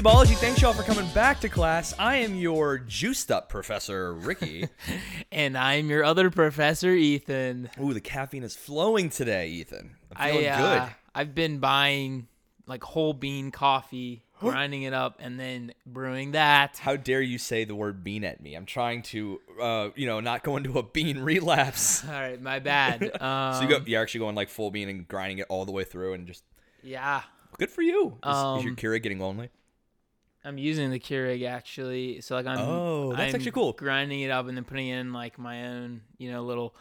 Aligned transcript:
Weebology. 0.00 0.34
Thanks 0.36 0.62
y'all 0.62 0.72
for 0.72 0.82
coming 0.82 1.06
back 1.12 1.40
to 1.40 1.50
class. 1.50 1.92
I 1.98 2.16
am 2.16 2.34
your 2.34 2.78
juiced 2.78 3.30
up 3.30 3.50
professor, 3.50 4.14
Ricky. 4.14 4.66
And 5.32 5.58
I'm 5.58 5.90
your 5.90 6.02
other 6.04 6.30
professor, 6.30 6.90
Ethan. 6.90 7.68
Ooh, 7.80 7.92
the 7.92 8.00
caffeine 8.00 8.42
is 8.42 8.56
flowing 8.56 9.10
today, 9.10 9.48
Ethan. 9.48 9.94
I'm 10.16 10.30
feeling 10.32 10.46
I, 10.48 10.48
uh, 10.48 10.58
good. 10.86 10.94
I've 11.14 11.34
been 11.34 11.58
buying 11.58 12.28
like 12.66 12.82
whole 12.82 13.12
bean 13.12 13.50
coffee, 13.50 14.24
grinding 14.40 14.82
it 14.84 14.94
up, 14.94 15.18
and 15.20 15.38
then 15.38 15.72
brewing 15.84 16.32
that. 16.32 16.78
How 16.78 16.96
dare 16.96 17.20
you 17.20 17.36
say 17.36 17.64
the 17.64 17.74
word 17.74 18.02
bean 18.02 18.24
at 18.24 18.40
me? 18.40 18.54
I'm 18.54 18.66
trying 18.66 19.02
to, 19.02 19.38
uh, 19.60 19.88
you 19.94 20.06
know, 20.06 20.20
not 20.20 20.42
go 20.42 20.56
into 20.56 20.78
a 20.78 20.82
bean 20.82 21.18
relapse. 21.22 22.04
All 22.08 22.10
right, 22.10 22.40
my 22.40 22.58
bad. 22.58 23.02
Um, 23.20 23.54
so 23.54 23.60
you 23.62 23.68
go, 23.68 23.84
you're 23.84 24.00
actually 24.00 24.20
going 24.20 24.34
like 24.34 24.48
full 24.48 24.70
bean 24.70 24.88
and 24.88 25.06
grinding 25.06 25.38
it 25.38 25.46
all 25.50 25.66
the 25.66 25.72
way 25.72 25.84
through, 25.84 26.14
and 26.14 26.26
just 26.26 26.42
yeah, 26.82 27.22
good 27.58 27.70
for 27.70 27.82
you. 27.82 28.18
Is, 28.26 28.36
is 28.58 28.64
your 28.64 28.70
Um, 28.72 28.76
Keurig 28.76 29.02
getting 29.02 29.20
lonely? 29.20 29.50
I'm 30.44 30.58
using 30.58 30.90
the 30.90 30.98
Keurig 30.98 31.46
actually. 31.46 32.20
So 32.20 32.34
like 32.34 32.46
I'm. 32.46 32.58
Oh, 32.58 33.10
that's 33.10 33.34
I'm 33.34 33.34
actually 33.36 33.50
cool. 33.52 33.72
Grinding 33.72 34.20
it 34.20 34.30
up 34.30 34.48
and 34.48 34.56
then 34.56 34.64
putting 34.64 34.88
in 34.88 35.12
like 35.12 35.38
my 35.38 35.66
own, 35.66 36.00
you 36.18 36.30
know, 36.30 36.42
little, 36.42 36.74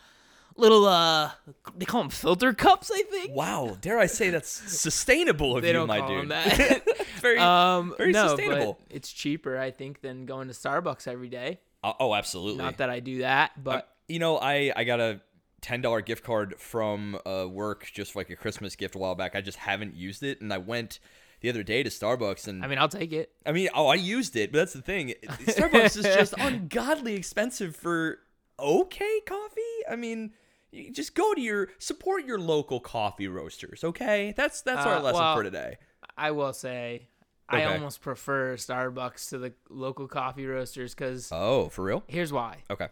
little 0.55 0.85
uh, 0.85 1.31
they 1.75 1.85
call 1.85 2.01
them 2.01 2.09
filter 2.09 2.53
cups, 2.53 2.89
I 2.93 3.03
think. 3.03 3.35
Wow, 3.35 3.77
dare 3.81 3.99
I 3.99 4.05
say 4.05 4.29
that's 4.29 4.49
sustainable 4.49 5.57
of 5.57 5.61
They 5.61 5.69
you, 5.69 5.73
don't 5.73 5.87
my 5.87 5.99
call 5.99 6.09
dude. 6.09 6.19
them 6.21 6.29
that. 6.29 6.83
very, 7.21 7.37
um, 7.37 7.93
very 7.97 8.11
no, 8.11 8.29
sustainable. 8.29 8.79
but 8.87 8.95
it's 8.95 9.11
cheaper, 9.11 9.57
I 9.57 9.71
think, 9.71 10.01
than 10.01 10.25
going 10.25 10.47
to 10.47 10.53
Starbucks 10.53 11.07
every 11.07 11.29
day. 11.29 11.59
oh, 11.83 11.93
oh, 11.99 12.15
absolutely. 12.15 12.63
Not 12.63 12.77
that 12.77 12.89
I 12.89 12.99
do 13.01 13.19
that, 13.19 13.61
but 13.61 13.89
you 14.07 14.19
know, 14.19 14.37
I 14.37 14.71
I 14.75 14.85
got 14.85 14.99
a 14.99 15.21
ten 15.61 15.81
dollar 15.81 16.01
gift 16.01 16.23
card 16.23 16.55
from 16.59 17.19
uh, 17.25 17.45
work 17.49 17.89
just 17.93 18.13
for 18.13 18.19
like 18.19 18.29
a 18.29 18.35
Christmas 18.35 18.75
gift 18.77 18.95
a 18.95 18.97
while 18.97 19.15
back. 19.15 19.35
I 19.35 19.41
just 19.41 19.57
haven't 19.57 19.95
used 19.95 20.23
it, 20.23 20.39
and 20.41 20.53
I 20.53 20.57
went 20.59 20.99
the 21.41 21.49
other 21.49 21.63
day 21.63 21.83
to 21.83 21.89
Starbucks, 21.89 22.47
and 22.47 22.63
I 22.63 22.67
mean, 22.67 22.77
I'll 22.77 22.87
take 22.89 23.11
it. 23.13 23.31
I 23.45 23.51
mean, 23.51 23.69
oh, 23.73 23.87
I 23.87 23.95
used 23.95 24.35
it, 24.35 24.51
but 24.51 24.59
that's 24.59 24.73
the 24.73 24.81
thing. 24.81 25.13
Starbucks 25.23 25.97
is 25.97 26.03
just 26.03 26.33
ungodly 26.37 27.15
expensive 27.15 27.75
for 27.75 28.19
okay 28.59 29.19
coffee. 29.25 29.61
I 29.89 29.95
mean, 29.95 30.31
you 30.71 30.91
just 30.91 31.15
go 31.15 31.33
to 31.33 31.41
your 31.41 31.69
support 31.79 32.25
your 32.25 32.39
local 32.39 32.79
coffee 32.79 33.27
roasters, 33.27 33.83
okay? 33.83 34.33
That's 34.35 34.61
that's 34.61 34.85
our 34.85 34.95
Uh, 34.97 35.01
lesson 35.01 35.21
well, 35.21 35.35
for 35.35 35.43
today. 35.43 35.77
I 36.17 36.31
will 36.31 36.53
say, 36.53 37.07
I 37.47 37.63
almost 37.63 38.01
prefer 38.01 38.55
Starbucks 38.57 39.29
to 39.29 39.37
the 39.37 39.53
local 39.69 40.07
coffee 40.07 40.45
roasters 40.45 40.93
because 40.93 41.29
Oh, 41.31 41.69
for 41.69 41.83
real? 41.85 42.03
here's 42.07 42.31
why: 42.33 42.57
Okay. 42.69 42.89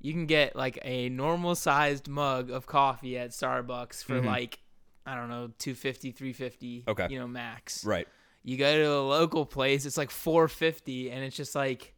you 0.00 0.12
can 0.12 0.26
get 0.26 0.56
like 0.56 0.78
a 0.82 1.08
normal 1.10 1.54
sized 1.54 2.08
mug 2.08 2.50
of 2.50 2.66
coffee 2.66 3.18
at 3.18 3.30
Starbucks 3.30 4.02
for 4.02 4.20
like 4.22 4.60
I 5.08 5.14
don't 5.14 5.28
know 5.30 5.50
250 5.58 6.12
350 6.12 6.84
Okay. 6.88 7.06
you 7.10 7.18
know 7.18 7.26
max 7.26 7.84
Right. 7.84 8.06
you 8.44 8.56
go 8.58 8.76
to 8.76 8.92
a 8.92 9.00
local 9.00 9.46
place 9.46 9.86
it's 9.86 9.96
like 9.96 10.10
450 10.10 11.10
and 11.10 11.24
it's 11.24 11.36
just 11.36 11.54
like 11.54 11.94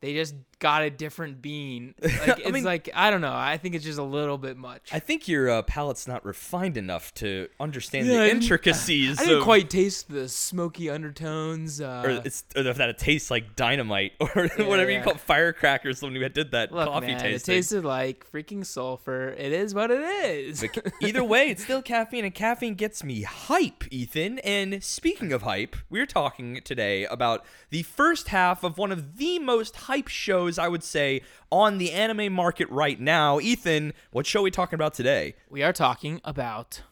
they 0.00 0.14
just 0.14 0.34
got 0.58 0.82
a 0.82 0.90
different 0.90 1.40
bean. 1.42 1.94
Like 2.02 2.40
it's 2.40 2.50
mean- 2.52 2.64
like 2.64 2.88
i 2.94 3.10
don't 3.10 3.20
know. 3.20 3.32
I 3.34 3.56
think 3.58 3.74
it's 3.74 3.84
just 3.84 3.98
a 3.98 4.02
little 4.02 4.38
bit 4.38 4.56
much. 4.56 4.88
I 4.92 4.98
think 4.98 5.28
your 5.28 5.48
uh, 5.50 5.62
palate's 5.62 6.08
not 6.08 6.24
refined 6.24 6.76
enough 6.76 7.14
to 7.14 7.48
understand 7.60 8.06
Yeah, 8.06 8.14
I 8.14 8.16
the 8.16 8.24
didn't- 8.26 8.42
intricacies. 8.42 9.18
i 9.20 9.24
didn't 9.24 9.38
of- 9.38 9.44
quite 9.44 9.70
taste 9.70 10.08
the 10.10 10.28
smoky 10.28 10.90
undertones 10.90 11.80
uh, 11.80 12.02
or 12.04 12.10
it's 12.24 12.44
or 12.56 12.62
that 12.64 12.88
it 12.88 12.98
tastes 12.98 13.30
like 13.30 13.56
dynamite 13.56 14.12
or 14.20 14.48
whatever 14.58 14.90
you 14.90 15.00
call 15.02 15.14
it, 15.14 15.20
firecrackers 15.20 16.02
when 16.02 16.12
we 16.12 16.28
did 16.28 16.50
that 16.52 16.72
look 16.72 16.86
coffee 16.88 17.08
man, 17.08 17.24
it 17.26 17.44
tasted 17.44 17.84
like 17.84 18.26
freaking 18.32 18.64
sulfur. 18.64 19.28
It 19.30 19.52
is 19.52 19.74
what 19.74 19.90
it 19.90 20.00
is. 20.00 20.64
But 20.74 20.92
either 21.00 21.22
way, 21.24 21.50
it's 21.50 21.62
still 21.64 21.82
caffeine, 21.82 22.24
and 22.24 22.34
caffeine 22.34 22.74
gets 22.74 23.02
me 23.04 23.22
hype, 23.22 23.84
Ethan. 23.90 24.38
And 24.40 24.82
speaking 24.82 25.32
of 25.32 25.42
hype, 25.42 25.76
we're 25.90 26.06
talking 26.06 26.60
today 26.64 27.04
about 27.06 27.44
the 27.70 27.82
first 27.82 28.28
half 28.28 28.64
of 28.64 28.78
one 28.78 28.92
of 28.92 29.18
the 29.18 29.38
most 29.38 29.76
hype 29.76 30.08
shows, 30.08 30.47
I 30.56 30.68
would 30.68 30.84
say, 30.84 31.22
on 31.50 31.78
the 31.78 31.90
anime 31.90 32.32
market 32.32 32.70
right 32.70 33.00
now. 33.00 33.40
Ethan, 33.40 33.92
what 34.12 34.24
show 34.24 34.38
are 34.38 34.44
we 34.44 34.52
talking 34.52 34.76
about 34.76 34.94
today? 34.94 35.34
we 35.50 35.64
are 35.64 35.72
talking 35.72 36.20
about 36.24 36.82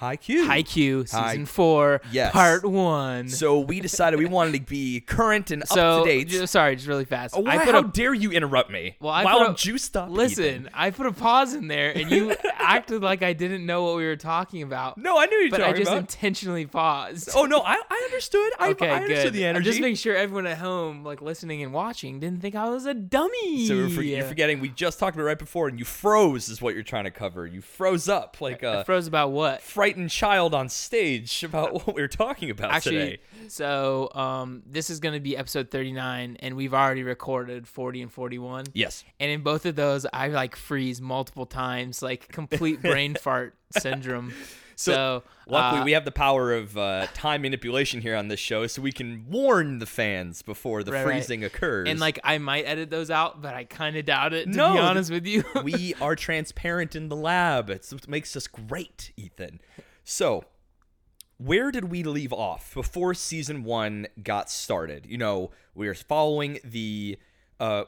Haikyuu. 0.00 0.46
Haikyuu 0.46 1.02
season 1.08 1.40
Hai- 1.40 1.44
4 1.44 2.00
Yes. 2.10 2.32
part 2.32 2.64
1 2.64 3.28
So 3.28 3.60
we 3.60 3.80
decided 3.80 4.18
we 4.18 4.26
wanted 4.26 4.54
to 4.54 4.60
be 4.60 5.00
current 5.00 5.50
and 5.50 5.66
so 5.68 6.00
up 6.00 6.04
to 6.04 6.10
date. 6.10 6.28
ju- 6.28 6.46
sorry 6.46 6.76
just 6.76 6.88
really 6.88 7.04
fast 7.04 7.34
Oh, 7.36 7.46
i 7.46 7.58
put 7.58 7.74
how 7.74 7.80
a 7.80 7.84
dare 7.88 8.14
you 8.14 8.30
interrupt 8.32 8.70
me 8.70 8.96
Well, 9.00 9.12
I 9.12 9.24
while 9.24 9.38
put 9.38 9.46
I'm 9.48 9.54
a- 9.54 9.56
juiced 9.56 9.96
up? 9.96 10.08
Listen, 10.10 10.44
Ethan. 10.44 10.70
I 10.74 10.90
put 10.90 11.06
a 11.06 11.12
pause 11.12 11.54
in 11.54 11.68
there, 11.68 11.90
and 11.96 12.10
you 12.10 12.34
acted 12.58 13.02
like 13.02 13.22
I 13.22 13.32
didn't 13.32 13.66
know 13.66 13.84
what 13.84 13.96
we 13.96 14.06
were 14.06 14.16
talking 14.16 14.62
about. 14.62 14.96
No, 14.98 15.18
I 15.18 15.26
knew 15.26 15.36
you 15.36 15.44
were 15.46 15.50
but 15.50 15.60
I 15.60 15.66
talking 15.66 15.80
just 15.82 15.90
about. 15.90 16.00
intentionally 16.02 16.66
paused. 16.66 17.30
Oh 17.34 17.44
no, 17.44 17.60
I, 17.60 17.74
I 17.90 18.02
understood. 18.10 18.52
I, 18.58 18.70
okay, 18.70 18.88
I 18.88 18.96
understood 19.02 19.24
good. 19.24 19.32
the 19.34 19.44
I'm 19.44 19.50
energy. 19.56 19.64
just 19.70 19.80
making 19.80 19.96
sure 19.96 20.16
everyone 20.16 20.46
at 20.46 20.58
home, 20.58 21.04
like 21.04 21.20
listening 21.20 21.62
and 21.62 21.72
watching, 21.72 22.20
didn't 22.20 22.40
think 22.40 22.54
I 22.54 22.68
was 22.70 22.86
a 22.86 22.94
dummy. 22.94 23.66
So 23.66 23.74
we're 23.76 23.88
for, 23.90 24.02
you're 24.02 24.24
forgetting 24.24 24.60
we 24.60 24.68
just 24.70 24.98
talked 24.98 25.16
about 25.16 25.24
it 25.24 25.26
right 25.26 25.38
before, 25.38 25.68
and 25.68 25.78
you 25.78 25.84
froze 25.84 26.48
is 26.48 26.62
what 26.62 26.74
you're 26.74 26.82
trying 26.82 27.04
to 27.04 27.10
cover. 27.10 27.46
You 27.46 27.60
froze 27.60 28.08
up 28.08 28.40
like 28.40 28.62
I 28.64 28.82
froze 28.84 29.06
about 29.06 29.30
what? 29.32 29.60
Frightened 29.90 30.10
child 30.10 30.54
on 30.54 30.68
stage 30.68 31.42
about 31.42 31.72
what 31.86 31.94
we 31.94 32.00
were 32.02 32.08
talking 32.08 32.50
about 32.50 32.70
Actually, 32.70 32.96
today. 32.96 33.20
so 33.48 34.10
um, 34.14 34.62
this 34.66 34.88
is 34.90 35.00
going 35.00 35.14
to 35.14 35.20
be 35.20 35.36
episode 35.36 35.70
39, 35.70 36.36
and 36.40 36.56
we've 36.56 36.74
already 36.74 37.02
recorded 37.02 37.66
40 37.66 38.02
and 38.02 38.12
41. 38.12 38.66
Yes. 38.72 39.04
And 39.18 39.30
in 39.30 39.42
both 39.42 39.66
of 39.66 39.74
those, 39.76 40.06
I 40.12 40.28
like 40.28 40.54
freeze 40.54 41.00
multiple 41.00 41.46
times, 41.46 42.02
like 42.02 42.28
complete 42.28 42.80
brain 42.80 43.14
fart 43.20 43.54
syndrome. 43.78 44.32
So, 44.80 45.24
Luckily, 45.46 45.82
uh, 45.82 45.84
we 45.84 45.92
have 45.92 46.06
the 46.06 46.10
power 46.12 46.54
of 46.54 46.76
uh, 46.78 47.06
time 47.12 47.42
manipulation 47.42 48.00
here 48.00 48.16
on 48.16 48.28
this 48.28 48.40
show, 48.40 48.66
so 48.66 48.80
we 48.80 48.92
can 48.92 49.26
warn 49.28 49.78
the 49.78 49.84
fans 49.86 50.40
before 50.40 50.82
the 50.82 50.92
Right, 50.92 51.04
right. 51.04 51.12
freezing 51.16 51.44
occurs. 51.44 51.86
And 51.88 52.00
like 52.00 52.18
I 52.24 52.38
might 52.38 52.62
edit 52.62 52.88
those 52.88 53.10
out, 53.10 53.42
but 53.42 53.52
I 53.52 53.64
kind 53.64 53.96
of 53.96 54.06
doubt 54.06 54.32
it. 54.32 54.44
To 54.44 54.50
No, 54.56 54.72
be 54.72 54.78
honest 54.78 55.10
with 55.10 55.26
you, 55.26 55.44
we 55.62 55.92
are 56.00 56.16
transparent 56.16 56.96
in 56.96 57.08
the 57.10 57.16
lab. 57.16 57.68
It's 57.68 57.92
what 57.92 58.08
makes 58.08 58.34
us 58.36 58.46
great, 58.46 59.12
Ethan. 59.18 59.60
So, 60.02 60.44
where 61.36 61.70
did 61.70 61.90
we 61.90 62.02
leave 62.02 62.32
off 62.32 62.72
before 62.72 63.12
season 63.12 63.64
one 63.64 64.06
got 64.22 64.50
started? 64.50 65.04
You 65.06 65.18
know, 65.18 65.50
we 65.74 65.88
are 65.88 65.94
following 65.94 66.58
the 66.64 67.18
uh, 67.58 67.84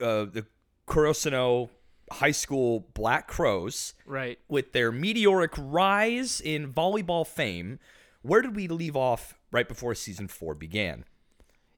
uh, 0.00 0.24
the 0.24 0.46
Karasuno 0.88 1.70
High 2.12 2.30
School 2.32 2.86
Black 2.94 3.26
Crows 3.28 3.94
right? 4.06 4.38
with 4.48 4.72
their 4.72 4.92
meteoric 4.92 5.52
rise 5.56 6.40
in 6.40 6.72
volleyball 6.72 7.26
fame. 7.26 7.78
Where 8.22 8.42
did 8.42 8.56
we 8.56 8.68
leave 8.68 8.96
off 8.96 9.34
right 9.50 9.68
before 9.68 9.94
season 9.94 10.28
four 10.28 10.54
began? 10.54 11.04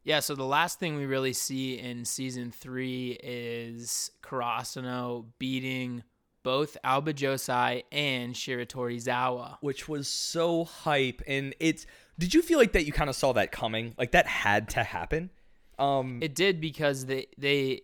Yeah. 0.04 0.20
So 0.20 0.34
the 0.34 0.44
last 0.44 0.78
thing 0.78 0.96
we 0.96 1.04
really 1.06 1.32
see 1.34 1.78
in 1.78 2.04
season 2.04 2.50
three 2.50 3.18
is 3.22 4.10
Karasuno 4.22 5.26
beating 5.38 6.02
both 6.42 6.76
Aoba 6.84 7.12
Johsai 7.12 7.82
and 7.92 8.34
Shiratorizawa. 8.34 9.56
which 9.60 9.88
was 9.88 10.08
so 10.08 10.64
hype 10.64 11.20
and 11.26 11.54
it's 11.60 11.84
did 12.18 12.32
you 12.32 12.40
feel 12.42 12.58
like 12.58 12.72
that 12.72 12.86
you 12.86 12.92
kind 12.92 13.10
of 13.10 13.16
saw 13.16 13.32
that 13.34 13.52
coming 13.52 13.94
like 13.98 14.12
that 14.12 14.26
had 14.26 14.68
to 14.70 14.82
happen 14.82 15.30
um 15.78 16.20
It 16.22 16.34
did 16.34 16.60
because 16.60 17.06
they 17.06 17.26
they. 17.36 17.82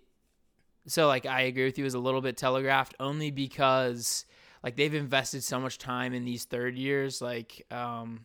So 0.87 1.07
like 1.07 1.27
I 1.27 1.43
agree 1.43 1.65
with 1.65 1.79
you, 1.79 1.85
was 1.85 1.95
a 1.95 1.99
little 1.99 2.21
bit 2.21 2.37
telegraphed 2.37 2.95
only 3.01 3.31
because 3.31 4.27
like 4.63 4.77
they've 4.77 4.95
invested 4.95 5.43
so 5.45 5.59
much 5.61 5.79
time 5.79 6.13
in 6.15 6.25
these 6.25 6.45
third 6.45 6.77
years, 6.77 7.21
like 7.23 7.65
um, 7.71 8.25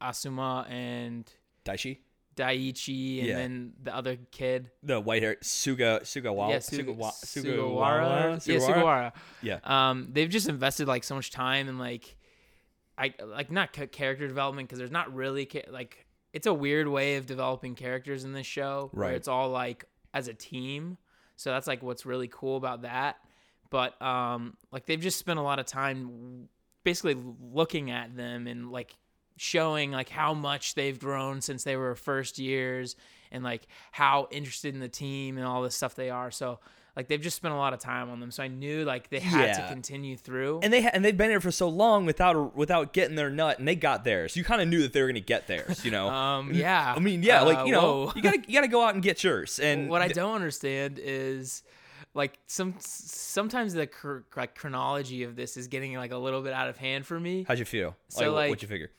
Asuma 0.00 0.68
and 0.70 1.30
daishi 1.64 1.98
Daichi 2.36 3.18
and 3.18 3.26
Yeah. 3.28 3.36
then 3.36 3.72
the 3.82 3.94
other 3.94 4.16
kid. 4.30 4.70
the 4.82 5.00
white 5.00 5.22
hair 5.22 5.36
suga 5.42 6.02
sugawa 6.02 6.50
yeah, 6.50 6.56
Suga, 6.58 6.96
Sugawa- 6.96 7.24
Sugawara. 7.24 8.36
Sugawara? 8.36 8.46
Yeah, 8.46 8.58
Sugawara? 8.58 9.12
Yeah 9.42 9.58
Um, 9.64 10.08
they've 10.12 10.30
just 10.30 10.48
invested 10.48 10.86
like 10.88 11.02
so 11.04 11.14
much 11.16 11.30
time 11.32 11.68
and 11.68 11.78
like, 11.80 12.16
I 12.96 13.12
like 13.24 13.50
not 13.50 13.72
character 13.92 14.26
development 14.28 14.68
because 14.68 14.78
there's 14.78 14.90
not 14.92 15.12
really 15.14 15.48
like 15.68 16.06
it's 16.32 16.46
a 16.46 16.54
weird 16.54 16.86
way 16.88 17.16
of 17.16 17.26
developing 17.26 17.74
characters 17.74 18.24
in 18.24 18.32
this 18.32 18.46
show 18.46 18.90
where 18.92 19.08
Right. 19.08 19.14
it's 19.16 19.28
all 19.28 19.50
like 19.50 19.84
as 20.14 20.28
a 20.28 20.34
team. 20.34 20.96
So 21.38 21.50
that's 21.50 21.66
like 21.66 21.82
what's 21.82 22.04
really 22.04 22.28
cool 22.28 22.56
about 22.56 22.82
that. 22.82 23.16
But 23.70 24.00
um, 24.02 24.56
like 24.72 24.86
they've 24.86 25.00
just 25.00 25.18
spent 25.18 25.38
a 25.38 25.42
lot 25.42 25.58
of 25.58 25.66
time 25.66 26.48
basically 26.84 27.16
looking 27.52 27.90
at 27.90 28.16
them 28.16 28.46
and 28.46 28.72
like 28.72 28.96
showing 29.36 29.92
like 29.92 30.08
how 30.08 30.34
much 30.34 30.74
they've 30.74 30.98
grown 30.98 31.40
since 31.40 31.62
they 31.62 31.76
were 31.76 31.94
first 31.94 32.38
years 32.38 32.96
and 33.30 33.44
like 33.44 33.66
how 33.92 34.26
interested 34.30 34.74
in 34.74 34.80
the 34.80 34.88
team 34.88 35.38
and 35.38 35.46
all 35.46 35.62
this 35.62 35.76
stuff 35.76 35.94
they 35.94 36.10
are. 36.10 36.30
So 36.30 36.58
like 36.98 37.06
they've 37.06 37.20
just 37.20 37.36
spent 37.36 37.54
a 37.54 37.56
lot 37.56 37.72
of 37.72 37.78
time 37.78 38.10
on 38.10 38.18
them. 38.18 38.32
So 38.32 38.42
I 38.42 38.48
knew 38.48 38.84
like 38.84 39.08
they 39.08 39.20
had 39.20 39.54
to 39.54 39.68
continue 39.72 40.16
through. 40.16 40.58
and 40.64 40.72
they 40.72 40.82
ha- 40.82 40.90
and 40.92 41.04
they've 41.04 41.16
been 41.16 41.30
here 41.30 41.40
for 41.40 41.52
so 41.52 41.68
long 41.68 42.04
without 42.04 42.56
without 42.56 42.92
getting 42.92 43.14
their 43.14 43.30
nut 43.30 43.60
and 43.60 43.68
they 43.68 43.76
got 43.76 44.02
theirs 44.02 44.34
you 44.36 44.42
kind 44.42 44.60
of 44.60 44.66
knew 44.66 44.82
that 44.82 44.92
they 44.92 45.00
were 45.00 45.06
gonna 45.08 45.20
get 45.20 45.46
theirs 45.46 45.84
you 45.84 45.92
know 45.92 46.08
um 46.22 46.52
yeah. 46.52 46.92
i 46.96 46.98
mean 46.98 47.22
yeah 47.22 47.42
Uh, 47.42 47.44
like 47.46 47.66
you 47.66 47.72
know 47.72 48.06
whoa. 48.06 48.12
you 48.16 48.20
gotta 48.22 48.40
you 48.48 48.52
gotta 48.54 48.66
go 48.68 48.82
out 48.82 48.94
and 48.94 49.02
get 49.02 49.22
yours 49.22 49.60
and 49.60 49.88
what 49.88 50.02
I 50.02 50.08
don't 50.08 50.34
understand 50.34 50.98
is 51.00 51.62
like 52.14 52.36
some 52.48 52.74
sometimes 52.80 53.74
the 53.74 53.86
cr- 53.86 54.24
like 54.36 54.56
chronology 54.56 55.22
of 55.22 55.36
this 55.36 55.56
is 55.56 55.68
getting 55.68 55.94
like 55.94 56.10
a 56.10 56.18
little 56.18 56.42
bit 56.42 56.52
out 56.52 56.68
of 56.68 56.76
hand 56.78 57.06
for 57.06 57.20
me. 57.20 57.44
how'd 57.46 57.60
you 57.60 57.64
feel 57.64 57.94
So, 58.08 58.32
like- 58.32 58.48
what'd 58.50 58.62
you 58.62 58.68
figure 58.68 58.90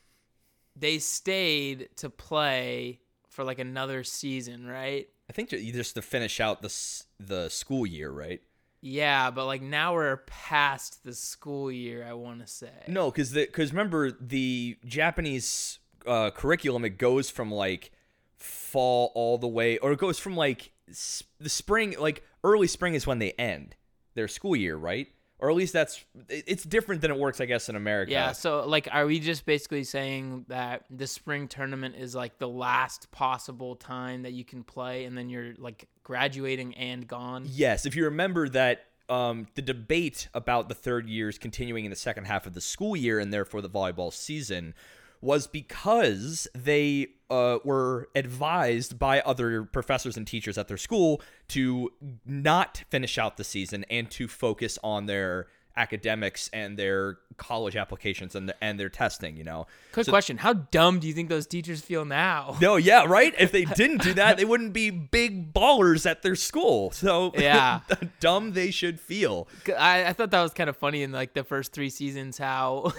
they 0.77 0.99
stayed 0.99 1.89
to 1.97 2.09
play 2.09 3.01
for 3.27 3.43
like 3.43 3.59
another 3.59 4.03
season, 4.05 4.65
right? 4.65 5.09
I 5.29 5.33
think 5.33 5.49
ju- 5.49 5.71
just 5.73 5.95
to 5.95 6.01
finish 6.01 6.39
out 6.39 6.61
the 6.61 6.67
s- 6.67 7.05
the 7.19 7.49
school 7.49 7.85
year, 7.85 8.09
right? 8.11 8.41
Yeah, 8.81 9.29
but 9.31 9.45
like 9.45 9.61
now 9.61 9.93
we're 9.93 10.17
past 10.27 11.03
the 11.03 11.13
school 11.13 11.71
year. 11.71 12.05
I 12.07 12.13
want 12.13 12.39
to 12.39 12.47
say. 12.47 12.71
No, 12.87 13.11
because 13.11 13.31
the 13.31 13.45
because 13.45 13.71
remember 13.71 14.11
the 14.11 14.77
Japanese 14.85 15.79
uh, 16.07 16.31
curriculum 16.31 16.85
it 16.85 16.97
goes 16.97 17.29
from 17.29 17.51
like 17.51 17.91
fall 18.37 19.11
all 19.15 19.37
the 19.37 19.47
way, 19.47 19.77
or 19.79 19.91
it 19.91 19.99
goes 19.99 20.17
from 20.17 20.35
like 20.35 20.71
s- 20.89 21.23
the 21.39 21.49
spring, 21.49 21.95
like 21.99 22.23
early 22.43 22.67
spring 22.67 22.93
is 22.93 23.05
when 23.05 23.19
they 23.19 23.31
end 23.33 23.75
their 24.15 24.27
school 24.29 24.55
year, 24.55 24.77
right? 24.77 25.07
Or 25.41 25.49
at 25.49 25.55
least 25.55 25.71
that's 25.73 26.03
it's 26.29 26.63
different 26.63 27.01
than 27.01 27.11
it 27.11 27.17
works, 27.17 27.39
I 27.39 27.45
guess, 27.45 27.69
in 27.69 27.75
America. 27.77 28.11
Yeah, 28.11 28.33
so 28.33 28.65
like 28.65 28.87
are 28.91 29.05
we 29.05 29.19
just 29.19 29.45
basically 29.45 29.83
saying 29.85 30.45
that 30.49 30.83
the 30.89 31.07
spring 31.07 31.47
tournament 31.47 31.95
is 31.97 32.13
like 32.15 32.39
the 32.39 32.47
last 32.49 33.09
possible 33.11 33.75
time 33.75 34.23
that 34.23 34.31
you 34.33 34.43
can 34.43 34.63
play 34.63 35.05
and 35.05 35.17
then 35.17 35.29
you're 35.29 35.53
like 35.57 35.87
graduating 36.09 36.73
and 36.73 37.07
gone? 37.07 37.45
Yes, 37.47 37.85
if 37.85 37.95
you 37.95 38.05
remember 38.05 38.49
that 38.49 38.85
um, 39.09 39.45
the 39.53 39.61
debate 39.61 40.27
about 40.33 40.67
the 40.67 40.73
third 40.73 41.07
years 41.07 41.37
continuing 41.37 41.85
in 41.85 41.91
the 41.91 41.95
second 41.95 42.25
half 42.25 42.47
of 42.47 42.55
the 42.55 42.61
school 42.61 42.95
year 42.95 43.19
and 43.19 43.31
therefore 43.31 43.61
the 43.61 43.69
volleyball 43.69 44.11
season 44.11 44.73
was 45.21 45.45
because 45.45 46.47
they 46.55 47.09
uh, 47.29 47.59
were 47.63 48.09
advised 48.15 48.97
by 48.97 49.21
other 49.21 49.65
professors 49.65 50.17
and 50.17 50.25
teachers 50.25 50.57
at 50.57 50.67
their 50.67 50.77
school 50.77 51.21
to 51.47 51.91
not 52.25 52.83
finish 52.89 53.19
out 53.19 53.37
the 53.37 53.43
season 53.43 53.85
and 53.91 54.09
to 54.09 54.27
focus 54.27 54.79
on 54.83 55.05
their 55.05 55.45
academics 55.77 56.49
and 56.51 56.77
their 56.77 57.17
college 57.37 57.75
applications 57.77 58.35
and, 58.35 58.49
the, 58.49 58.55
and 58.63 58.79
their 58.79 58.89
testing, 58.89 59.37
you 59.37 59.43
know. 59.43 59.65
Quick 59.93 60.07
question, 60.07 60.37
how 60.37 60.53
dumb 60.53 60.99
do 60.99 61.07
you 61.07 61.13
think 61.13 61.29
those 61.29 61.47
teachers 61.47 61.81
feel 61.81 62.03
now? 62.05 62.57
No, 62.61 62.75
yeah, 62.75 63.05
right? 63.05 63.33
If 63.39 63.51
they 63.51 63.63
didn't 63.75 64.01
do 64.01 64.13
that, 64.15 64.37
they 64.37 64.45
wouldn't 64.45 64.73
be 64.73 64.89
big 64.89 65.53
ballers 65.53 66.05
at 66.09 66.21
their 66.21 66.35
school. 66.35 66.91
So 66.91 67.31
Yeah. 67.37 67.79
dumb 68.19 68.51
they 68.53 68.71
should 68.71 68.99
feel. 68.99 69.47
I, 69.77 70.05
I 70.05 70.13
thought 70.13 70.31
that 70.31 70.41
was 70.41 70.53
kind 70.53 70.69
of 70.69 70.75
funny 70.77 71.03
in 71.03 71.11
like 71.11 71.33
the 71.33 71.43
first 71.45 71.71
three 71.71 71.89
seasons 71.89 72.37
how 72.37 72.91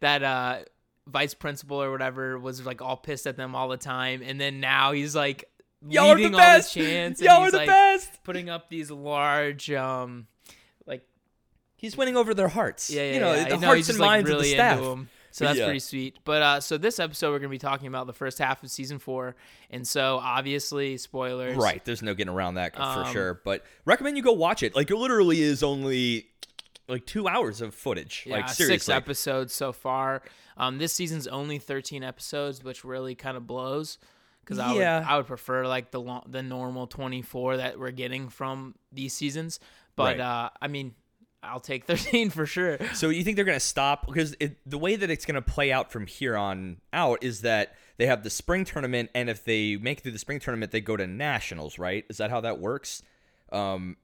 that 0.00 0.22
uh 0.22 0.58
vice 1.06 1.34
principal 1.34 1.82
or 1.82 1.90
whatever 1.92 2.38
was 2.38 2.64
like 2.64 2.80
all 2.80 2.96
pissed 2.96 3.26
at 3.26 3.36
them 3.36 3.54
all 3.54 3.68
the 3.68 3.76
time 3.76 4.22
and 4.24 4.40
then 4.40 4.58
now 4.60 4.92
he's 4.92 5.14
like 5.14 5.44
Y'all 5.86 6.12
are 6.12 6.16
the 6.16 6.24
all 6.24 6.30
best. 6.30 6.72
chance 6.72 7.20
and 7.20 7.26
Y'all 7.26 7.40
are 7.40 7.44
he's 7.44 7.52
the 7.52 7.58
like 7.58 7.66
best. 7.66 8.22
putting 8.24 8.48
up 8.48 8.70
these 8.70 8.90
large 8.90 9.70
um 9.70 10.26
He's 11.76 11.96
winning 11.96 12.16
over 12.16 12.32
their 12.34 12.48
hearts. 12.48 12.90
yeah, 12.90 13.02
yeah, 13.02 13.12
you 13.14 13.20
know, 13.20 13.32
yeah. 13.34 13.44
the 13.48 13.54
I 13.54 13.58
know, 13.58 13.66
hearts 13.66 13.78
and 13.80 13.86
just, 13.86 13.98
like, 13.98 14.06
minds 14.08 14.28
really 14.30 14.38
of 14.40 14.44
the 14.44 14.52
staff. 14.54 14.78
into 14.78 14.90
'em. 14.90 15.08
So 15.32 15.44
that's 15.46 15.58
Yeah. 15.58 15.64
pretty 15.64 15.80
sweet. 15.80 16.18
But 16.24 16.42
uh, 16.42 16.60
so 16.60 16.78
this 16.78 17.00
episode 17.00 17.32
we're 17.32 17.40
gonna 17.40 17.48
be 17.48 17.58
talking 17.58 17.88
about 17.88 18.06
the 18.06 18.12
first 18.12 18.38
half 18.38 18.62
of 18.62 18.70
season 18.70 19.00
four, 19.00 19.34
and 19.70 19.86
so 19.86 20.18
obviously 20.22 20.96
spoilers. 20.96 21.56
Right. 21.56 21.84
There's 21.84 22.02
no 22.02 22.14
getting 22.14 22.32
around 22.32 22.54
that 22.54 22.76
for 22.76 22.82
Um, 22.82 23.12
sure. 23.12 23.40
But 23.44 23.64
recommend 23.84 24.16
you 24.16 24.22
go 24.22 24.32
watch 24.32 24.62
it. 24.62 24.76
Like 24.76 24.90
it 24.92 24.96
literally 24.96 25.42
is 25.42 25.64
only 25.64 26.28
like 26.86 27.04
two 27.06 27.26
hours 27.26 27.60
of 27.60 27.74
footage. 27.74 28.22
Yeah, 28.26 28.36
like 28.36 28.48
six 28.48 28.88
episodes 28.88 29.52
so 29.52 29.72
far. 29.72 30.22
Um, 30.56 30.78
this 30.78 30.92
season's 30.92 31.26
only 31.26 31.58
13 31.58 32.04
episodes, 32.04 32.62
which 32.62 32.84
really 32.84 33.16
kind 33.16 33.36
of 33.36 33.44
blows. 33.44 33.98
Because 34.40 34.60
I 34.60 34.74
Yeah. 34.74 34.98
would 35.00 35.08
I 35.08 35.16
would 35.16 35.26
prefer 35.26 35.66
like 35.66 35.90
the 35.90 36.00
lo- 36.00 36.22
the 36.28 36.44
normal 36.44 36.86
24 36.86 37.56
that 37.56 37.76
we're 37.80 37.90
getting 37.90 38.28
from 38.28 38.76
these 38.92 39.14
seasons. 39.14 39.58
But 39.96 40.18
Right. 40.18 40.20
uh, 40.20 40.50
I 40.62 40.68
mean, 40.68 40.94
I'll 41.44 41.60
take 41.60 41.84
13 41.86 42.30
for 42.30 42.46
sure. 42.46 42.78
So 42.94 43.08
you 43.08 43.22
think 43.24 43.36
they're 43.36 43.44
gonna 43.44 43.60
stop 43.60 44.06
because 44.06 44.36
it, 44.40 44.58
the 44.68 44.78
way 44.78 44.96
that 44.96 45.10
it's 45.10 45.24
gonna 45.24 45.42
play 45.42 45.72
out 45.72 45.92
from 45.92 46.06
here 46.06 46.36
on 46.36 46.78
out 46.92 47.22
is 47.22 47.42
that 47.42 47.74
they 47.96 48.06
have 48.06 48.24
the 48.24 48.30
spring 48.30 48.64
tournament, 48.64 49.10
and 49.14 49.30
if 49.30 49.44
they 49.44 49.76
make 49.76 49.98
it 49.98 50.00
through 50.02 50.12
the 50.12 50.18
spring 50.18 50.40
tournament, 50.40 50.72
they 50.72 50.80
go 50.80 50.96
to 50.96 51.06
nationals. 51.06 51.78
Right? 51.78 52.04
Is 52.08 52.16
that 52.18 52.30
how 52.30 52.40
that 52.40 52.58
works? 52.58 53.02
Um, 53.52 53.96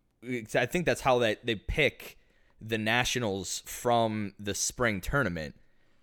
I 0.55 0.67
think 0.67 0.87
that's 0.87 1.01
how 1.01 1.19
that 1.21 1.45
they 1.45 1.55
pick 1.55 2.19
the 2.61 2.79
nationals 2.79 3.63
from 3.65 4.35
the 4.39 4.55
spring 4.55 5.01
tournament, 5.01 5.55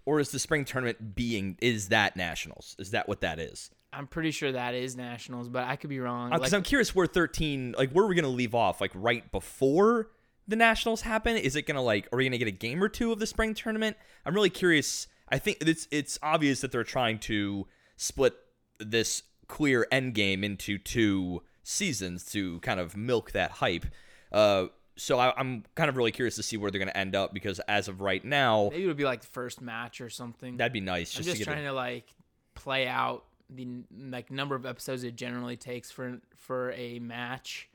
or 0.06 0.19
is 0.19 0.31
the 0.31 0.39
spring 0.39 0.66
tournament 0.66 1.16
being 1.16 1.57
is 1.62 1.89
that 1.89 2.16
nationals? 2.16 2.75
Is 2.80 2.92
that 2.92 3.07
what 3.07 3.22
that 3.22 3.39
is? 3.39 3.69
I'm 3.94 4.07
pretty 4.07 4.31
sure 4.31 4.51
that 4.51 4.75
is 4.75 4.98
nationals, 4.98 5.50
but 5.50 5.63
I 5.63 5.75
could 5.75 5.89
be 5.89 6.00
wrong. 6.00 6.30
Because 6.30 6.51
Like, 6.51 6.57
I'm 6.57 6.63
curious 6.63 6.94
where 6.94 7.07
13, 7.07 7.75
like 7.78 7.92
where 7.92 8.06
are 8.06 8.07
we 8.07 8.16
gonna 8.16 8.28
leave 8.28 8.54
off? 8.54 8.81
Like 8.81 8.92
right 8.94 9.31
before 9.31 10.10
the 10.47 10.55
nationals 10.55 11.01
happen? 11.01 11.35
Is 11.38 11.55
it 11.55 11.63
gonna 11.63 11.81
like 11.81 12.07
are 12.11 12.17
we 12.17 12.25
gonna 12.25 12.38
get 12.38 12.47
a 12.47 12.51
game 12.51 12.83
or 12.83 12.89
two 12.89 13.11
of 13.11 13.19
the 13.19 13.27
spring 13.27 13.53
tournament? 13.53 13.97
I'm 14.25 14.33
really 14.33 14.49
curious. 14.49 15.07
I 15.29 15.39
think 15.39 15.57
it's 15.61 15.88
it's 15.91 16.17
obvious 16.23 16.61
that 16.61 16.71
they're 16.71 16.83
trying 16.83 17.19
to 17.19 17.67
split 17.97 18.33
this 18.79 19.23
clear 19.47 19.88
end 19.91 20.13
game 20.13 20.44
into 20.44 20.77
two 20.77 21.41
seasons 21.63 22.25
to 22.31 22.59
kind 22.61 22.79
of 22.79 22.95
milk 22.95 23.31
that 23.31 23.51
hype. 23.51 23.85
Uh, 24.31 24.67
so 24.95 25.19
I, 25.19 25.33
I'm 25.38 25.63
kind 25.75 25.89
of 25.89 25.97
really 25.97 26.11
curious 26.11 26.35
to 26.35 26.44
see 26.44 26.57
where 26.57 26.71
they're 26.71 26.79
gonna 26.79 26.91
end 26.91 27.15
up 27.15 27.33
because 27.33 27.59
as 27.67 27.88
of 27.88 28.01
right 28.01 28.23
now, 28.23 28.69
maybe 28.71 28.83
it 28.83 28.88
would 28.88 28.97
be 28.97 29.03
like 29.03 29.21
the 29.21 29.27
first 29.27 29.61
match 29.61 30.01
or 30.01 30.09
something. 30.09 30.57
that'd 30.57 30.73
be 30.73 30.81
nice. 30.81 31.15
I'm 31.15 31.23
Just, 31.23 31.38
just 31.38 31.39
to 31.39 31.45
trying 31.45 31.65
a, 31.65 31.69
to 31.69 31.73
like 31.73 32.07
play 32.55 32.88
out 32.88 33.25
the 33.50 33.67
like 33.97 34.31
number 34.31 34.55
of 34.55 34.65
episodes 34.65 35.03
it 35.03 35.15
generally 35.15 35.55
takes 35.55 35.91
for 35.91 36.19
for 36.35 36.71
a 36.71 37.00
match. 37.00 37.69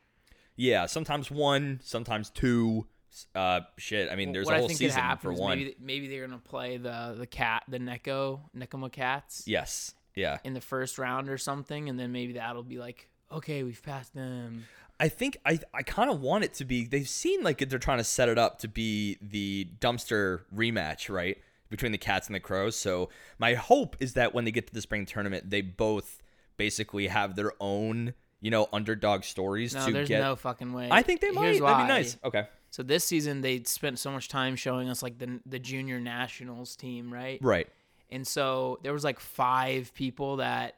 Yeah. 0.57 0.87
Sometimes 0.87 1.31
one, 1.31 1.81
sometimes 1.83 2.31
two. 2.31 2.87
Uh, 3.35 3.61
shit. 3.77 4.11
I 4.11 4.17
mean, 4.17 4.33
there's 4.33 4.47
what 4.47 4.55
a 4.55 4.59
whole 4.59 4.65
I 4.65 4.69
think 4.69 4.79
could 4.81 4.87
season 4.87 5.03
happen 5.03 5.35
for 5.35 5.39
one. 5.39 5.59
maybe 5.59 5.77
maybe 5.81 6.09
they're 6.09 6.27
gonna 6.27 6.39
play 6.39 6.79
the 6.79 7.15
the 7.19 7.27
cat 7.27 7.63
the 7.69 7.79
Neko 7.79 8.41
Nekoma 8.57 8.91
cats 8.91 9.45
Yes. 9.47 9.95
Yeah. 10.15 10.39
in 10.45 10.55
the 10.55 10.61
first 10.61 10.99
round 10.99 11.29
or 11.29 11.37
something, 11.39 11.89
and 11.89 11.99
then 12.01 12.13
maybe 12.13 12.35
that'll 12.35 12.63
be 12.63 12.79
like 12.79 13.09
okay 13.31 13.63
we've 13.63 13.83
passed 13.83 14.15
them. 14.15 14.65
I 15.01 15.09
think 15.09 15.37
I 15.45 15.59
I 15.75 15.83
kind 15.83 16.11
of 16.11 16.21
want 16.21 16.45
it 16.45 16.55
to 16.55 16.65
be. 16.65 16.87
They've 16.87 17.09
seen 17.09 17.43
like 17.43 17.59
they're 17.69 17.79
trying 17.79 17.99
to 17.99 18.05
set 18.05 18.29
it 18.31 18.39
up 18.39 18.59
to 18.61 18.69
be 18.69 19.19
the 19.21 19.69
dumpster 19.81 20.43
rematch, 20.55 21.11
right, 21.13 21.37
between 21.71 21.93
the 21.93 21.99
Cats 21.99 22.29
and 22.29 22.35
the 22.35 22.41
Crows. 22.41 22.77
So 22.77 23.11
my 23.39 23.55
hope 23.55 23.97
is 24.01 24.15
that 24.15 24.33
when 24.33 24.45
they 24.47 24.53
get 24.53 24.69
to 24.69 24.73
the 24.75 24.81
spring 24.83 25.05
tournament, 25.05 25.51
they 25.51 25.61
both 25.61 26.23
basically 26.57 27.09
have 27.09 27.35
their 27.37 27.53
own, 27.61 28.15
you 28.43 28.51
know, 28.51 28.69
underdog 28.73 29.25
stories 29.25 29.75
No, 29.75 29.87
to 29.87 29.93
there's 29.93 30.09
get. 30.09 30.21
no 30.21 30.37
fucking 30.37 30.75
way. 30.75 30.89
I 30.91 31.01
think 31.03 31.21
they 31.21 31.31
might. 31.31 31.45
Here's 31.45 31.61
That'd 31.61 31.87
be 31.87 31.89
nice. 31.89 32.19
Okay. 32.23 32.47
So 32.71 32.83
this 32.83 33.05
season 33.05 33.41
they 33.41 33.63
spent 33.63 33.99
so 33.99 34.11
much 34.11 34.29
time 34.29 34.57
showing 34.57 34.91
us 34.91 35.03
like 35.03 35.17
the 35.19 35.41
the 35.47 35.59
junior 35.59 36.01
nationals 36.01 36.77
team, 36.77 37.11
right? 37.13 37.39
Right. 37.41 37.69
And 38.11 38.27
so 38.27 38.79
there 38.83 38.93
was 38.93 39.05
like 39.05 39.21
five 39.21 39.95
people 39.95 40.37
that 40.37 40.75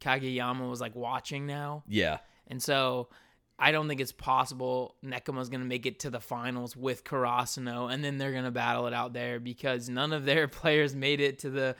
Kageyama 0.00 0.68
was 0.68 0.80
like 0.80 0.94
watching 0.94 1.46
now. 1.46 1.82
Yeah. 1.88 2.18
And 2.46 2.62
so 2.62 3.08
I 3.58 3.72
don't 3.72 3.88
think 3.88 4.00
it's 4.00 4.12
possible 4.12 4.94
Nekoma's 5.04 5.48
going 5.48 5.60
to 5.62 5.66
make 5.66 5.86
it 5.86 6.00
to 6.00 6.10
the 6.10 6.20
finals 6.20 6.76
with 6.76 7.02
Karasuno 7.04 7.92
and 7.92 8.04
then 8.04 8.16
they're 8.18 8.30
going 8.32 8.44
to 8.44 8.52
battle 8.52 8.86
it 8.86 8.94
out 8.94 9.12
there 9.12 9.40
because 9.40 9.88
none 9.88 10.12
of 10.12 10.24
their 10.24 10.46
players 10.60 10.94
made 10.94 11.20
it 11.20 11.40
to 11.40 11.50
the 11.50 11.74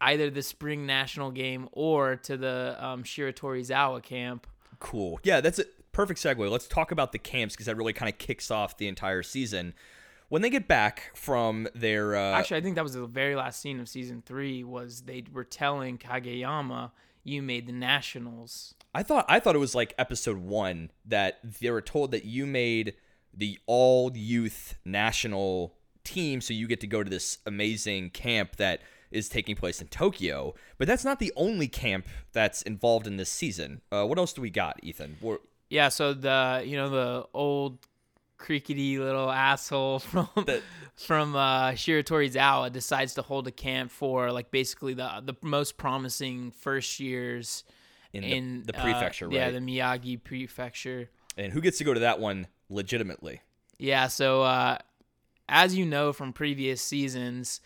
either 0.00 0.30
the 0.30 0.42
spring 0.42 0.86
national 0.86 1.30
game 1.30 1.68
or 1.72 2.16
to 2.16 2.36
the 2.36 2.76
um, 2.78 3.02
Shiratorizawa 3.04 4.02
camp. 4.02 4.46
Cool. 4.78 5.20
Yeah, 5.22 5.40
that's 5.40 5.58
a 5.58 5.64
perfect 5.92 6.20
segue. 6.20 6.50
Let's 6.50 6.66
talk 6.66 6.90
about 6.90 7.12
the 7.12 7.18
camps 7.18 7.54
because 7.54 7.66
that 7.66 7.76
really 7.76 7.92
kind 7.92 8.10
of 8.10 8.18
kicks 8.18 8.50
off 8.50 8.76
the 8.76 8.88
entire 8.88 9.22
season. 9.22 9.74
When 10.28 10.42
they 10.42 10.50
get 10.50 10.68
back 10.68 11.10
from 11.14 11.68
their 11.74 12.14
uh, 12.14 12.38
Actually, 12.38 12.58
I 12.58 12.60
think 12.60 12.76
that 12.76 12.84
was 12.84 12.94
the 12.94 13.06
very 13.06 13.34
last 13.34 13.60
scene 13.60 13.80
of 13.80 13.88
season 13.88 14.22
3 14.24 14.64
was 14.64 15.02
they 15.02 15.24
were 15.32 15.44
telling 15.44 15.98
Kageyama 15.98 16.92
you 17.24 17.42
made 17.42 17.66
the 17.66 17.72
nationals. 17.72 18.74
I 18.94 19.02
thought 19.02 19.26
I 19.28 19.40
thought 19.40 19.54
it 19.54 19.60
was 19.60 19.74
like 19.74 19.94
episode 19.98 20.38
one 20.38 20.90
that 21.04 21.38
they 21.60 21.70
were 21.70 21.82
told 21.82 22.12
that 22.12 22.24
you 22.24 22.46
made 22.46 22.94
the 23.34 23.58
all 23.66 24.10
youth 24.14 24.76
national 24.84 25.74
team, 26.04 26.40
so 26.40 26.54
you 26.54 26.66
get 26.66 26.80
to 26.80 26.86
go 26.86 27.02
to 27.02 27.10
this 27.10 27.38
amazing 27.46 28.10
camp 28.10 28.56
that 28.56 28.80
is 29.10 29.28
taking 29.28 29.56
place 29.56 29.80
in 29.80 29.88
Tokyo. 29.88 30.54
But 30.78 30.86
that's 30.88 31.04
not 31.04 31.18
the 31.18 31.32
only 31.36 31.68
camp 31.68 32.06
that's 32.32 32.62
involved 32.62 33.06
in 33.06 33.16
this 33.16 33.30
season. 33.30 33.80
Uh, 33.90 34.06
what 34.06 34.18
else 34.18 34.32
do 34.32 34.40
we 34.42 34.50
got, 34.50 34.78
Ethan? 34.82 35.16
We're, 35.20 35.38
Yeah, 35.68 35.88
so 35.88 36.14
the 36.14 36.62
you 36.64 36.76
know 36.76 36.88
the 36.88 37.26
old 37.34 37.78
creaky 38.38 38.98
little 38.98 39.30
asshole 39.30 39.98
from 40.10 40.28
The- 40.46 40.62
from 40.96 41.34
uh, 41.36 41.70
Shiratorizawa 41.72 42.72
decides 42.72 43.14
to 43.14 43.22
hold 43.22 43.46
a 43.46 43.50
camp 43.50 43.90
for 43.90 44.30
like 44.32 44.50
basically 44.50 44.94
the 44.94 45.22
the 45.24 45.34
most 45.42 45.76
promising 45.76 46.50
first 46.50 47.00
years 47.00 47.64
in, 48.12 48.24
in 48.24 48.62
the, 48.64 48.72
the 48.72 48.78
uh, 48.78 48.82
prefecture, 48.82 49.26
right? 49.28 49.34
Yeah, 49.36 49.50
the 49.50 49.58
Miyagi 49.60 50.22
prefecture. 50.22 51.10
and 51.36 51.52
who 51.52 51.60
gets 51.60 51.78
to 51.78 51.84
go 51.84 51.94
to 51.94 52.00
that 52.00 52.18
one 52.20 52.46
legitimately? 52.68 53.40
Yeah, 53.78 54.08
so 54.08 54.42
uh, 54.42 54.78
as 55.48 55.74
you 55.74 55.86
know 55.86 56.12
from 56.12 56.32
previous 56.32 56.82
seasons, 56.82 57.60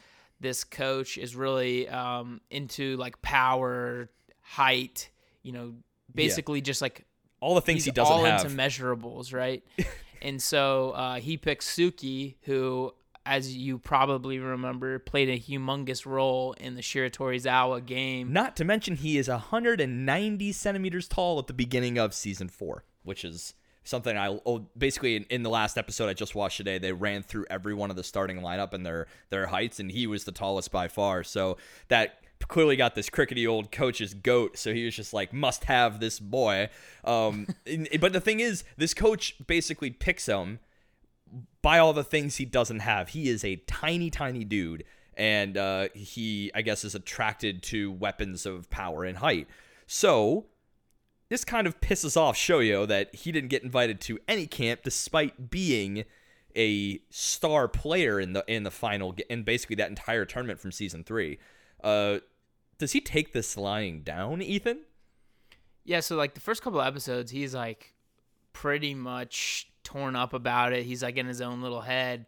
this 0.44 0.62
coach 0.62 1.18
is 1.18 1.34
really 1.34 1.88
um, 1.88 2.40
into 2.50 2.96
like 2.96 3.20
power, 3.22 4.10
height. 4.42 5.10
You 5.42 5.52
know, 5.52 5.74
basically 6.14 6.60
just 6.60 6.80
like 6.80 7.04
All 7.40 7.54
the 7.54 7.60
things 7.60 7.84
he 7.84 7.90
doesn't 7.90 8.12
all 8.12 8.24
have. 8.24 8.44
into 8.44 8.56
measurables, 8.56 9.34
right? 9.34 9.62
and 10.22 10.40
so 10.40 10.90
uh, 10.90 11.14
he 11.16 11.36
picks 11.36 11.74
Suki, 11.74 12.36
who 12.42 12.92
as 13.26 13.56
you 13.56 13.78
probably 13.78 14.38
remember, 14.38 14.98
played 14.98 15.28
a 15.28 15.38
humongous 15.38 16.04
role 16.04 16.52
in 16.60 16.74
the 16.74 16.82
Shiratorizawa 16.82 17.84
game. 17.84 18.32
Not 18.32 18.54
to 18.56 18.64
mention, 18.64 18.96
he 18.96 19.16
is 19.16 19.28
190 19.28 20.52
centimeters 20.52 21.08
tall 21.08 21.38
at 21.38 21.46
the 21.46 21.54
beginning 21.54 21.98
of 21.98 22.12
season 22.12 22.48
four, 22.48 22.84
which 23.02 23.24
is 23.24 23.54
something 23.84 24.16
I 24.16 24.38
oh, 24.44 24.66
basically 24.76 25.16
in, 25.16 25.24
in 25.30 25.42
the 25.42 25.50
last 25.50 25.78
episode 25.78 26.08
I 26.08 26.14
just 26.14 26.34
watched 26.34 26.56
today. 26.56 26.78
They 26.78 26.92
ran 26.92 27.22
through 27.22 27.46
every 27.48 27.74
one 27.74 27.90
of 27.90 27.96
the 27.96 28.02
starting 28.02 28.40
lineup 28.40 28.72
and 28.72 28.84
their 28.84 29.06
their 29.30 29.46
heights, 29.46 29.78
and 29.78 29.90
he 29.90 30.06
was 30.06 30.24
the 30.24 30.32
tallest 30.32 30.72
by 30.72 30.88
far. 30.88 31.22
So 31.22 31.58
that 31.88 32.24
clearly 32.48 32.76
got 32.76 32.94
this 32.94 33.08
crickety 33.08 33.46
old 33.46 33.70
coach's 33.70 34.14
goat. 34.14 34.58
So 34.58 34.74
he 34.74 34.84
was 34.84 34.94
just 34.94 35.12
like, 35.12 35.32
must 35.32 35.64
have 35.64 36.00
this 36.00 36.18
boy. 36.20 36.68
Um, 37.04 37.46
but 38.00 38.12
the 38.12 38.20
thing 38.20 38.40
is, 38.40 38.64
this 38.76 38.94
coach 38.94 39.36
basically 39.46 39.90
picks 39.90 40.26
him 40.26 40.60
by 41.62 41.78
all 41.78 41.92
the 41.92 42.04
things 42.04 42.36
he 42.36 42.44
doesn't 42.44 42.80
have. 42.80 43.10
He 43.10 43.28
is 43.28 43.44
a 43.44 43.56
tiny, 43.66 44.10
tiny 44.10 44.44
dude, 44.44 44.84
and 45.16 45.56
uh, 45.56 45.88
he, 45.94 46.50
I 46.54 46.62
guess, 46.62 46.84
is 46.84 46.94
attracted 46.94 47.62
to 47.64 47.92
weapons 47.92 48.46
of 48.46 48.68
power 48.70 49.04
and 49.04 49.18
height. 49.18 49.48
So 49.86 50.46
this 51.28 51.44
kind 51.44 51.66
of 51.66 51.80
pisses 51.80 52.16
off 52.16 52.36
Shoyo 52.36 52.86
that 52.86 53.14
he 53.14 53.32
didn't 53.32 53.48
get 53.48 53.62
invited 53.62 54.00
to 54.02 54.18
any 54.28 54.46
camp 54.46 54.80
despite 54.84 55.50
being 55.50 56.04
a 56.56 57.00
star 57.10 57.66
player 57.66 58.20
in 58.20 58.32
the 58.32 58.44
in 58.46 58.62
the 58.62 58.70
final 58.70 59.14
in 59.28 59.42
basically 59.42 59.76
that 59.76 59.88
entire 59.88 60.24
tournament 60.24 60.60
from 60.60 60.72
season 60.72 61.02
three. 61.02 61.38
Uh, 61.82 62.18
does 62.78 62.92
he 62.92 63.00
take 63.00 63.32
this 63.32 63.56
lying 63.56 64.02
down, 64.02 64.42
Ethan? 64.42 64.80
Yeah, 65.84 66.00
so 66.00 66.16
like 66.16 66.34
the 66.34 66.40
first 66.40 66.62
couple 66.62 66.80
episodes, 66.80 67.30
he's 67.30 67.54
like 67.54 67.94
pretty 68.52 68.94
much 68.94 69.70
torn 69.82 70.16
up 70.16 70.32
about 70.32 70.72
it. 70.72 70.84
He's 70.84 71.02
like 71.02 71.16
in 71.16 71.26
his 71.26 71.40
own 71.40 71.60
little 71.60 71.82
head. 71.82 72.26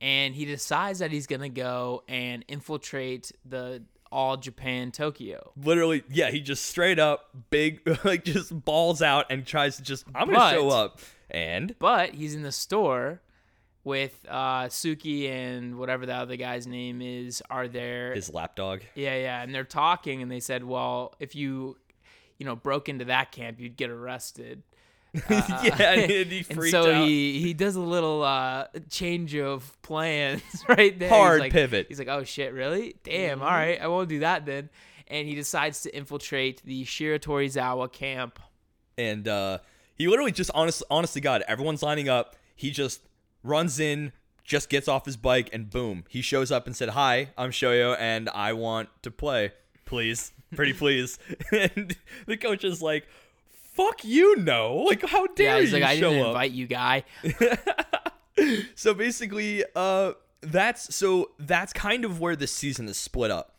And 0.00 0.34
he 0.34 0.44
decides 0.44 0.98
that 0.98 1.10
he's 1.10 1.26
gonna 1.26 1.48
go 1.48 2.02
and 2.08 2.44
infiltrate 2.48 3.32
the 3.44 3.82
all 4.14 4.36
Japan 4.36 4.92
Tokyo. 4.92 5.50
Literally, 5.60 6.04
yeah, 6.08 6.30
he 6.30 6.40
just 6.40 6.64
straight 6.66 7.00
up 7.00 7.30
big 7.50 7.80
like 8.04 8.24
just 8.24 8.64
balls 8.64 9.02
out 9.02 9.26
and 9.28 9.44
tries 9.44 9.76
to 9.76 9.82
just 9.82 10.04
I'm 10.14 10.30
gonna 10.30 10.54
show 10.54 10.70
up. 10.70 11.00
And 11.28 11.74
but 11.80 12.14
he's 12.14 12.34
in 12.34 12.42
the 12.42 12.52
store 12.52 13.20
with 13.82 14.24
uh, 14.28 14.64
Suki 14.66 15.28
and 15.28 15.76
whatever 15.78 16.06
the 16.06 16.14
other 16.14 16.36
guy's 16.36 16.66
name 16.66 17.02
is 17.02 17.42
are 17.50 17.66
there. 17.66 18.14
His 18.14 18.32
lapdog. 18.32 18.82
Yeah, 18.94 19.16
yeah, 19.16 19.42
and 19.42 19.52
they're 19.52 19.64
talking, 19.64 20.22
and 20.22 20.30
they 20.30 20.40
said, 20.40 20.62
"Well, 20.62 21.14
if 21.18 21.34
you, 21.34 21.76
you 22.38 22.46
know, 22.46 22.54
broke 22.54 22.88
into 22.88 23.06
that 23.06 23.32
camp, 23.32 23.58
you'd 23.58 23.76
get 23.76 23.90
arrested." 23.90 24.62
Uh, 25.14 25.20
yeah, 25.64 25.92
and, 25.92 26.10
he 26.10 26.44
and 26.50 26.64
so 26.64 26.92
out. 26.92 27.06
he 27.06 27.40
he 27.40 27.54
does 27.54 27.76
a 27.76 27.80
little 27.80 28.22
uh, 28.22 28.66
change 28.90 29.36
of 29.36 29.80
plans 29.82 30.42
right 30.68 30.98
there. 30.98 31.08
Hard 31.08 31.34
he's 31.34 31.40
like, 31.40 31.52
pivot. 31.52 31.86
He's 31.88 31.98
like, 31.98 32.08
"Oh 32.08 32.24
shit, 32.24 32.52
really? 32.52 32.96
Damn. 33.04 33.38
Mm-hmm. 33.38 33.46
All 33.46 33.52
right, 33.52 33.80
I 33.80 33.86
won't 33.86 34.08
do 34.08 34.20
that 34.20 34.44
then." 34.44 34.70
And 35.06 35.28
he 35.28 35.34
decides 35.34 35.82
to 35.82 35.96
infiltrate 35.96 36.62
the 36.64 36.84
Shiratorizawa 36.84 37.92
camp. 37.92 38.40
And 38.96 39.28
uh, 39.28 39.58
he 39.96 40.08
literally 40.08 40.32
just 40.32 40.50
honest, 40.54 40.82
honest 40.90 41.14
to 41.14 41.20
God, 41.20 41.42
everyone's 41.46 41.82
lining 41.82 42.08
up. 42.08 42.36
He 42.56 42.70
just 42.70 43.00
runs 43.42 43.78
in, 43.78 44.12
just 44.42 44.68
gets 44.68 44.88
off 44.88 45.04
his 45.04 45.16
bike, 45.16 45.50
and 45.52 45.70
boom, 45.70 46.04
he 46.08 46.22
shows 46.22 46.50
up 46.50 46.66
and 46.66 46.74
said, 46.74 46.90
"Hi, 46.90 47.30
I'm 47.38 47.50
Shoyo, 47.50 47.96
and 47.98 48.28
I 48.30 48.52
want 48.54 48.88
to 49.02 49.10
play, 49.10 49.52
please, 49.84 50.32
pretty 50.56 50.72
please." 50.74 51.18
and 51.52 51.96
the 52.26 52.36
coach 52.36 52.64
is 52.64 52.82
like, 52.82 53.06
"Fuck 53.74 54.04
you, 54.04 54.36
no! 54.36 54.76
Like, 54.76 55.04
how 55.04 55.26
dare 55.26 55.56
yeah, 55.56 55.60
he's 55.60 55.72
you 55.72 55.80
like, 55.80 55.88
I 55.88 55.98
show 55.98 56.10
didn't 56.10 56.22
up?" 56.22 56.28
invite 56.28 56.52
you, 56.52 56.66
guy. 56.66 57.04
so 58.74 58.94
basically, 58.94 59.64
uh, 59.74 60.12
that's 60.40 60.94
so 60.94 61.32
that's 61.38 61.72
kind 61.72 62.04
of 62.04 62.20
where 62.20 62.36
this 62.36 62.52
season 62.52 62.88
is 62.88 62.96
split 62.96 63.30
up. 63.30 63.56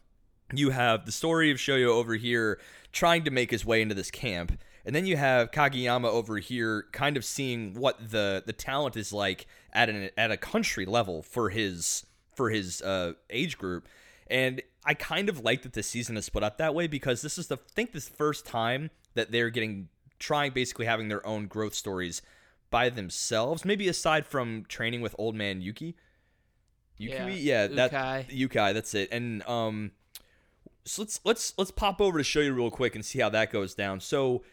You 0.53 0.69
have 0.69 1.05
the 1.05 1.11
story 1.11 1.51
of 1.51 1.57
Shoyo 1.57 1.87
over 1.87 2.15
here 2.15 2.59
trying 2.91 3.23
to 3.25 3.31
make 3.31 3.51
his 3.51 3.65
way 3.65 3.81
into 3.81 3.95
this 3.95 4.09
camp, 4.09 4.57
and 4.85 4.95
then 4.95 5.05
you 5.05 5.17
have 5.17 5.51
Kageyama 5.51 6.05
over 6.05 6.37
here 6.37 6.85
kind 6.91 7.17
of 7.17 7.25
seeing 7.25 7.73
what 7.73 8.11
the 8.11 8.43
the 8.45 8.53
talent 8.53 8.95
is 8.95 9.11
like 9.11 9.47
at 9.73 9.89
an 9.89 10.09
at 10.17 10.31
a 10.31 10.37
country 10.37 10.85
level 10.85 11.21
for 11.23 11.49
his 11.49 12.05
for 12.35 12.49
his 12.49 12.81
uh, 12.81 13.13
age 13.29 13.57
group. 13.57 13.87
And 14.27 14.61
I 14.85 14.93
kind 14.93 15.29
of 15.29 15.41
like 15.41 15.61
that 15.63 15.73
the 15.73 15.83
season 15.83 16.17
is 16.17 16.25
split 16.25 16.43
up 16.43 16.57
that 16.57 16.73
way 16.73 16.87
because 16.87 17.21
this 17.21 17.37
is 17.37 17.47
the 17.47 17.55
I 17.55 17.71
think 17.73 17.91
this 17.91 18.07
first 18.07 18.45
time 18.45 18.91
that 19.15 19.31
they're 19.31 19.49
getting 19.49 19.89
trying 20.19 20.51
basically 20.51 20.85
having 20.85 21.07
their 21.07 21.25
own 21.25 21.47
growth 21.47 21.73
stories 21.73 22.21
by 22.69 22.89
themselves. 22.89 23.65
Maybe 23.65 23.87
aside 23.87 24.25
from 24.25 24.65
training 24.67 25.01
with 25.01 25.15
old 25.17 25.35
man 25.35 25.61
Yuki. 25.61 25.95
Yuki, 26.97 27.15
yeah, 27.15 27.27
Yeah, 27.27 27.67
that 27.67 27.91
Ukai. 27.91 28.29
Yukai, 28.29 28.73
that's 28.73 28.93
it. 28.93 29.09
And 29.11 29.43
um 29.47 29.91
so 30.85 31.01
let's 31.01 31.19
let's 31.23 31.53
let's 31.57 31.71
pop 31.71 31.99
over 31.99 32.17
to 32.17 32.23
show 32.23 32.39
you 32.39 32.53
real 32.53 32.71
quick 32.71 32.95
and 32.95 33.03
see 33.03 33.19
how 33.19 33.29
that 33.29 33.51
goes 33.51 33.73
down. 33.73 33.99
So 33.99 34.43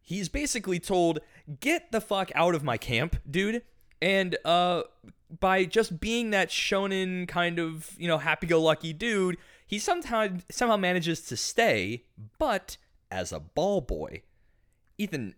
he's 0.00 0.28
basically 0.28 0.78
told, 0.78 1.20
"Get 1.60 1.92
the 1.92 2.00
fuck 2.00 2.30
out 2.34 2.54
of 2.54 2.62
my 2.62 2.76
camp, 2.78 3.16
dude." 3.28 3.62
And 4.00 4.36
uh 4.44 4.82
by 5.40 5.64
just 5.64 5.98
being 5.98 6.30
that 6.30 6.50
shonen 6.50 7.26
kind 7.26 7.58
of, 7.58 7.96
you 7.98 8.06
know, 8.06 8.18
happy-go-lucky 8.18 8.92
dude, 8.92 9.38
he 9.66 9.78
sometimes 9.78 10.44
somehow 10.50 10.76
manages 10.76 11.22
to 11.22 11.36
stay, 11.38 12.04
but 12.38 12.76
as 13.10 13.32
a 13.32 13.40
ball 13.40 13.80
boy. 13.80 14.22
Ethan, 15.02 15.34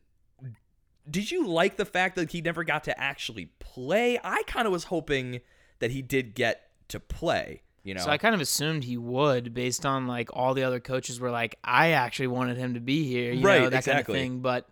did 1.11 1.31
you 1.31 1.47
like 1.47 1.77
the 1.77 1.85
fact 1.85 2.17
that 2.17 2.33
he 2.33 2.41
never 2.41 2.65
got 2.65 2.85
to 2.85 2.99
actually 3.01 3.47
play? 3.59 4.19
I 4.23 4.43
kind 4.47 4.67
of 4.67 4.73
was 4.73 4.85
hoping 4.85 5.41
that 5.79 5.91
he 5.91 6.03
did 6.03 6.35
get 6.35 6.69
to 6.89 7.01
play, 7.01 7.63
you 7.83 7.95
know. 7.95 8.01
So 8.03 8.11
I 8.11 8.19
kind 8.19 8.35
of 8.35 8.41
assumed 8.41 8.85
he 8.85 8.97
would, 8.97 9.53
based 9.55 9.85
on 9.85 10.07
like 10.07 10.31
all 10.33 10.55
the 10.55 10.63
other 10.63 10.81
coaches 10.81 11.21
were 11.21 11.31
like, 11.31 11.57
I 11.63 11.91
actually 11.91 12.29
wanted 12.29 12.57
him 12.57 12.75
to 12.75 12.81
be 12.81 13.05
here, 13.07 13.33
you 13.33 13.45
Right, 13.47 13.63
know, 13.63 13.71
that 13.71 13.79
exactly. 13.79 14.15
kind 14.15 14.25
of 14.27 14.33
thing. 14.33 14.41
But 14.41 14.69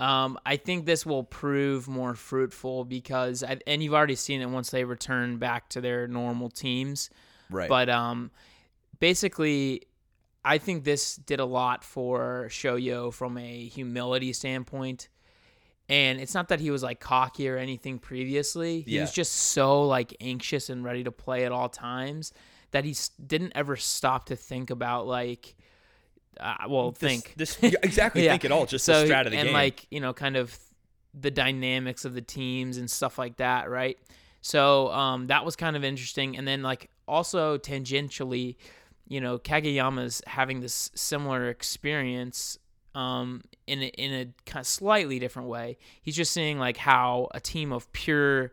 um, 0.00 0.38
I 0.46 0.56
think 0.56 0.86
this 0.86 1.04
will 1.04 1.24
prove 1.24 1.88
more 1.88 2.14
fruitful 2.14 2.84
because, 2.84 3.42
I, 3.42 3.58
and 3.66 3.82
you've 3.82 3.94
already 3.94 4.14
seen 4.14 4.40
it 4.40 4.48
once 4.48 4.70
they 4.70 4.84
return 4.84 5.38
back 5.38 5.68
to 5.70 5.80
their 5.80 6.06
normal 6.08 6.50
teams. 6.50 7.10
right. 7.50 7.68
But 7.68 7.88
um, 7.88 8.30
basically, 9.00 9.82
I 10.54 10.58
think 10.58 10.84
this 10.84 11.16
did 11.16 11.40
a 11.40 11.44
lot 11.44 11.84
for 11.84 12.46
Shoyo 12.48 13.12
from 13.12 13.36
a 13.38 13.66
humility 13.66 14.32
standpoint. 14.32 15.08
And 15.90 16.20
it's 16.20 16.34
not 16.34 16.48
that 16.48 16.60
he 16.60 16.70
was 16.70 16.82
like 16.82 17.00
cocky 17.00 17.48
or 17.48 17.56
anything 17.56 17.98
previously. 17.98 18.82
He 18.82 18.96
Yeah. 18.96 19.02
was 19.02 19.12
just 19.12 19.32
so 19.32 19.86
like 19.86 20.14
anxious 20.20 20.68
and 20.70 20.84
ready 20.84 21.04
to 21.04 21.12
play 21.12 21.44
at 21.44 21.52
all 21.52 21.68
times 21.68 22.32
that 22.72 22.84
he 22.84 22.94
didn't 23.26 23.52
ever 23.54 23.76
stop 23.76 24.26
to 24.26 24.36
think 24.36 24.70
about 24.70 25.06
like, 25.06 25.54
uh, 26.40 26.54
well, 26.68 26.90
This- 26.92 26.98
think 27.00 27.34
this, 27.36 27.58
exactly 27.62 28.24
Yeah. 28.24 28.32
think 28.32 28.44
at 28.44 28.52
all, 28.52 28.66
just 28.66 28.84
so 28.84 29.00
the 29.06 29.12
strat 29.12 29.26
of 29.26 29.32
the 29.32 29.38
and 29.38 29.46
game. 29.48 29.54
like 29.54 29.86
you 29.90 30.00
know 30.00 30.12
kind 30.12 30.36
of 30.36 30.56
the 31.14 31.30
dynamics 31.30 32.04
of 32.04 32.12
the 32.14 32.20
teams 32.22 32.76
and 32.76 32.88
stuff 32.90 33.18
like 33.18 33.38
that 33.38 33.68
right 33.70 33.98
so 34.42 34.88
um 34.92 35.26
that 35.28 35.44
was 35.44 35.56
kind 35.56 35.74
of 35.74 35.82
interesting 35.82 36.36
and 36.36 36.46
then 36.46 36.62
like 36.62 36.90
also 37.08 37.56
tangentially 37.58 38.54
you 39.08 39.20
know 39.20 39.38
kageyama's 39.38 40.22
having 40.26 40.60
this 40.60 40.90
similar 40.94 41.48
experience 41.48 42.58
um 42.94 43.42
in 43.66 43.82
a, 43.82 43.86
in 43.86 44.12
a 44.12 44.50
kind 44.50 44.60
of 44.60 44.66
slightly 44.66 45.18
different 45.18 45.48
way 45.48 45.76
he's 46.02 46.16
just 46.16 46.32
seeing 46.32 46.58
like 46.58 46.76
how 46.76 47.28
a 47.32 47.40
team 47.40 47.72
of 47.72 47.90
pure 47.92 48.52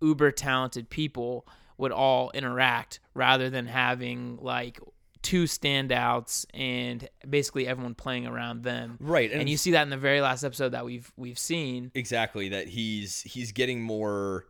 uber 0.00 0.30
talented 0.30 0.90
people 0.90 1.46
would 1.78 1.92
all 1.92 2.30
interact 2.32 3.00
rather 3.14 3.50
than 3.50 3.66
having 3.66 4.38
like 4.40 4.80
two 5.22 5.44
standouts 5.44 6.46
and 6.54 7.08
basically 7.28 7.66
everyone 7.66 7.94
playing 7.96 8.26
around 8.28 8.62
them. 8.62 8.96
right, 9.00 9.32
And, 9.32 9.48
you 9.48 9.56
see 9.56 9.72
that 9.72 9.82
in 9.82 9.90
the 9.90 9.96
very 9.96 10.20
last 10.20 10.44
episode 10.44 10.68
that 10.70 10.84
we've 10.84 11.10
we've 11.16 11.38
seen. 11.38 11.90
exactly 11.94 12.50
that 12.50 12.68
he's 12.68 13.22
he's 13.22 13.52
getting 13.52 13.82
more 13.82 14.46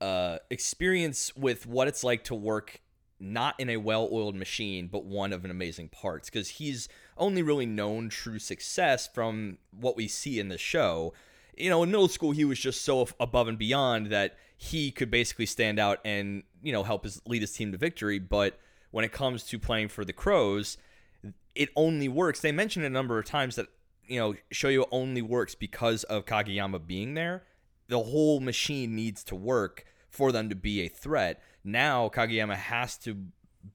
uh 0.00 0.38
experience 0.50 1.34
with 1.34 1.66
what 1.66 1.88
it's 1.88 2.04
like 2.04 2.24
to 2.24 2.34
work 2.34 2.80
not 3.20 3.54
in 3.58 3.68
a 3.68 3.76
well-oiled 3.76 4.36
machine 4.36 4.86
but 4.86 5.04
one 5.04 5.32
of 5.32 5.44
an 5.44 5.50
amazing 5.50 5.88
parts 5.88 6.30
because 6.30 6.48
he's 6.48 6.88
only 7.16 7.42
really 7.42 7.66
known 7.66 8.08
true 8.08 8.38
success 8.38 9.08
from 9.12 9.58
what 9.70 9.96
we 9.96 10.06
see 10.08 10.38
in 10.38 10.48
the 10.48 10.58
show. 10.58 11.12
You 11.56 11.70
know 11.70 11.82
in 11.82 11.90
middle 11.90 12.08
school 12.08 12.32
he 12.32 12.44
was 12.44 12.58
just 12.58 12.82
so 12.82 13.08
above 13.18 13.48
and 13.48 13.58
beyond 13.58 14.06
that 14.06 14.36
he 14.56 14.90
could 14.90 15.10
basically 15.10 15.46
stand 15.46 15.78
out 15.78 15.98
and 16.04 16.42
you 16.62 16.72
know 16.72 16.82
help 16.82 17.04
his 17.04 17.20
lead 17.26 17.42
his 17.42 17.52
team 17.52 17.72
to 17.72 17.78
victory. 17.78 18.18
But 18.18 18.58
when 18.90 19.04
it 19.04 19.12
comes 19.12 19.44
to 19.44 19.58
playing 19.58 19.88
for 19.88 20.04
the 20.04 20.12
crows 20.12 20.78
it 21.58 21.70
only 21.74 22.08
works. 22.08 22.40
They 22.40 22.52
mentioned 22.52 22.84
a 22.84 22.90
number 22.90 23.18
of 23.18 23.26
times 23.26 23.56
that 23.56 23.66
you 24.06 24.18
know 24.18 24.34
shoyo 24.52 24.86
only 24.90 25.20
works 25.20 25.54
because 25.54 26.04
of 26.04 26.24
kageyama 26.24 26.86
being 26.86 27.14
there. 27.14 27.42
The 27.88 27.98
whole 27.98 28.40
machine 28.40 28.94
needs 28.94 29.24
to 29.24 29.34
work 29.34 29.84
for 30.08 30.32
them 30.32 30.48
to 30.48 30.54
be 30.54 30.80
a 30.82 30.88
threat. 30.88 31.42
Now 31.64 32.08
Kageyama 32.08 32.56
has 32.56 32.96
to 32.98 33.16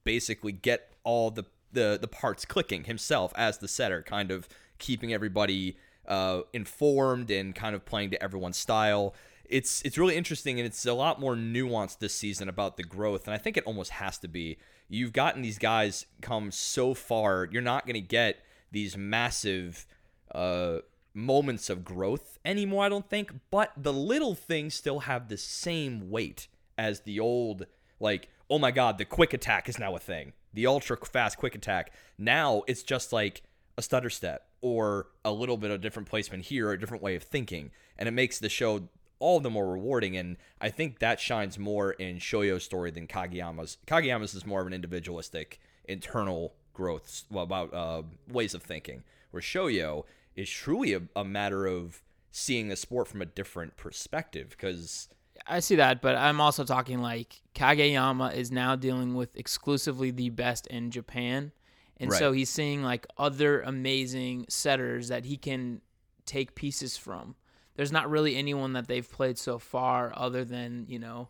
basically 0.04 0.52
get 0.52 0.94
all 1.04 1.32
the 1.32 1.46
the, 1.72 1.98
the 2.00 2.08
parts 2.08 2.46
clicking 2.46 2.84
himself 2.84 3.34
as 3.36 3.58
the 3.58 3.68
setter, 3.68 4.04
kind 4.04 4.30
of 4.30 4.48
keeping 4.78 5.12
everybody 5.12 5.76
uh, 6.08 6.42
informed 6.54 7.32
and 7.32 7.56
kind 7.56 7.76
of 7.76 7.84
playing 7.84 8.12
to 8.12 8.22
everyone's 8.22 8.58
style. 8.58 9.16
it's 9.46 9.82
it's 9.84 9.98
really 9.98 10.16
interesting 10.16 10.60
and 10.60 10.68
it's 10.68 10.86
a 10.86 10.94
lot 10.94 11.20
more 11.20 11.36
nuanced 11.36 12.00
this 12.00 12.14
season 12.14 12.48
about 12.50 12.78
the 12.78 12.84
growth 12.84 13.26
and 13.28 13.34
I 13.34 13.38
think 13.38 13.58
it 13.58 13.64
almost 13.66 13.92
has 13.92 14.18
to 14.20 14.28
be. 14.28 14.58
You've 14.90 15.14
gotten 15.14 15.42
these 15.42 15.58
guys 15.58 16.06
come 16.22 16.52
so 16.52 16.94
far, 16.94 17.48
you're 17.52 17.62
not 17.62 17.86
going 17.86 17.96
to 17.96 18.02
get 18.02 18.40
these 18.72 18.98
massive 18.98 19.86
uh 20.34 20.80
moments 21.14 21.70
of 21.70 21.84
growth 21.84 22.40
anymore, 22.44 22.86
I 22.86 22.90
don't 22.90 23.10
think, 23.10 23.34
but 23.52 23.72
the 23.78 23.94
little 23.94 24.36
things 24.36 24.74
still 24.74 25.00
have 25.00 25.28
the 25.28 25.38
same 25.38 26.10
weight 26.10 26.48
as 26.78 27.02
the 27.02 27.20
old 27.20 27.66
like, 28.00 28.30
oh 28.50 28.60
my 28.60 28.72
god, 28.72 28.98
the 28.98 29.06
quick 29.06 29.34
attack 29.34 29.70
is 29.70 29.80
now 29.80 29.96
a 29.96 30.00
thing. 30.00 30.34
The 30.54 30.68
ultra 30.68 30.98
fast 30.98 31.38
quick 31.38 31.56
attack. 31.56 31.94
Now 32.18 32.64
it's 32.68 32.84
just 32.84 33.14
like 33.14 33.44
a 33.78 33.82
stutter 33.82 34.10
step 34.10 34.48
or 34.62 35.08
a 35.26 35.32
little 35.32 35.58
bit 35.58 35.72
of 35.72 35.82
different 35.82 36.10
placement 36.10 36.46
here 36.46 36.72
a 36.72 36.80
different 36.80 37.04
way 37.04 37.16
of 37.16 37.24
thinking. 37.24 37.72
And 37.98 38.08
it 38.08 38.14
makes 38.14 38.40
the 38.40 38.50
show 38.50 38.88
all 39.20 39.40
the 39.40 39.50
more 39.50 39.72
rewarding. 39.72 40.18
And 40.18 40.38
I 40.60 40.70
think 40.70 41.00
that 41.00 41.20
shines 41.20 41.58
more 41.58 41.92
in 41.94 42.18
Shoyo's 42.18 42.64
story 42.64 42.92
than 42.92 43.08
Kageyama's. 43.08 43.78
Kageyama's 43.88 44.34
is 44.34 44.46
more 44.46 44.62
of 44.62 44.68
an 44.68 44.74
individualistic, 44.74 45.60
internal 45.86 46.54
growth 46.74 47.24
about 47.34 47.74
uh, 47.74 48.04
ways 48.28 48.54
of 48.54 48.64
thinking, 48.64 49.04
where 49.32 49.42
Shoyo 49.42 50.04
is 50.36 50.50
truly 50.50 50.94
a, 50.94 51.02
a 51.16 51.24
matter 51.24 51.66
of 51.66 52.02
seeing 52.32 52.68
the 52.68 52.76
sport 52.76 53.08
from 53.08 53.22
a 53.22 53.26
different 53.26 53.78
perspective 53.78 54.50
because 54.50 55.10
I 55.46 55.60
see 55.60 55.76
that, 55.76 56.02
but 56.02 56.16
I'm 56.16 56.40
also 56.42 56.64
talking 56.64 57.00
like 57.00 57.42
Kageyama 57.56 58.34
is 58.36 58.52
now 58.52 58.76
dealing 58.76 59.14
with 59.14 59.36
exclusively 59.36 60.12
the 60.12 60.30
best 60.30 60.68
in 60.68 60.92
Japan. 60.92 61.52
And 61.98 62.10
Right. 62.10 62.18
so 62.18 62.32
he's 62.32 62.50
seeing 62.50 62.84
like 62.84 63.06
other 63.18 63.62
amazing 63.62 64.46
setters 64.50 65.10
that 65.10 65.26
he 65.26 65.38
can 65.38 65.82
take 66.26 66.56
pieces 66.56 66.98
from. 66.98 67.36
There's 67.76 67.92
not 67.92 68.10
really 68.10 68.36
anyone 68.36 68.74
that 68.74 68.88
they've 68.88 69.10
played 69.10 69.38
so 69.38 69.60
far 69.60 70.12
other 70.16 70.44
than, 70.46 70.86
you 70.88 71.00
know, 71.00 71.30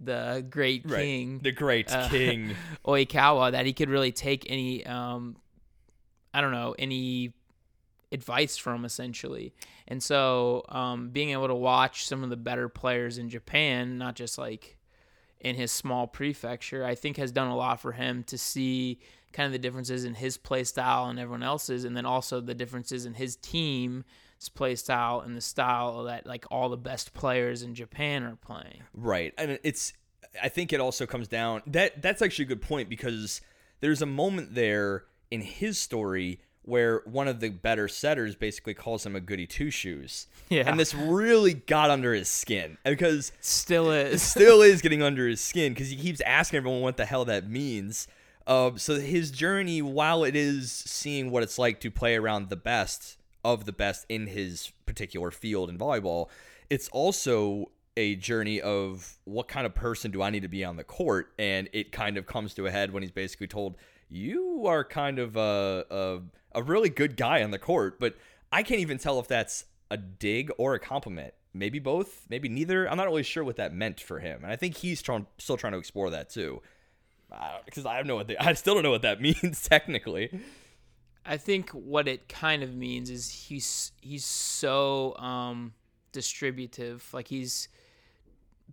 the 0.00 0.44
great 0.50 0.86
king 0.88 1.38
the 1.38 1.52
great 1.52 1.90
uh, 1.90 2.08
king. 2.08 2.56
Oikawa 2.84 3.52
that 3.52 3.64
he 3.64 3.72
could 3.72 3.88
really 3.88 4.12
take 4.12 4.44
any 4.50 4.84
um 4.86 5.36
I 6.32 6.40
don't 6.40 6.52
know, 6.52 6.74
any 6.78 7.32
advice 8.14 8.56
from 8.56 8.84
essentially. 8.84 9.52
And 9.86 10.02
so 10.02 10.64
um 10.68 11.10
being 11.10 11.30
able 11.30 11.48
to 11.48 11.54
watch 11.54 12.06
some 12.06 12.24
of 12.24 12.30
the 12.30 12.36
better 12.36 12.68
players 12.68 13.18
in 13.18 13.28
Japan, 13.28 13.98
not 13.98 14.14
just 14.14 14.38
like 14.38 14.78
in 15.40 15.56
his 15.56 15.70
small 15.70 16.06
prefecture, 16.06 16.84
I 16.84 16.94
think 16.94 17.18
has 17.18 17.30
done 17.30 17.48
a 17.48 17.56
lot 17.56 17.80
for 17.80 17.92
him 17.92 18.24
to 18.24 18.38
see 18.38 19.00
kind 19.32 19.46
of 19.46 19.52
the 19.52 19.58
differences 19.58 20.04
in 20.04 20.14
his 20.14 20.38
play 20.38 20.64
style 20.64 21.06
and 21.06 21.18
everyone 21.18 21.42
else's 21.42 21.84
and 21.84 21.96
then 21.96 22.06
also 22.06 22.40
the 22.40 22.54
differences 22.54 23.04
in 23.04 23.14
his 23.14 23.36
team's 23.36 24.04
play 24.54 24.76
style 24.76 25.20
and 25.20 25.36
the 25.36 25.40
style 25.40 26.04
that 26.04 26.26
like 26.26 26.46
all 26.50 26.68
the 26.68 26.76
best 26.76 27.12
players 27.14 27.62
in 27.62 27.74
Japan 27.74 28.22
are 28.22 28.36
playing. 28.36 28.82
Right. 28.94 29.34
And 29.36 29.58
it's 29.62 29.92
I 30.42 30.48
think 30.48 30.72
it 30.72 30.80
also 30.80 31.04
comes 31.06 31.28
down 31.28 31.62
that 31.66 32.00
that's 32.00 32.22
actually 32.22 32.46
a 32.46 32.48
good 32.48 32.62
point 32.62 32.88
because 32.88 33.40
there's 33.80 34.02
a 34.02 34.06
moment 34.06 34.54
there 34.54 35.04
in 35.30 35.40
his 35.40 35.78
story 35.78 36.40
where 36.64 37.02
one 37.04 37.28
of 37.28 37.40
the 37.40 37.50
better 37.50 37.88
setters 37.88 38.34
basically 38.36 38.74
calls 38.74 39.04
him 39.04 39.14
a 39.14 39.20
goody 39.20 39.46
two 39.46 39.70
shoes. 39.70 40.26
Yeah. 40.48 40.64
And 40.66 40.78
this 40.78 40.94
really 40.94 41.54
got 41.54 41.90
under 41.90 42.12
his 42.14 42.28
skin 42.28 42.78
because 42.84 43.32
Still 43.40 43.90
is. 43.90 44.22
still 44.22 44.62
is 44.70 44.80
getting 44.82 45.02
under 45.02 45.28
his 45.28 45.40
skin 45.40 45.72
because 45.72 45.90
he 45.90 45.96
keeps 45.96 46.20
asking 46.22 46.58
everyone 46.58 46.80
what 46.80 46.96
the 46.96 47.04
hell 47.06 47.24
that 47.26 47.48
means. 47.48 48.08
Um, 48.46 48.76
so 48.78 48.98
his 49.00 49.30
journey, 49.30 49.80
while 49.82 50.22
it 50.24 50.36
is 50.36 50.70
seeing 50.70 51.30
what 51.30 51.42
it's 51.42 51.58
like 51.58 51.80
to 51.80 51.90
play 51.90 52.14
around 52.16 52.50
the 52.50 52.56
best 52.56 53.16
of 53.42 53.64
the 53.64 53.72
best 53.72 54.04
in 54.08 54.26
his 54.26 54.70
particular 54.86 55.30
field 55.30 55.70
in 55.70 55.78
volleyball, 55.78 56.28
it's 56.70 56.88
also 56.88 57.70
a 57.96 58.16
journey 58.16 58.60
of 58.60 59.18
what 59.24 59.48
kind 59.48 59.66
of 59.66 59.74
person 59.74 60.10
do 60.10 60.20
I 60.20 60.30
need 60.30 60.42
to 60.42 60.48
be 60.48 60.64
on 60.64 60.76
the 60.76 60.84
court, 60.84 61.32
and 61.38 61.68
it 61.72 61.92
kind 61.92 62.16
of 62.16 62.26
comes 62.26 62.52
to 62.54 62.66
a 62.66 62.70
head 62.70 62.92
when 62.92 63.02
he's 63.02 63.12
basically 63.12 63.46
told, 63.46 63.76
"You 64.08 64.64
are 64.66 64.82
kind 64.84 65.18
of 65.18 65.36
a 65.36 65.84
a, 65.90 66.18
a 66.54 66.62
really 66.62 66.88
good 66.88 67.16
guy 67.16 67.42
on 67.42 67.50
the 67.50 67.58
court," 67.58 67.98
but 67.98 68.16
I 68.52 68.62
can't 68.62 68.80
even 68.80 68.98
tell 68.98 69.18
if 69.18 69.28
that's 69.28 69.64
a 69.90 69.96
dig 69.96 70.50
or 70.58 70.74
a 70.74 70.78
compliment. 70.78 71.34
Maybe 71.52 71.78
both, 71.78 72.26
maybe 72.28 72.48
neither. 72.48 72.90
I'm 72.90 72.96
not 72.96 73.06
really 73.06 73.22
sure 73.22 73.44
what 73.44 73.56
that 73.56 73.72
meant 73.72 74.00
for 74.00 74.18
him, 74.18 74.42
and 74.42 74.52
I 74.52 74.56
think 74.56 74.76
he's 74.76 75.02
trying, 75.02 75.26
still 75.38 75.56
trying 75.56 75.72
to 75.72 75.78
explore 75.78 76.10
that 76.10 76.30
too. 76.30 76.62
Because 77.64 77.86
I 77.86 77.96
don't 77.96 78.06
know 78.06 78.16
what 78.16 78.28
they, 78.28 78.36
I 78.36 78.52
still 78.54 78.74
don't 78.74 78.82
know 78.82 78.90
what 78.90 79.02
that 79.02 79.20
means 79.20 79.66
technically. 79.68 80.40
I 81.26 81.36
think 81.36 81.70
what 81.70 82.06
it 82.06 82.28
kind 82.28 82.62
of 82.62 82.74
means 82.74 83.08
is 83.10 83.30
he's 83.30 83.92
he's 84.00 84.24
so 84.24 85.16
um 85.16 85.72
distributive. 86.12 87.06
Like 87.12 87.28
he's 87.28 87.68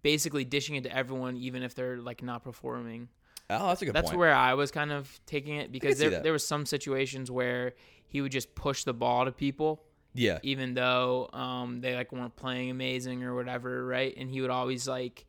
basically 0.02 0.46
dishing 0.46 0.76
it 0.76 0.84
to 0.84 0.96
everyone 0.96 1.38
even 1.38 1.64
if 1.64 1.76
they're 1.76 1.98
like 1.98 2.24
not 2.24 2.44
performing. 2.44 3.10
Oh, 3.60 3.68
that's 3.68 3.82
a 3.82 3.86
good 3.86 3.96
That's 3.96 4.10
point. 4.10 4.20
where 4.20 4.34
I 4.34 4.54
was 4.54 4.72
kind 4.72 4.92
of 4.92 5.20
taking 5.26 5.56
it 5.56 5.72
because 5.72 5.98
there 5.98 6.22
there 6.22 6.34
was 6.34 6.46
some 6.46 6.66
situations 6.66 7.30
where 7.30 7.74
he 8.08 8.22
would 8.22 8.32
just 8.32 8.56
push 8.56 8.84
the 8.84 8.94
ball 8.94 9.26
to 9.26 9.32
people 9.32 9.84
yeah, 10.14 10.40
even 10.44 10.74
though 10.74 11.30
um 11.32 11.82
they 11.82 11.96
like 11.96 12.12
weren't 12.12 12.36
playing 12.36 12.70
amazing 12.70 13.24
or 13.24 13.34
whatever, 13.34 13.86
right? 13.86 14.14
And 14.18 14.30
he 14.30 14.42
would 14.42 14.50
always 14.50 14.88
like 14.88 15.26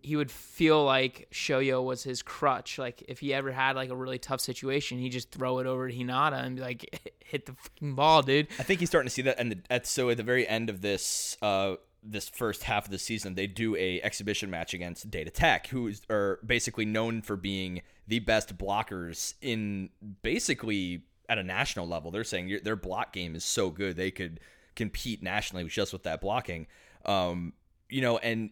he 0.00 0.16
would 0.16 0.30
feel 0.30 0.84
like 0.84 1.28
Shoyo 1.32 1.84
was 1.84 2.02
his 2.02 2.22
crutch. 2.22 2.78
Like 2.78 3.04
if 3.08 3.20
he 3.20 3.34
ever 3.34 3.52
had 3.52 3.76
like 3.76 3.90
a 3.90 3.96
really 3.96 4.18
tough 4.18 4.40
situation, 4.40 4.98
he'd 4.98 5.10
just 5.10 5.30
throw 5.30 5.58
it 5.58 5.66
over 5.66 5.88
to 5.88 5.94
Hinata 5.94 6.44
and 6.44 6.56
be 6.56 6.62
like, 6.62 7.12
"Hit 7.24 7.46
the 7.46 7.52
fucking 7.54 7.94
ball, 7.94 8.22
dude." 8.22 8.48
I 8.58 8.62
think 8.62 8.80
he's 8.80 8.88
starting 8.88 9.08
to 9.08 9.14
see 9.14 9.22
that. 9.22 9.38
And 9.38 9.52
the, 9.52 9.58
at 9.70 9.86
so 9.86 10.10
at 10.10 10.16
the 10.16 10.22
very 10.22 10.46
end 10.46 10.70
of 10.70 10.80
this, 10.80 11.36
uh, 11.42 11.76
this 12.02 12.28
first 12.28 12.64
half 12.64 12.86
of 12.86 12.90
the 12.90 12.98
season, 12.98 13.34
they 13.34 13.46
do 13.46 13.76
a 13.76 14.00
exhibition 14.02 14.50
match 14.50 14.74
against 14.74 15.10
Date 15.10 15.32
Tech, 15.34 15.66
who 15.68 15.88
is 15.88 16.02
are 16.10 16.38
basically 16.44 16.84
known 16.84 17.22
for 17.22 17.36
being 17.36 17.82
the 18.06 18.20
best 18.20 18.56
blockers 18.56 19.34
in 19.40 19.90
basically 20.22 21.02
at 21.28 21.38
a 21.38 21.42
national 21.42 21.86
level. 21.86 22.10
They're 22.10 22.24
saying 22.24 22.60
their 22.64 22.76
block 22.76 23.12
game 23.12 23.34
is 23.34 23.44
so 23.44 23.70
good 23.70 23.96
they 23.96 24.10
could 24.10 24.40
compete 24.76 25.22
nationally 25.22 25.64
just 25.64 25.92
with 25.92 26.04
that 26.04 26.20
blocking. 26.20 26.66
Um, 27.04 27.52
you 27.88 28.00
know, 28.00 28.18
and 28.18 28.50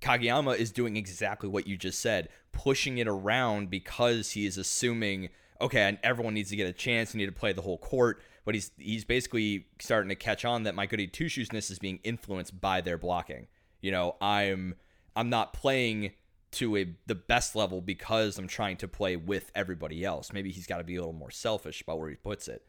Kageyama 0.00 0.56
is 0.56 0.70
doing 0.70 0.96
exactly 0.96 1.48
what 1.48 1.66
you 1.66 1.76
just 1.76 2.00
said, 2.00 2.28
pushing 2.52 2.98
it 2.98 3.08
around 3.08 3.70
because 3.70 4.32
he 4.32 4.46
is 4.46 4.58
assuming, 4.58 5.30
okay, 5.60 5.82
and 5.82 5.98
everyone 6.02 6.34
needs 6.34 6.50
to 6.50 6.56
get 6.56 6.66
a 6.66 6.72
chance. 6.72 7.14
You 7.14 7.18
need 7.18 7.26
to 7.26 7.32
play 7.32 7.52
the 7.52 7.62
whole 7.62 7.78
court. 7.78 8.22
But 8.44 8.54
he's 8.54 8.70
he's 8.76 9.04
basically 9.04 9.66
starting 9.80 10.10
to 10.10 10.14
catch 10.14 10.44
on 10.44 10.64
that 10.64 10.74
my 10.74 10.86
goody 10.86 11.06
two 11.06 11.26
shoesness 11.26 11.70
is 11.70 11.78
being 11.78 12.00
influenced 12.04 12.60
by 12.60 12.80
their 12.80 12.98
blocking. 12.98 13.46
You 13.80 13.92
know, 13.92 14.16
I'm 14.20 14.74
I'm 15.16 15.30
not 15.30 15.52
playing 15.52 16.12
to 16.52 16.76
a 16.76 16.94
the 17.06 17.14
best 17.14 17.56
level 17.56 17.80
because 17.80 18.38
I'm 18.38 18.46
trying 18.46 18.76
to 18.78 18.88
play 18.88 19.16
with 19.16 19.50
everybody 19.54 20.04
else. 20.04 20.32
Maybe 20.32 20.50
he's 20.52 20.66
got 20.66 20.78
to 20.78 20.84
be 20.84 20.96
a 20.96 21.00
little 21.00 21.12
more 21.12 21.30
selfish 21.30 21.82
about 21.82 21.98
where 21.98 22.10
he 22.10 22.16
puts 22.16 22.48
it. 22.48 22.64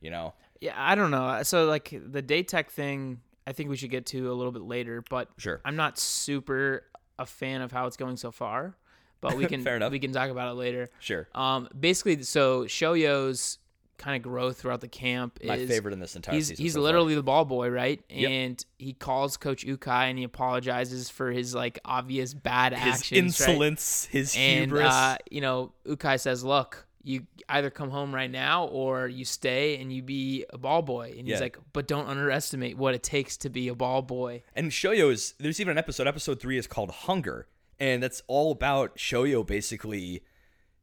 You 0.00 0.10
know, 0.10 0.34
Yeah, 0.60 0.74
I 0.76 0.94
don't 0.94 1.10
know. 1.10 1.42
So 1.42 1.64
like 1.66 1.98
the 2.06 2.20
Date 2.20 2.48
Tech 2.48 2.70
thing, 2.70 3.20
I 3.46 3.52
think 3.52 3.70
we 3.70 3.76
should 3.76 3.90
get 3.90 4.04
to 4.06 4.30
a 4.30 4.34
little 4.34 4.52
bit 4.52 4.62
later, 4.62 5.02
but 5.08 5.30
Sure. 5.38 5.62
I'm 5.64 5.76
not 5.76 5.98
super 5.98 6.84
a 7.18 7.24
fan 7.24 7.62
of 7.62 7.72
how 7.72 7.86
it's 7.86 7.96
going 7.96 8.16
so 8.16 8.30
far. 8.30 8.76
But 9.20 9.36
we 9.36 9.46
can 9.52 9.62
Fair 9.62 9.76
enough. 9.76 9.92
we 9.92 9.98
can 9.98 10.12
talk 10.12 10.30
about 10.30 10.50
it 10.50 10.54
later. 10.54 10.90
sure. 11.00 11.28
Um, 11.34 11.68
basically, 11.78 12.22
so 12.22 12.64
Shoyo's 12.64 13.58
kind 13.96 14.16
of 14.16 14.22
growth 14.28 14.58
throughout 14.58 14.80
the 14.80 14.88
camp 14.88 15.38
is 15.40 15.48
My 15.48 15.66
favorite 15.66 15.92
in 15.94 16.00
this 16.00 16.16
entire 16.16 16.34
he's 16.34 16.48
season. 16.48 16.62
he's 16.62 16.72
so 16.74 16.80
literally 16.80 17.14
the 17.14 17.22
ball 17.22 17.44
boy, 17.44 17.68
right? 17.70 18.02
Yep. 18.10 18.30
And 18.30 18.64
he 18.76 18.92
calls 18.92 19.36
Coach 19.36 19.64
Ukai 19.64 20.10
and 20.10 20.18
he 20.18 20.24
apologizes 20.24 21.08
for 21.10 21.30
his 21.30 21.54
like 21.54 21.78
obvious 21.84 22.34
bad 22.34 22.72
his 22.74 22.94
actions, 22.96 23.40
right? 23.40 23.48
insolence, 23.48 24.04
his 24.10 24.34
And 24.36 24.66
hubris. 24.72 24.92
uh, 24.92 25.16
you 25.30 25.40
know, 25.40 25.72
Ukai 25.86 26.18
says, 26.20 26.42
"Look, 26.44 26.86
you 27.04 27.26
either 27.48 27.70
come 27.70 27.90
home 27.90 28.12
right 28.14 28.30
now 28.30 28.66
or 28.66 29.06
you 29.06 29.24
stay 29.24 29.76
and 29.80 29.92
you 29.92 30.02
be 30.02 30.44
a 30.50 30.58
ball 30.58 30.82
boy." 30.82 31.14
And 31.16 31.28
he's 31.28 31.34
Yeah. 31.36 31.40
like, 31.40 31.58
"But 31.72 31.86
don't 31.86 32.06
underestimate 32.06 32.76
what 32.76 32.94
it 32.94 33.02
takes 33.04 33.36
to 33.38 33.48
be 33.48 33.68
a 33.68 33.74
ball 33.76 34.02
boy." 34.02 34.42
And 34.56 34.72
Shoyo 34.72 35.12
is 35.12 35.34
there's 35.38 35.60
even 35.60 35.70
an 35.72 35.78
episode. 35.78 36.08
Episode 36.08 36.40
three 36.40 36.58
is 36.58 36.66
called 36.66 36.90
Hunger, 36.90 37.46
and 37.78 38.02
that's 38.02 38.22
all 38.26 38.52
about 38.52 38.96
Shoyo 38.96 39.46
basically 39.46 40.22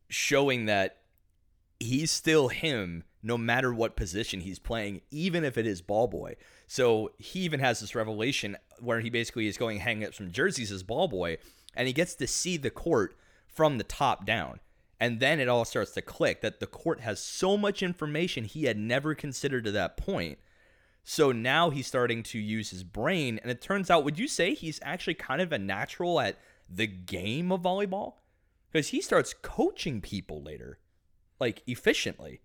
showing 0.10 0.66
that 0.66 0.98
he's 1.80 2.12
still 2.12 2.50
him 2.50 3.04
no 3.24 3.38
matter 3.38 3.74
what 3.74 3.96
position 3.96 4.42
he's 4.42 4.60
playing, 4.60 5.02
even 5.12 5.44
if 5.44 5.58
it 5.58 5.66
is 5.66 5.82
ball 5.82 6.08
boy. 6.08 6.36
So 6.68 7.12
he 7.18 7.42
even 7.42 7.60
has 7.60 7.80
this 7.80 7.96
revelation 7.96 8.58
where 8.80 9.00
he 9.00 9.10
basically 9.10 9.48
is 9.48 9.58
going 9.58 9.80
hanging 9.80 10.06
up 10.06 10.14
some 10.14 10.32
jerseys 10.32 10.72
as 10.72 10.84
ball 10.84 11.08
boy, 11.08 11.38
and 11.76 11.88
he 11.88 11.94
gets 11.94 12.16
to 12.16 12.28
see 12.28 12.58
the 12.58 12.70
court 12.70 13.16
from 13.46 13.78
the 13.78 13.84
top 13.84 14.26
down. 14.26 14.60
And 15.00 15.20
then 15.20 15.40
it 15.40 15.50
all 15.50 15.66
starts 15.66 15.92
to 15.94 16.02
click 16.02 16.42
that 16.42 16.60
the 16.60 16.68
court 16.68 17.00
has 17.02 17.20
so 17.20 17.58
much 17.58 17.82
information 17.82 18.44
he 18.44 18.66
had 18.66 18.78
never 18.78 19.16
considered 19.16 19.66
to 19.66 19.72
that 19.72 19.98
point. 19.98 20.38
So 21.04 21.32
now 21.32 21.72
he's 21.72 21.88
starting 21.88 22.22
to 22.24 22.38
use 22.38 22.70
his 22.70 22.84
brain, 22.84 23.40
and 23.42 23.52
it 23.52 23.62
turns 23.62 23.90
out, 23.90 24.04
would 24.04 24.20
you 24.20 24.28
say 24.28 24.54
he's 24.54 24.80
actually 24.84 25.16
kind 25.16 25.42
of 25.42 25.52
a 25.52 25.58
natural 25.58 26.20
at 26.20 26.38
the 26.74 26.88
game 26.88 27.52
of 27.52 27.62
volleyball? 27.62 28.14
Because 28.72 28.90
he 28.90 29.02
starts 29.02 29.34
coaching 29.42 30.02
people 30.02 30.42
later, 30.42 30.80
like 31.40 31.62
efficiently. 31.68 32.42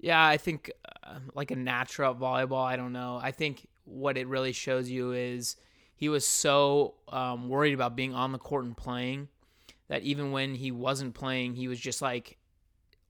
Yeah, 0.00 0.24
I 0.24 0.36
think 0.36 0.70
uh, 1.02 1.18
like 1.34 1.50
a 1.50 1.56
natural 1.56 2.12
at 2.12 2.20
volleyball. 2.20 2.64
I 2.64 2.76
don't 2.76 2.92
know. 2.92 3.18
I 3.22 3.30
think 3.30 3.66
what 3.84 4.16
it 4.16 4.26
really 4.28 4.52
shows 4.52 4.90
you 4.90 5.12
is 5.12 5.56
he 5.96 6.08
was 6.08 6.26
so 6.26 6.94
um, 7.08 7.48
worried 7.48 7.74
about 7.74 7.96
being 7.96 8.14
on 8.14 8.32
the 8.32 8.38
court 8.38 8.64
and 8.64 8.76
playing 8.76 9.28
that 9.88 10.02
even 10.02 10.32
when 10.32 10.54
he 10.54 10.70
wasn't 10.70 11.14
playing, 11.14 11.54
he 11.54 11.68
was 11.68 11.78
just 11.78 12.02
like 12.02 12.38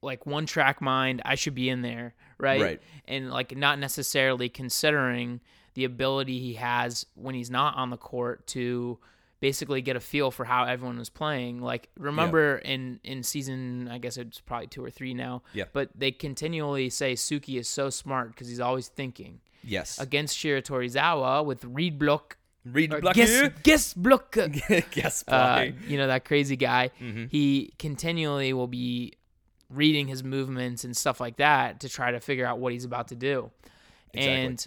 like 0.02 0.26
one 0.26 0.46
track 0.46 0.80
mind. 0.80 1.22
I 1.24 1.34
should 1.34 1.54
be 1.54 1.68
in 1.68 1.82
there, 1.82 2.14
right? 2.38 2.60
Right. 2.60 2.82
And 3.06 3.30
like 3.30 3.56
not 3.56 3.78
necessarily 3.78 4.48
considering 4.48 5.40
the 5.74 5.84
ability 5.84 6.38
he 6.38 6.54
has 6.54 7.06
when 7.14 7.34
he's 7.34 7.50
not 7.50 7.76
on 7.76 7.90
the 7.90 7.96
court 7.96 8.46
to 8.48 8.98
basically 9.44 9.82
get 9.82 9.94
a 9.94 10.00
feel 10.00 10.30
for 10.30 10.46
how 10.46 10.64
everyone 10.64 10.96
was 10.96 11.10
playing. 11.10 11.60
Like 11.60 11.90
remember 11.98 12.56
in 12.56 12.98
in 13.04 13.22
season, 13.22 13.90
I 13.92 13.98
guess 13.98 14.16
it's 14.16 14.40
probably 14.40 14.68
two 14.68 14.82
or 14.82 14.88
three 14.88 15.12
now. 15.12 15.42
Yeah. 15.52 15.64
But 15.70 15.90
they 15.94 16.12
continually 16.12 16.88
say 16.88 17.12
Suki 17.12 17.58
is 17.58 17.68
so 17.68 17.90
smart 17.90 18.28
because 18.30 18.48
he's 18.48 18.58
always 18.58 18.88
thinking. 18.88 19.40
Yes. 19.62 20.00
Against 20.00 20.38
Shiratorizawa 20.38 21.44
with 21.44 21.62
Read 21.62 21.98
Block. 21.98 22.38
Read 22.64 22.94
or 22.94 23.02
Block 23.02 23.16
Guess, 23.16 23.50
guess 23.62 23.92
Block. 23.92 24.32
Guess 24.90 25.24
uh, 25.28 25.66
Block. 25.66 25.74
you 25.88 25.98
know 25.98 26.06
that 26.06 26.24
crazy 26.24 26.56
guy. 26.56 26.90
Mhm. 26.98 27.30
He 27.30 27.74
continually 27.78 28.54
will 28.54 28.66
be 28.66 29.12
reading 29.68 30.08
his 30.08 30.24
movements 30.24 30.84
and 30.84 30.96
stuff 30.96 31.20
like 31.20 31.36
that 31.36 31.80
to 31.80 31.90
try 31.90 32.12
to 32.12 32.20
figure 32.20 32.46
out 32.46 32.60
what 32.60 32.72
he's 32.72 32.86
about 32.86 33.08
to 33.08 33.14
do. 33.14 33.50
Exactly. 34.14 34.44
And 34.46 34.66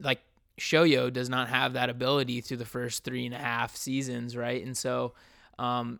like 0.00 0.20
Shoyo 0.60 1.12
does 1.12 1.28
not 1.28 1.48
have 1.48 1.72
that 1.72 1.90
ability 1.90 2.40
through 2.40 2.58
the 2.58 2.64
first 2.64 3.02
three 3.02 3.26
and 3.26 3.34
a 3.34 3.38
half 3.38 3.74
seasons, 3.74 4.36
right? 4.36 4.64
And 4.64 4.76
so, 4.76 5.14
um, 5.58 5.98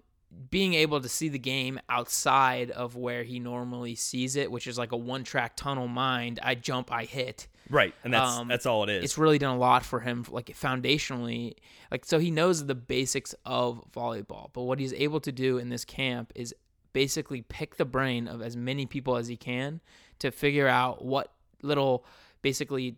being 0.48 0.74
able 0.74 1.00
to 1.00 1.08
see 1.08 1.28
the 1.28 1.38
game 1.40 1.80
outside 1.88 2.70
of 2.70 2.94
where 2.94 3.24
he 3.24 3.40
normally 3.40 3.96
sees 3.96 4.36
it, 4.36 4.50
which 4.52 4.68
is 4.68 4.78
like 4.78 4.92
a 4.92 4.96
one-track 4.96 5.56
tunnel 5.56 5.88
mind, 5.88 6.38
I 6.42 6.54
jump, 6.54 6.92
I 6.92 7.04
hit 7.04 7.48
Right, 7.70 7.94
and 8.02 8.12
that's 8.12 8.32
um, 8.32 8.48
that's 8.48 8.66
all 8.66 8.82
it 8.82 8.90
is. 8.90 9.04
it's 9.04 9.16
really 9.18 9.38
done 9.38 9.54
a 9.54 9.58
lot 9.58 9.84
for 9.84 10.00
him 10.00 10.24
like 10.28 10.46
foundationally 10.48 11.54
like 11.92 12.04
so 12.04 12.18
he 12.18 12.32
knows 12.32 12.66
the 12.66 12.74
basics 12.74 13.32
of 13.46 13.84
volleyball 13.92 14.50
but 14.52 14.62
what 14.62 14.80
he's 14.80 14.92
able 14.94 15.20
to 15.20 15.30
do 15.30 15.58
in 15.58 15.68
this 15.68 15.84
camp 15.84 16.32
is 16.34 16.52
basically 16.92 17.42
pick 17.42 17.76
the 17.76 17.84
brain 17.84 18.26
of 18.26 18.42
as 18.42 18.56
many 18.56 18.86
people 18.86 19.14
as 19.16 19.28
he 19.28 19.36
can 19.36 19.80
to 20.18 20.32
figure 20.32 20.66
out 20.66 21.04
what 21.04 21.32
little 21.62 22.04
basically 22.42 22.96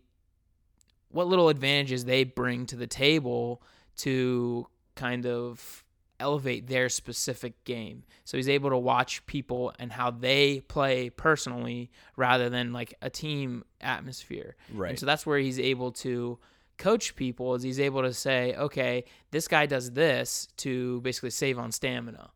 what 1.13 1.27
little 1.27 1.47
advantages 1.49 2.05
they 2.05 2.23
bring 2.25 2.65
to 2.65 2.75
the 2.75 2.87
table 2.87 3.61
to 3.97 4.67
kind 4.95 5.25
of 5.25 5.83
elevate 6.19 6.67
their 6.67 6.89
specific 6.89 7.63
game. 7.65 8.03
So 8.23 8.37
he's 8.37 8.47
able 8.49 8.69
to 8.69 8.77
watch 8.77 9.25
people 9.25 9.73
and 9.79 9.91
how 9.91 10.11
they 10.11 10.61
play 10.61 11.09
personally 11.09 11.91
rather 12.15 12.49
than 12.49 12.71
like 12.71 12.93
a 13.01 13.09
team 13.09 13.63
atmosphere. 13.81 14.55
Right. 14.73 14.91
And 14.91 14.99
so 14.99 15.05
that's 15.05 15.25
where 15.25 15.37
he's 15.39 15.59
able 15.59 15.91
to 15.93 16.39
coach 16.77 17.15
people 17.15 17.55
is 17.55 17.63
he's 17.63 17.79
able 17.79 18.01
to 18.03 18.13
say, 18.13 18.55
okay, 18.55 19.05
this 19.31 19.47
guy 19.47 19.65
does 19.65 19.91
this 19.91 20.47
to 20.57 21.01
basically 21.01 21.29
save 21.31 21.59
on 21.59 21.71
stamina. 21.71 22.29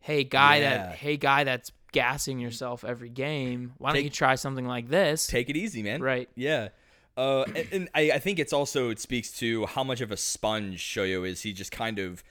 Hey 0.00 0.24
guy 0.24 0.56
Yeah. 0.56 0.76
that 0.86 0.94
hey 0.96 1.16
guy 1.16 1.44
that's 1.44 1.70
gassing 1.92 2.40
yourself 2.40 2.84
every 2.84 3.08
game, 3.10 3.72
why 3.78 3.92
don't 3.92 4.02
you 4.04 4.10
try 4.10 4.34
something 4.34 4.66
like 4.66 4.88
this? 4.88 5.26
Take 5.26 5.48
it 5.50 5.56
easy, 5.56 5.82
man. 5.82 6.02
Right. 6.02 6.28
Yeah. 6.34 6.68
Uh, 7.16 7.44
and, 7.72 7.88
I, 7.94 8.12
I 8.12 8.18
think 8.18 8.38
it's 8.38 8.52
also 8.52 8.90
it 8.90 8.98
speaks 8.98 9.30
to 9.38 9.66
how 9.66 9.84
much 9.84 10.00
of 10.00 10.10
a 10.10 10.16
sponge 10.16 10.80
Shoyo 10.82 11.28
is. 11.28 11.42
He 11.42 11.52
just 11.52 11.70
kind 11.70 11.98
of 11.98 12.24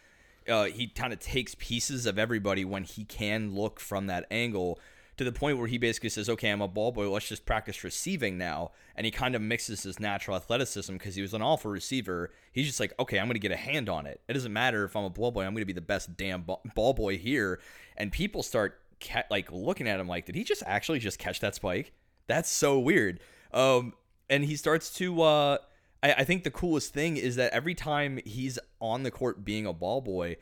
uh, 0.48 0.66
he 0.66 0.88
kind 0.88 1.14
of 1.14 1.20
takes 1.20 1.56
pieces 1.56 2.06
of 2.06 2.20
everybody 2.20 2.66
when 2.66 2.84
he 2.84 3.06
can 3.06 3.56
look 3.56 3.80
from 3.80 4.08
that 4.08 4.26
angle 4.30 4.80
to 5.16 5.24
the 5.24 5.32
point 5.32 5.58
where 5.58 5.68
he 5.68 5.78
basically 5.78 6.10
says, 6.10 6.28
"Okay, 6.28 6.50
I'm 6.50 6.62
a 6.62 6.68
ball 6.68 6.92
boy. 6.92 7.10
Let's 7.10 7.30
just 7.30 7.46
practice 7.46 7.84
receiving 7.84 8.38
now." 8.38 8.72
And 8.96 9.06
he 9.06 9.12
kind 9.12 9.36
of 9.36 9.42
mixes 9.42 9.84
his 9.84 10.00
natural 10.00 10.36
athleticism 10.36 10.94
because 10.94 11.16
he 11.16 11.22
was 11.22 11.34
an 11.34 11.42
awful 11.42 11.72
receiver. 11.72 12.32
He's 12.52 12.68
just 12.68 12.80
like, 12.80 12.94
"Okay, 13.00 13.20
I'm 13.20 13.28
going 13.28 13.36
to 13.36 13.40
get 13.40 13.52
a 13.52 13.56
hand 13.56 13.90
on 13.90 14.06
it. 14.06 14.22
It 14.28 14.34
doesn't 14.34 14.54
matter 14.54 14.84
if 14.84 14.96
I'm 14.96 15.06
a 15.06 15.10
ball 15.10 15.32
boy. 15.32 15.46
I'm 15.46 15.54
going 15.54 15.62
to 15.62 15.66
be 15.66 15.74
the 15.74 15.82
best 15.82 16.18
damn 16.18 16.46
ball 16.76 16.94
boy 16.94 17.18
here." 17.18 17.60
And 17.96 18.12
people 18.12 18.44
start 18.44 18.82
ca- 19.00 19.24
like 19.30 19.52
looking 19.52 19.88
at 19.88 20.00
him 20.00 20.08
like, 20.08 20.26
"Did 20.26 20.36
he 20.36 20.44
just 20.44 20.64
actually 20.66 21.00
just 21.00 21.20
catch 21.20 21.40
that 21.40 21.56
spike?" 21.56 21.94
That's 22.28 22.50
so 22.50 22.80
weird. 22.80 23.20
Um, 23.54 23.94
and 24.30 24.44
he 24.46 24.56
starts 24.56 24.94
to. 24.96 25.22
Uh, 25.22 25.58
I, 26.02 26.14
I 26.14 26.24
think 26.24 26.44
the 26.44 26.52
coolest 26.52 26.94
thing 26.94 27.18
is 27.18 27.36
that 27.38 27.54
every 27.54 27.76
time 27.76 28.20
he's 28.26 28.60
on 28.80 29.04
the 29.04 29.12
court 29.12 29.44
being 29.46 29.66
a 29.66 29.74
ball 29.74 30.02
boy, 30.02 30.38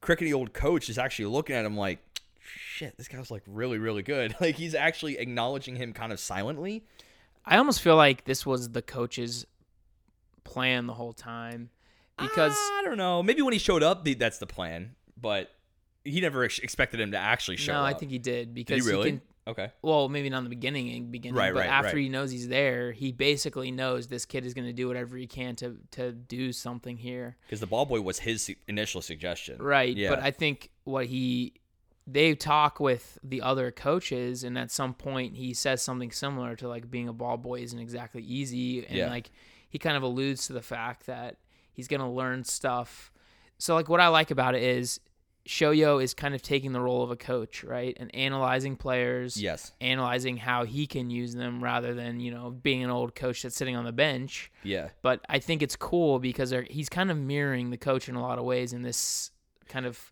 crickety 0.00 0.32
old 0.32 0.52
coach 0.52 0.88
is 0.88 0.98
actually 0.98 1.26
looking 1.26 1.56
at 1.56 1.64
him 1.64 1.76
like, 1.76 1.98
shit, 2.40 2.96
this 2.96 3.08
guy's 3.08 3.30
like 3.30 3.42
really, 3.46 3.78
really 3.78 4.02
good. 4.02 4.34
Like 4.40 4.56
he's 4.56 4.74
actually 4.74 5.18
acknowledging 5.18 5.76
him 5.76 5.92
kind 5.92 6.12
of 6.12 6.20
silently. 6.20 6.84
I 7.46 7.58
almost 7.58 7.80
feel 7.80 7.96
like 7.96 8.24
this 8.24 8.46
was 8.46 8.70
the 8.70 8.82
coach's 8.82 9.46
plan 10.44 10.86
the 10.86 10.94
whole 10.94 11.12
time 11.12 11.70
because 12.18 12.54
I 12.54 12.82
don't 12.84 12.96
know. 12.96 13.22
Maybe 13.22 13.42
when 13.42 13.52
he 13.52 13.58
showed 13.58 13.82
up, 13.82 14.04
that's 14.04 14.38
the 14.38 14.46
plan, 14.46 14.94
but 15.20 15.50
he 16.04 16.20
never 16.20 16.44
ex- 16.44 16.58
expected 16.58 17.00
him 17.00 17.12
to 17.12 17.18
actually 17.18 17.56
show 17.56 17.72
up. 17.72 17.78
no, 17.78 17.82
up. 17.84 17.96
I 17.96 17.98
think 17.98 18.10
he 18.12 18.18
did 18.18 18.46
Did 18.48 18.54
because 18.54 18.84
he 18.84 18.90
really? 18.90 19.10
can 19.10 19.22
okay. 19.46 19.70
well, 19.82 20.08
maybe 20.08 20.30
not 20.30 20.38
in 20.38 20.44
the 20.44 20.50
beginning, 20.50 21.10
beginning, 21.10 21.36
Right, 21.36 21.52
but 21.52 21.60
right, 21.60 21.68
after 21.68 21.96
right. 21.96 22.02
he 22.02 22.08
knows 22.08 22.30
he's 22.30 22.48
there, 22.48 22.92
he 22.92 23.12
basically 23.12 23.70
knows 23.70 24.06
this 24.08 24.24
kid 24.24 24.44
is 24.46 24.54
going 24.54 24.66
to 24.66 24.72
do 24.72 24.88
whatever 24.88 25.16
he 25.16 25.26
can 25.26 25.56
to 25.56 25.76
to 25.92 26.12
do 26.12 26.52
something 26.52 26.96
here. 26.96 27.36
Because 27.46 27.60
the 27.60 27.66
ball 27.66 27.86
boy 27.86 28.00
was 28.00 28.20
his 28.20 28.54
initial 28.68 29.02
suggestion. 29.02 29.60
Right, 29.62 29.96
Yeah. 29.96 30.10
but 30.10 30.20
I 30.20 30.30
think 30.30 30.70
what 30.84 31.06
he 31.06 31.54
they 32.06 32.34
talk 32.34 32.80
with 32.80 33.18
the 33.24 33.40
other 33.40 33.70
coaches 33.70 34.44
and 34.44 34.58
at 34.58 34.70
some 34.70 34.92
point 34.92 35.36
he 35.36 35.54
says 35.54 35.80
something 35.80 36.10
similar 36.10 36.54
to 36.56 36.68
like 36.68 36.90
being 36.90 37.08
a 37.08 37.14
ball 37.14 37.38
boy 37.38 37.60
isn't 37.60 37.78
exactly 37.78 38.22
easy 38.22 38.84
and 38.86 38.96
Yeah. 38.96 39.08
like 39.08 39.30
he 39.70 39.78
kind 39.78 39.96
of 39.96 40.02
alludes 40.02 40.46
to 40.48 40.52
the 40.52 40.60
fact 40.60 41.06
that 41.06 41.36
he's 41.72 41.88
going 41.88 42.02
to 42.02 42.06
learn 42.06 42.44
stuff. 42.44 43.10
So 43.56 43.74
like 43.74 43.88
what 43.88 44.00
I 44.00 44.08
like 44.08 44.30
about 44.30 44.54
it 44.54 44.62
is 44.62 45.00
Shoyo 45.46 46.02
is 46.02 46.14
kind 46.14 46.34
of 46.34 46.40
taking 46.40 46.72
the 46.72 46.80
role 46.80 47.02
of 47.02 47.10
a 47.10 47.16
coach, 47.16 47.64
right? 47.64 47.94
And 48.00 48.14
analyzing 48.14 48.76
players, 48.76 49.40
yes. 49.40 49.72
analyzing 49.80 50.38
how 50.38 50.64
he 50.64 50.86
can 50.86 51.10
use 51.10 51.34
them 51.34 51.62
rather 51.62 51.92
than, 51.92 52.18
you 52.20 52.30
know, 52.30 52.50
being 52.50 52.82
an 52.82 52.90
old 52.90 53.14
coach 53.14 53.42
that's 53.42 53.54
sitting 53.54 53.76
on 53.76 53.84
the 53.84 53.92
bench. 53.92 54.50
Yeah. 54.62 54.88
But 55.02 55.20
I 55.28 55.38
think 55.40 55.62
it's 55.62 55.76
cool 55.76 56.18
because 56.18 56.54
he's 56.70 56.88
kind 56.88 57.10
of 57.10 57.18
mirroring 57.18 57.70
the 57.70 57.76
coach 57.76 58.08
in 58.08 58.14
a 58.14 58.22
lot 58.22 58.38
of 58.38 58.44
ways 58.44 58.72
in 58.72 58.82
this 58.82 59.32
kind 59.68 59.84
of 59.84 60.10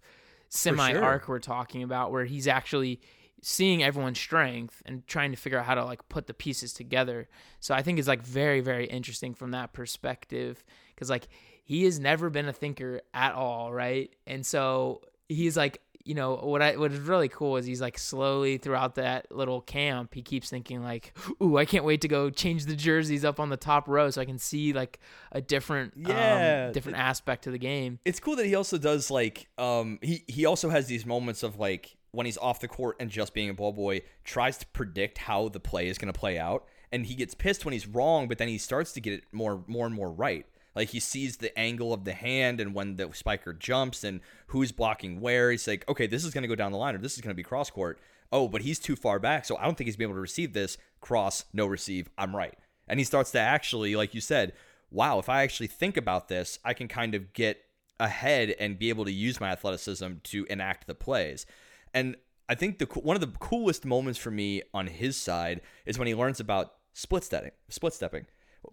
semi 0.51 0.93
arc 0.95 1.29
we're 1.29 1.39
talking 1.39 1.83
about, 1.83 2.13
where 2.13 2.27
he's 2.27 2.47
actually 2.47 3.01
seeing 3.41 3.83
everyone's 3.83 4.21
strength 4.21 4.83
and 4.85 5.07
trying 5.07 5.33
to 5.33 5.37
figure 5.37 5.59
out 5.59 5.65
how 5.65 5.75
to 5.75 5.85
like 5.85 6.07
put 6.11 6.27
the 6.27 6.35
pieces 6.35 6.75
together. 6.75 7.27
So 7.59 7.75
I 7.75 7.83
think 7.83 7.99
it's 7.99 8.07
like 8.07 8.23
very, 8.23 8.61
very 8.61 8.85
interesting 8.85 9.35
from 9.35 9.51
that 9.53 9.73
perspective 9.73 10.63
because 10.95 11.09
like 11.09 11.29
he 11.65 11.85
has 11.85 11.99
never 11.99 12.29
been 12.29 12.49
a 12.49 12.53
thinker 12.53 13.01
at 13.15 13.35
all, 13.35 13.73
right? 13.73 14.15
And 14.27 14.45
so 14.45 15.01
he's 15.35 15.57
like 15.57 15.81
you 16.05 16.15
know 16.17 16.35
what 16.35 16.61
I 16.61 16.77
what 16.77 16.91
is 16.91 16.99
really 16.99 17.29
cool 17.29 17.57
is 17.59 17.65
he's 17.65 17.81
like 17.81 17.97
slowly 17.97 18.59
throughout 18.59 18.97
that 18.97 19.31
little 19.31 19.61
camp 19.61 20.15
he 20.15 20.23
keeps 20.23 20.51
thinking 20.51 20.83
like 20.83 21.17
ooh 21.41 21.57
I 21.57 21.65
can't 21.65 21.85
wait 21.85 22.01
to 22.01 22.09
go 22.09 22.29
change 22.29 22.67
the 22.67 22.75
jerseys 22.75 23.25
up 23.25 23.39
on 23.39 23.51
the 23.51 23.57
top 23.57 23.87
row 23.87 24.11
so 24.11 24.21
I 24.21 24.25
can 24.25 24.39
see 24.39 24.73
like 24.73 24.99
a 25.31 25.41
different 25.41 25.93
Yeah. 25.97 26.65
um, 26.67 26.73
different 26.73 26.99
aspect 26.99 27.45
to 27.45 27.53
the 27.53 27.59
game 27.59 28.01
it's 28.05 28.19
cool 28.19 28.35
that 28.35 28.47
he 28.47 28.57
also 28.57 28.79
does 28.79 29.13
like 29.13 29.49
um 29.59 30.01
he 30.03 30.25
he 30.27 30.45
also 30.45 30.71
has 30.71 30.87
these 30.89 31.07
moments 31.07 31.45
of 31.45 31.61
like 31.61 31.97
when 32.11 32.27
he's 32.27 32.37
off 32.39 32.59
the 32.59 32.69
court 32.69 32.97
and 32.99 33.09
just 33.09 33.33
being 33.33 33.49
a 33.49 33.55
ball 33.55 33.73
boy 33.73 34.01
tries 34.25 34.59
to 34.59 34.67
predict 34.69 35.19
how 35.19 35.49
the 35.51 35.61
play 35.61 35.87
is 35.87 35.99
going 35.99 36.13
to 36.13 36.19
play 36.19 36.37
out 36.37 36.65
and 36.91 37.07
he 37.07 37.15
gets 37.15 37.33
pissed 37.33 37.65
when 37.65 37.73
he's 37.73 37.87
wrong 37.87 38.27
but 38.27 38.39
then 38.39 38.49
he 38.49 38.59
starts 38.59 38.93
to 38.93 39.01
get 39.01 39.13
it 39.13 39.25
more 39.31 39.63
more 39.69 39.87
and 39.87 39.95
more 39.95 40.11
right 40.11 40.47
like 40.75 40.91
he 40.91 41.01
sees 41.01 41.37
the 41.37 41.57
angle 41.59 41.93
of 41.93 42.05
the 42.05 42.13
hand 42.13 42.61
and 42.61 42.75
when 42.75 42.97
the 42.97 43.11
spiker 43.13 43.53
jumps 43.53 44.05
and 44.05 44.21
who's 44.49 44.73
blocking 44.73 45.21
where. 45.21 45.51
He's 45.51 45.67
like 45.67 45.89
okay 45.89 46.07
this 46.07 46.25
is 46.25 46.33
going 46.33 46.43
to 46.43 46.49
go 46.49 46.55
down 46.55 46.73
the 46.73 46.79
line 46.79 46.95
or 46.95 46.99
this 46.99 47.15
is 47.15 47.21
going 47.21 47.35
to 47.35 47.35
be 47.35 47.43
cross 47.43 47.71
court. 47.71 47.99
Oh 48.31 48.49
but 48.49 48.63
he's 48.63 48.79
too 48.79 48.97
far 48.97 49.19
back 49.19 49.45
so 49.45 49.57
i 49.57 49.65
don't 49.65 49.77
think 49.77 49.87
he's 49.87 49.97
be 49.97 50.05
able 50.05 50.15
to 50.15 50.21
receive 50.21 50.53
this. 50.53 50.79
Cross 51.01 51.45
no 51.53 51.67
receive 51.67 52.11
i'm 52.19 52.35
right. 52.35 52.55
And 52.89 53.01
he 53.01 53.05
starts 53.05 53.31
to 53.33 53.41
actually 53.41 53.97
like 53.97 54.15
you 54.15 54.21
said 54.21 54.53
wow 54.91 55.19
if 55.19 55.29
i 55.29 55.43
actually 55.43 55.69
think 55.69 55.97
about 55.97 56.29
this 56.29 56.59
i 56.65 56.75
can 56.75 56.89
kind 56.89 57.15
of 57.15 57.33
get 57.33 57.65
ahead 58.03 58.55
and 58.59 58.79
be 58.79 58.89
able 58.89 59.05
to 59.05 59.13
use 59.13 59.41
my 59.41 59.51
athleticism 59.51 60.15
to 60.25 60.47
enact 60.51 60.87
the 60.87 60.95
plays. 60.95 61.47
And 61.95 62.17
I 62.49 62.55
think 62.55 62.79
the 62.79 62.87
one 62.87 63.17
of 63.17 63.21
the 63.21 63.39
coolest 63.39 63.85
moments 63.85 64.19
for 64.19 64.31
me 64.31 64.63
on 64.75 64.89
his 64.89 65.17
side 65.17 65.61
is 65.87 65.99
when 65.99 66.09
he 66.09 66.15
learns 66.15 66.41
about 66.41 66.75
split 66.93 67.25
stepping, 67.25 67.53
split 67.69 67.95
stepping, 67.95 68.27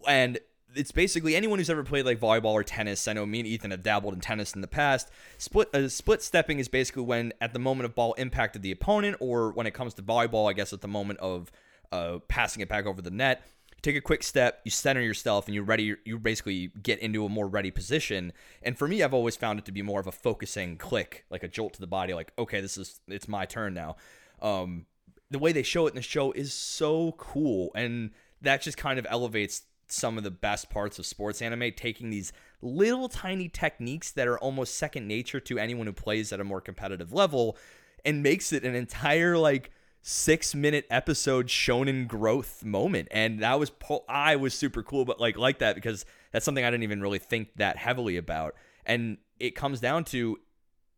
and 0.07 0.39
it's 0.75 0.91
basically 0.91 1.35
anyone 1.35 1.59
who's 1.59 1.69
ever 1.69 1.83
played 1.83 2.05
like 2.05 2.19
volleyball 2.19 2.53
or 2.53 2.63
tennis. 2.63 3.07
I 3.07 3.13
know 3.13 3.25
me 3.25 3.39
and 3.39 3.47
Ethan 3.47 3.71
have 3.71 3.83
dabbled 3.83 4.13
in 4.13 4.19
tennis 4.19 4.53
in 4.53 4.61
the 4.61 4.67
past. 4.67 5.09
Split 5.37 5.73
uh, 5.73 5.89
split 5.89 6.21
stepping 6.21 6.59
is 6.59 6.67
basically 6.67 7.03
when 7.03 7.33
at 7.41 7.53
the 7.53 7.59
moment 7.59 7.85
of 7.85 7.95
ball 7.95 8.13
impact 8.13 8.55
of 8.55 8.61
the 8.61 8.71
opponent, 8.71 9.17
or 9.19 9.51
when 9.51 9.67
it 9.67 9.73
comes 9.73 9.93
to 9.95 10.01
volleyball, 10.01 10.49
I 10.49 10.53
guess 10.53 10.73
at 10.73 10.81
the 10.81 10.87
moment 10.87 11.19
of 11.19 11.51
uh, 11.91 12.19
passing 12.27 12.61
it 12.61 12.69
back 12.69 12.85
over 12.85 13.01
the 13.01 13.11
net. 13.11 13.43
You 13.71 13.81
take 13.81 13.95
a 13.95 14.01
quick 14.01 14.23
step, 14.23 14.61
you 14.65 14.71
center 14.71 15.01
yourself, 15.01 15.47
and 15.47 15.55
you're 15.55 15.63
ready. 15.63 15.95
You 16.05 16.19
basically 16.19 16.71
get 16.81 16.99
into 16.99 17.25
a 17.25 17.29
more 17.29 17.47
ready 17.47 17.71
position. 17.71 18.33
And 18.61 18.77
for 18.77 18.87
me, 18.87 19.01
I've 19.01 19.13
always 19.13 19.35
found 19.35 19.57
it 19.57 19.65
to 19.65 19.71
be 19.71 19.81
more 19.81 19.99
of 19.99 20.07
a 20.07 20.11
focusing 20.11 20.77
click, 20.77 21.25
like 21.29 21.43
a 21.43 21.47
jolt 21.47 21.73
to 21.73 21.81
the 21.81 21.87
body. 21.87 22.13
Like, 22.13 22.33
okay, 22.37 22.61
this 22.61 22.77
is 22.77 22.99
it's 23.07 23.27
my 23.27 23.45
turn 23.45 23.73
now. 23.73 23.95
Um, 24.41 24.85
the 25.31 25.39
way 25.39 25.51
they 25.51 25.63
show 25.63 25.87
it 25.87 25.91
in 25.91 25.95
the 25.95 26.01
show 26.01 26.31
is 26.31 26.53
so 26.53 27.13
cool, 27.17 27.71
and 27.73 28.11
that 28.41 28.61
just 28.61 28.77
kind 28.77 28.99
of 28.99 29.07
elevates 29.09 29.63
some 29.91 30.17
of 30.17 30.23
the 30.23 30.31
best 30.31 30.69
parts 30.69 30.99
of 30.99 31.05
sports 31.05 31.41
anime, 31.41 31.71
taking 31.75 32.09
these 32.09 32.31
little 32.61 33.09
tiny 33.09 33.47
techniques 33.47 34.11
that 34.11 34.27
are 34.27 34.39
almost 34.39 34.75
second 34.75 35.07
nature 35.07 35.39
to 35.39 35.57
anyone 35.57 35.87
who 35.87 35.93
plays 35.93 36.31
at 36.31 36.39
a 36.39 36.43
more 36.43 36.61
competitive 36.61 37.13
level 37.13 37.57
and 38.05 38.23
makes 38.23 38.53
it 38.53 38.63
an 38.63 38.75
entire 38.75 39.37
like 39.37 39.71
six 40.01 40.55
minute 40.55 40.85
episode 40.89 41.47
shonen 41.47 42.07
growth 42.07 42.63
moment. 42.63 43.07
And 43.11 43.39
that 43.39 43.59
was 43.59 43.69
po- 43.69 44.05
i 44.07 44.35
was 44.35 44.53
super 44.53 44.81
cool 44.81 45.05
but 45.05 45.19
like 45.19 45.37
like 45.37 45.59
that 45.59 45.75
because 45.75 46.05
that's 46.31 46.45
something 46.45 46.63
i 46.63 46.71
didn't 46.71 46.83
even 46.83 47.01
really 47.01 47.19
think 47.19 47.49
that 47.55 47.77
heavily 47.77 48.17
about. 48.17 48.55
And 48.85 49.17
it 49.39 49.55
comes 49.55 49.79
down 49.79 50.05
to 50.05 50.39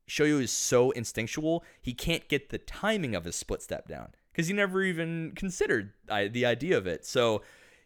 shoyo 0.10 0.42
is 0.42 0.52
so 0.52 0.92
instinctual 0.92 1.64
he 1.82 1.94
can't 1.94 2.28
get 2.28 2.50
the 2.50 2.58
timing 2.58 3.16
of 3.16 3.26
his 3.26 3.36
split 3.36 3.62
step 3.62 3.88
down 3.88 4.10
because 4.32 4.48
he 4.48 4.54
never 4.54 4.84
even 4.84 5.34
considered 5.36 5.94
uh, 6.10 6.26
the 6.32 6.46
idea 6.46 6.78
of 6.78 6.88
it. 6.88 7.06
So 7.06 7.42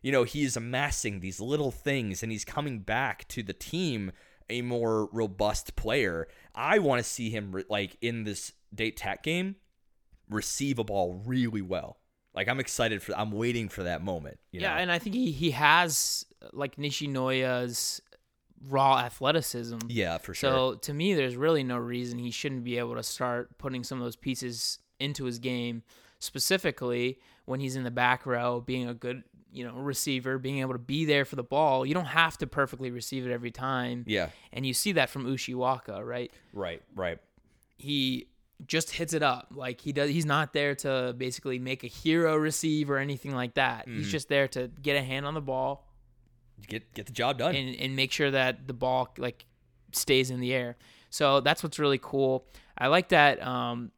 you 0.06 0.12
know 0.12 0.24
he's 0.24 0.56
amassing 0.56 1.20
these 1.20 1.42
little 1.42 1.72
things 1.72 2.24
and 2.24 2.32
he's 2.32 2.46
coming 2.46 2.80
back 2.80 3.28
to 3.28 3.44
the 3.44 3.54
team 3.54 4.12
a 4.50 4.62
more 4.62 5.10
robust 5.12 5.76
player 5.76 6.28
i 6.54 6.80
want 6.80 7.04
to 7.04 7.10
see 7.10 7.30
him 7.30 7.52
re- 7.52 7.66
like 7.70 7.98
in 8.02 8.24
this 8.24 8.54
Date 8.76 8.98
Tech 8.98 9.24
game 9.24 9.56
receive 10.30 10.80
a 10.80 10.84
ball 10.84 11.22
really 11.26 11.62
well. 11.62 11.98
Like 12.34 12.48
I'm 12.50 12.60
excited 12.60 13.02
for 13.02 13.18
I'm 13.18 13.32
waiting 13.32 13.70
for 13.70 13.84
that 13.84 14.04
moment. 14.04 14.40
You 14.52 14.62
yeah, 14.62 14.74
know? 14.74 14.82
and 14.82 14.92
I 14.92 15.00
think 15.00 15.16
he 15.16 15.32
he 15.32 15.52
has 15.52 16.26
like 16.52 16.76
Nishinoya's 16.76 18.02
raw 18.68 19.00
athleticism. 19.00 19.80
yeah, 19.88 20.18
for 20.18 20.34
sure. 20.34 20.50
So 20.50 20.76
to 20.76 20.94
me, 20.94 21.14
there's 21.14 21.36
really 21.36 21.64
no 21.64 21.78
reason 21.78 22.20
he 22.20 22.32
shouldn't 22.32 22.64
be 22.64 22.78
able 22.78 22.96
to 22.96 23.04
start 23.04 23.58
putting 23.58 23.84
some 23.84 24.00
of 24.00 24.04
those 24.04 24.16
pieces 24.18 24.80
into 25.00 25.26
his 25.26 25.40
game, 25.40 25.84
specifically 26.20 27.20
when 27.46 27.60
he's 27.60 27.76
in 27.76 27.84
the 27.84 27.92
back 27.92 28.26
row, 28.26 28.60
being 28.60 28.88
a 28.88 28.94
good 28.94 29.24
you 29.56 29.66
know 29.66 29.74
receiver, 29.76 30.38
being 30.38 30.60
able 30.60 30.74
to 30.74 30.80
be 30.80 31.06
there 31.06 31.26
for 31.26 31.36
the 31.36 31.44
ball. 31.44 31.86
You 31.86 31.94
don't 31.94 32.06
have 32.06 32.38
to 32.40 32.48
perfectly 32.48 32.92
receive 32.92 33.26
it 33.26 33.32
every 33.32 33.52
time. 33.52 34.04
yeah, 34.08 34.30
And 34.54 34.66
you 34.66 34.74
see 34.74 34.92
that 34.94 35.10
from 35.10 35.26
Ushiwaka, 35.26 36.06
right? 36.06 36.32
right, 36.54 36.82
right. 36.96 37.20
He 37.78 38.28
just 38.66 38.92
hits 38.92 39.14
it 39.14 39.22
up. 39.24 39.48
Like 39.56 39.82
he 39.82 39.92
does 39.92 40.10
he's 40.10 40.26
not 40.26 40.54
there 40.54 40.76
to 40.76 41.14
basically 41.18 41.60
make 41.60 41.84
a 41.84 41.88
hero 41.88 42.36
receive 42.36 42.90
or 42.90 42.98
anything 42.98 43.34
like 43.36 43.56
that. 43.56 43.88
Mm-hmm. 43.88 43.98
He's 43.98 44.12
just 44.12 44.30
there 44.30 44.48
to 44.50 44.70
get 44.82 44.96
a 44.96 45.02
hand 45.02 45.26
on 45.26 45.34
the 45.34 45.42
ball 45.42 45.88
Get 46.68 46.94
get 46.94 47.06
the 47.06 47.12
job 47.12 47.38
done. 47.38 47.54
and, 47.56 47.76
and 47.76 47.96
make 47.98 48.12
sure 48.14 48.32
that 48.32 48.66
the 48.68 48.74
ball 48.74 49.14
like 49.18 49.46
stays 49.92 50.32
in 50.32 50.40
the 50.40 50.54
air. 50.54 50.78
So 51.10 51.42
that's 51.42 51.64
what's 51.64 51.80
really 51.80 52.00
cool. 52.02 52.46
I 52.78 52.88
like 52.88 53.10
that 53.10 53.46
um 53.46 53.92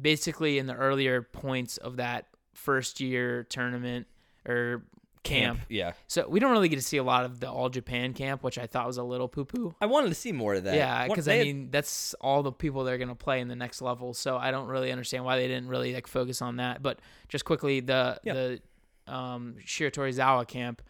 basically 0.00 0.58
in 0.58 0.66
the 0.66 0.74
earlier 0.74 1.22
points 1.22 1.76
of 1.76 1.96
that 1.96 2.26
first 2.52 3.00
year 3.00 3.44
tournament 3.44 4.06
or 4.46 4.82
camp. 5.24 5.60
Yeah, 5.68 5.92
So 6.06 6.28
we 6.28 6.38
don't 6.38 6.52
really 6.52 6.68
get 6.68 6.76
to 6.76 6.82
see 6.82 6.98
a 6.98 7.02
lot 7.02 7.24
of 7.24 7.40
the 7.40 7.50
all 7.50 7.70
Japan 7.70 8.12
camp, 8.12 8.42
which 8.42 8.58
I 8.58 8.66
thought 8.66 8.86
was 8.86 8.98
a 8.98 9.02
little 9.02 9.26
poo 9.26 9.44
poo. 9.46 9.74
I 9.80 9.86
wanted 9.86 10.10
to 10.10 10.14
see 10.14 10.32
more 10.32 10.54
of 10.54 10.64
that. 10.64 10.76
Yeah, 10.76 11.08
because 11.08 11.26
I 11.26 11.42
mean 11.42 11.70
that's 11.70 12.14
all 12.20 12.42
the 12.42 12.52
people 12.52 12.84
they're 12.84 12.98
gonna 12.98 13.14
play 13.14 13.40
in 13.40 13.48
the 13.48 13.56
next 13.56 13.80
level. 13.80 14.12
So 14.14 14.36
I 14.36 14.50
don't 14.50 14.68
really 14.68 14.92
understand 14.92 15.24
why 15.24 15.38
they 15.38 15.48
didn't 15.48 15.68
really 15.68 15.94
like 15.94 16.06
focus 16.06 16.42
on 16.42 16.56
that. 16.56 16.82
But 16.82 17.00
just 17.28 17.44
quickly, 17.44 17.80
the 17.80 18.20
Yeah. 18.22 18.34
the 18.34 18.60
um, 19.06 19.56
Shiratorizawa 19.64 20.46
camp, 20.46 20.82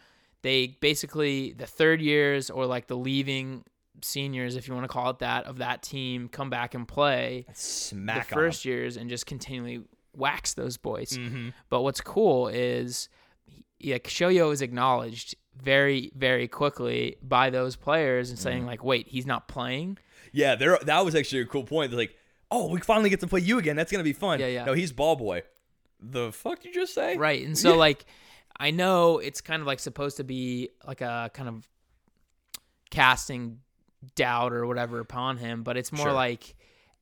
they 0.43 0.67
basically 0.81 1.53
the 1.53 1.67
third 1.67 2.01
years 2.01 2.51
or 2.51 2.67
like 2.67 2.87
the 2.88 2.97
leaving 2.97 3.64
seniors, 4.03 4.57
if 4.57 4.67
you 4.69 4.75
want 4.75 4.85
to 4.85 4.93
call 4.93 5.11
it 5.11 5.21
that, 5.21 5.45
of 5.47 5.59
that 5.59 5.83
team 5.83 6.29
come 6.29 6.51
back 6.51 6.75
and 6.75 6.87
play 6.87 7.47
smack 7.55 8.29
the 8.29 8.35
first 8.35 8.64
years 8.64 8.97
and 8.97 9.09
just 9.09 9.27
continually 9.27 9.83
wax 10.17 10.55
those 10.55 10.77
boys. 10.77 11.11
Mm-hmm. 11.11 11.51
But 11.69 11.83
what's 11.83 12.01
cool 12.01 12.49
is 12.49 13.09
yeah, 13.85 13.99
Shoyo 13.99 14.53
is 14.53 14.62
acknowledged 14.62 15.35
very, 15.62 16.11
very 16.16 16.49
quickly 16.49 17.16
by 17.23 17.51
those 17.51 17.77
players 17.77 18.31
and 18.31 18.38
Mm-hmm. 18.38 18.42
saying 18.42 18.66
like, 18.66 18.83
"Wait, 18.83 19.07
he's 19.09 19.27
not 19.27 19.47
playing." 19.49 19.99
Yeah, 20.33 20.57
there. 20.57 20.79
That 20.83 21.05
was 21.05 21.14
actually 21.14 21.42
a 21.42 21.47
cool 21.47 21.62
point. 21.64 21.90
They're 21.92 21.99
like, 22.01 22.16
oh, 22.51 22.68
we 22.68 22.81
finally 22.81 23.09
get 23.11 23.20
to 23.20 23.27
play 23.27 23.40
you 23.40 23.59
again. 23.59 23.77
That's 23.77 23.92
gonna 23.92 24.03
be 24.05 24.12
fun. 24.12 24.40
Yeah, 24.40 24.47
yeah. 24.49 24.64
No, 24.64 24.73
he's 24.73 24.90
ball 24.92 25.14
boy. 25.16 25.42
The 26.01 26.33
fuck 26.33 26.61
did 26.61 26.75
you 26.75 26.83
just 26.83 26.94
say? 26.94 27.16
Right. 27.16 27.44
And 27.47 27.57
so 27.57 27.77
like 27.87 28.05
I 28.59 28.70
know 28.73 29.18
it's 29.18 29.40
kind 29.40 29.61
of 29.61 29.66
like 29.66 29.79
supposed 29.81 30.16
to 30.18 30.25
be 30.25 30.70
like 30.87 31.01
a 31.01 31.31
kind 31.35 31.49
of 31.49 31.68
casting 32.90 33.61
doubt 34.16 34.53
or 34.53 34.66
whatever 34.66 35.01
upon 35.01 35.37
him, 35.38 35.62
but 35.62 35.77
it's 35.77 35.92
more 35.92 36.07
Sure. 36.07 36.12
like 36.12 36.55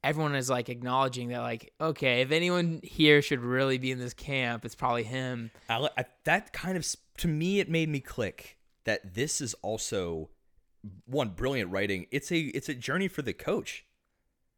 everyone 0.05 0.35
is 0.35 0.51
like 0.51 0.69
acknowledging 0.69 1.29
that 1.29 1.41
like 1.41 1.73
okay, 1.81 2.21
if 2.23 2.31
anyone 2.31 2.81
here 2.83 3.23
should 3.23 3.41
really 3.41 3.79
be 3.79 3.91
in 3.91 3.99
this 3.99 4.15
camp, 4.15 4.65
it's 4.65 4.75
probably 4.75 5.05
him. 5.05 5.51
I, 5.69 5.89
I, 5.97 6.05
that 6.25 6.53
kind 6.53 6.77
of 6.77 6.87
to 7.19 7.29
me 7.29 7.61
it 7.61 7.69
made 7.69 7.89
me 7.89 8.01
click 8.01 8.59
that 8.85 9.15
this 9.15 9.41
is 9.41 9.55
also 9.63 10.31
one 11.07 11.31
brilliant 11.31 11.71
writing. 11.71 12.07
It's 12.11 12.33
a 12.33 12.41
it's 12.41 12.69
a 12.69 12.75
journey 12.75 13.09
for 13.09 13.23
the 13.23 13.33
coach. 13.33 13.85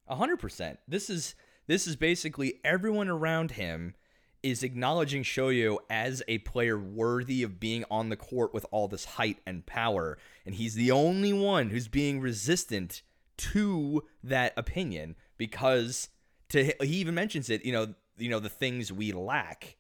A 0.07 0.17
hundred 0.17 0.39
percent. 0.39 0.79
This 0.89 1.09
is 1.09 1.35
this 1.67 1.87
is 1.87 1.97
basically 1.97 2.61
everyone 2.65 3.09
around 3.09 3.53
him 3.53 3.95
is 4.43 4.63
acknowledging 4.63 5.23
shoyo 5.23 5.79
as 5.89 6.23
a 6.29 6.37
player 6.39 6.79
worthy 6.79 7.43
of 7.43 7.59
being 7.59 7.83
on 7.91 8.11
the 8.11 8.17
court 8.17 8.53
with 8.53 8.67
all 8.71 8.87
this 8.87 9.07
height 9.07 9.39
and 9.47 9.65
power 9.65 10.19
and 10.45 10.57
he's 10.57 10.75
the 10.75 10.91
only 10.91 11.33
one 11.33 11.71
who's 11.71 11.89
being 11.89 12.21
resistant 12.21 13.01
to 13.39 14.05
that 14.23 14.53
opinion 14.59 15.17
because 15.37 16.09
to 16.51 16.73
he 16.81 16.97
even 16.97 17.15
mentions 17.15 17.51
it 17.51 17.65
you 17.65 17.73
know 17.73 17.95
you 18.17 18.29
know 18.29 18.41
the 18.41 18.49
things 18.49 18.93
we 18.93 19.13
lack 19.13 19.77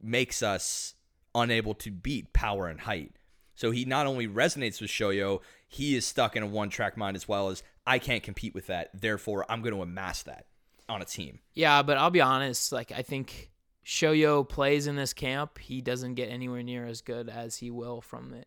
makes 0.00 0.42
us 0.42 0.94
unable 1.34 1.74
to 1.74 1.90
beat 1.90 2.32
power 2.32 2.66
and 2.66 2.80
height. 2.80 3.12
So 3.54 3.70
he 3.70 3.84
not 3.84 4.06
only 4.06 4.28
resonates 4.28 4.80
with 4.80 4.90
Shoyo, 4.90 5.40
he 5.66 5.96
is 5.96 6.06
stuck 6.06 6.36
in 6.36 6.42
a 6.42 6.46
one 6.46 6.70
track 6.70 6.96
mind 6.96 7.16
as 7.16 7.26
well 7.26 7.48
as 7.48 7.62
I 7.86 7.98
can't 7.98 8.22
compete 8.22 8.54
with 8.54 8.68
that. 8.68 8.90
Therefore, 8.94 9.44
I'm 9.48 9.62
going 9.62 9.74
to 9.74 9.82
amass 9.82 10.22
that 10.24 10.46
on 10.88 11.02
a 11.02 11.04
team. 11.04 11.40
Yeah, 11.54 11.82
but 11.82 11.96
I'll 11.96 12.10
be 12.10 12.20
honest, 12.20 12.70
like 12.70 12.92
I 12.92 13.02
think 13.02 13.50
Shoyo 13.84 14.48
plays 14.48 14.86
in 14.86 14.96
this 14.96 15.12
camp, 15.12 15.58
he 15.58 15.80
doesn't 15.80 16.14
get 16.14 16.30
anywhere 16.30 16.62
near 16.62 16.86
as 16.86 17.00
good 17.00 17.28
as 17.28 17.56
he 17.56 17.70
will 17.70 18.00
from 18.00 18.32
it. 18.32 18.46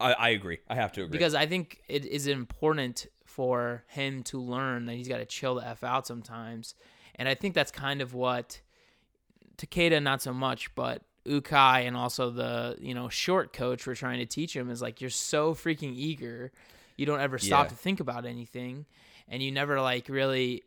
I, 0.00 0.12
I 0.12 0.28
agree. 0.30 0.58
I 0.68 0.74
have 0.74 0.92
to 0.92 1.02
agree. 1.02 1.12
because 1.12 1.34
I 1.34 1.46
think 1.46 1.80
it 1.88 2.04
is 2.04 2.26
important 2.26 3.06
for 3.38 3.84
him 3.86 4.24
to 4.24 4.40
learn 4.40 4.86
that 4.86 4.94
he's 4.96 5.06
got 5.06 5.18
to 5.18 5.24
chill 5.24 5.54
the 5.54 5.64
f 5.64 5.84
out 5.84 6.08
sometimes, 6.08 6.74
and 7.14 7.28
I 7.28 7.36
think 7.36 7.54
that's 7.54 7.70
kind 7.70 8.00
of 8.02 8.12
what 8.12 8.60
Takeda 9.58 10.02
not 10.02 10.20
so 10.22 10.32
much, 10.32 10.74
but 10.74 11.02
Ukai 11.24 11.86
and 11.86 11.96
also 11.96 12.30
the 12.30 12.76
you 12.80 12.94
know 12.94 13.08
short 13.08 13.52
coach 13.52 13.86
were 13.86 13.94
trying 13.94 14.18
to 14.18 14.26
teach 14.26 14.56
him 14.56 14.70
is 14.70 14.82
like 14.82 15.00
you're 15.00 15.08
so 15.10 15.54
freaking 15.54 15.94
eager, 15.94 16.50
you 16.96 17.06
don't 17.06 17.20
ever 17.20 17.38
stop 17.38 17.66
Yeah. 17.66 17.68
to 17.70 17.74
think 17.76 18.00
about 18.00 18.26
anything, 18.26 18.86
and 19.28 19.40
you 19.40 19.52
never 19.52 19.80
like 19.80 20.08
really 20.08 20.64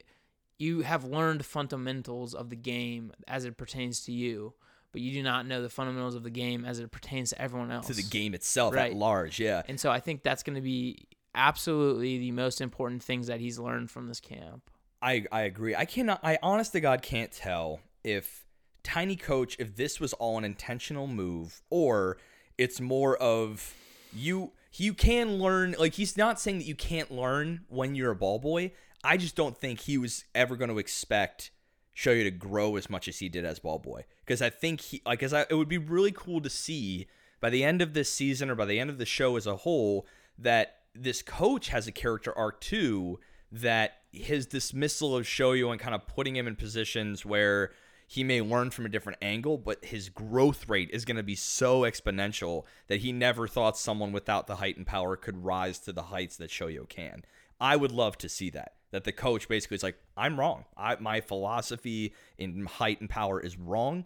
you 0.58 0.80
have 0.82 1.04
learned 1.04 1.46
fundamentals 1.46 2.34
of 2.34 2.50
the 2.50 2.56
game 2.56 3.12
as 3.28 3.44
it 3.44 3.58
pertains 3.58 4.06
to 4.06 4.14
you. 4.14 4.54
But 4.94 5.02
you 5.02 5.12
do 5.12 5.24
not 5.24 5.46
know 5.46 5.62
the 5.62 5.70
fundamentals 5.70 6.16
of 6.16 6.24
the 6.24 6.30
game 6.30 6.64
as 6.64 6.80
it 6.80 6.90
pertains 6.92 7.32
to 7.32 7.42
everyone 7.42 7.70
else. 7.72 7.88
to 7.88 7.94
the 7.94 8.04
game 8.04 8.34
itself 8.34 8.74
Right. 8.74 8.92
at 8.92 8.98
large, 8.98 9.40
yeah. 9.42 9.62
And 9.68 9.78
so 9.80 9.90
I 9.90 10.00
think 10.00 10.22
that's 10.24 10.44
going 10.44 10.56
to 10.56 10.62
be 10.62 11.08
absolutely 11.36 12.18
the 12.18 12.32
most 12.32 12.62
important 12.62 13.04
things 13.04 13.28
that 13.28 13.40
he's 13.40 13.60
learned 13.60 13.92
from 13.92 14.08
this 14.08 14.20
camp. 14.20 14.70
I 15.02 15.26
I 15.32 15.42
agree. 15.42 15.76
I 15.76 15.86
cannot. 15.86 16.20
I 16.24 16.38
honest 16.44 16.74
to 16.74 16.80
God 16.80 17.02
can't 17.02 17.32
tell 17.32 17.80
if 18.04 18.46
Tiny 18.84 19.16
Coach 19.16 19.56
if 19.60 19.76
this 19.76 20.00
was 20.00 20.14
all 20.14 20.38
an 20.38 20.46
intentional 20.46 21.08
move 21.08 21.62
or 21.70 22.18
it's 22.58 22.80
more 22.80 23.18
of 23.18 23.74
you. 24.14 24.52
You 24.74 24.94
can 24.94 25.40
learn. 25.40 25.76
Like 25.78 25.96
he's 25.96 26.16
not 26.16 26.40
saying 26.40 26.60
that 26.60 26.66
you 26.66 26.76
can't 26.76 27.12
learn 27.12 27.62
when 27.68 27.96
you're 27.96 28.12
a 28.12 28.16
ball 28.16 28.40
boy. 28.40 28.72
I 29.04 29.18
just 29.18 29.36
don't 29.36 29.58
think 29.58 29.82
he 29.82 29.98
was 29.98 30.26
ever 30.36 30.56
going 30.56 30.70
to 30.70 30.78
expect 30.78 31.52
Shoyo 31.96 32.24
to 32.24 32.32
grow 32.32 32.76
as 32.76 32.90
much 32.90 33.08
as 33.08 33.20
he 33.20 33.30
did 33.30 33.46
as 33.46 33.60
ball 33.60 33.80
boy 33.80 34.06
because 34.26 34.42
I 34.42 34.50
think 34.50 34.82
he 34.82 35.02
like 35.06 35.24
as 35.24 35.34
I, 35.34 35.42
it 35.50 35.56
would 35.56 35.68
be 35.68 35.78
really 35.78 36.12
cool 36.12 36.40
to 36.42 36.50
see 36.50 37.08
by 37.40 37.50
the 37.50 37.64
end 37.64 37.82
of 37.82 37.94
this 37.94 38.12
season 38.12 38.50
or 38.50 38.56
by 38.56 38.66
the 38.66 38.80
end 38.80 38.90
of 38.90 38.98
the 38.98 39.06
show 39.06 39.36
as 39.36 39.48
a 39.48 39.58
whole 39.58 40.06
that 40.38 40.81
this 40.94 41.22
coach 41.22 41.70
has 41.70 41.88
a 41.88 41.92
character 41.92 42.38
arc 42.38 42.62
too 42.62 43.20
that 43.52 43.98
his 44.12 44.46
dismissal 44.46 45.16
of 45.16 45.26
Shoyo 45.26 45.72
and 45.72 45.80
kind 45.80 45.96
of 45.96 46.08
putting 46.08 46.36
him 46.36 46.48
in 46.48 46.56
positions 46.56 47.26
where 47.26 47.72
he 48.08 48.24
may 48.26 48.42
learn 48.42 48.72
from 48.72 48.86
a 48.86 48.90
different 48.90 49.20
angle, 49.22 49.58
but 49.58 49.86
his 49.86 50.10
growth 50.10 50.68
rate 50.68 50.90
is 50.92 51.06
going 51.06 51.16
to 51.16 51.24
be 51.24 51.36
so 51.36 51.82
exponential 51.82 52.66
that 52.88 53.00
he 53.00 53.14
never 53.14 53.48
thought 53.48 53.78
someone 53.78 54.12
without 54.12 54.48
the 54.48 54.58
height 54.58 54.76
and 54.76 54.86
power 54.86 55.16
could 55.16 55.46
rise 55.46 55.80
to 55.80 55.94
the 55.94 56.04
heights 56.04 56.36
that 56.38 56.50
Shoyo 56.50 56.88
can. 56.88 57.24
I 57.60 57.78
would 57.78 57.92
love 57.92 58.18
to 58.18 58.28
see 58.28 58.50
that. 58.50 58.74
That 58.92 59.06
the 59.06 59.14
coach 59.14 59.48
basically 59.48 59.76
is 59.76 59.84
like, 59.84 59.98
I'm 60.18 60.38
wrong. 60.38 60.66
I, 60.76 60.98
my 61.00 61.22
philosophy 61.22 62.14
in 62.38 62.66
height 62.66 63.00
and 63.00 63.10
power 63.10 63.40
is 63.40 63.58
wrong. 63.58 64.04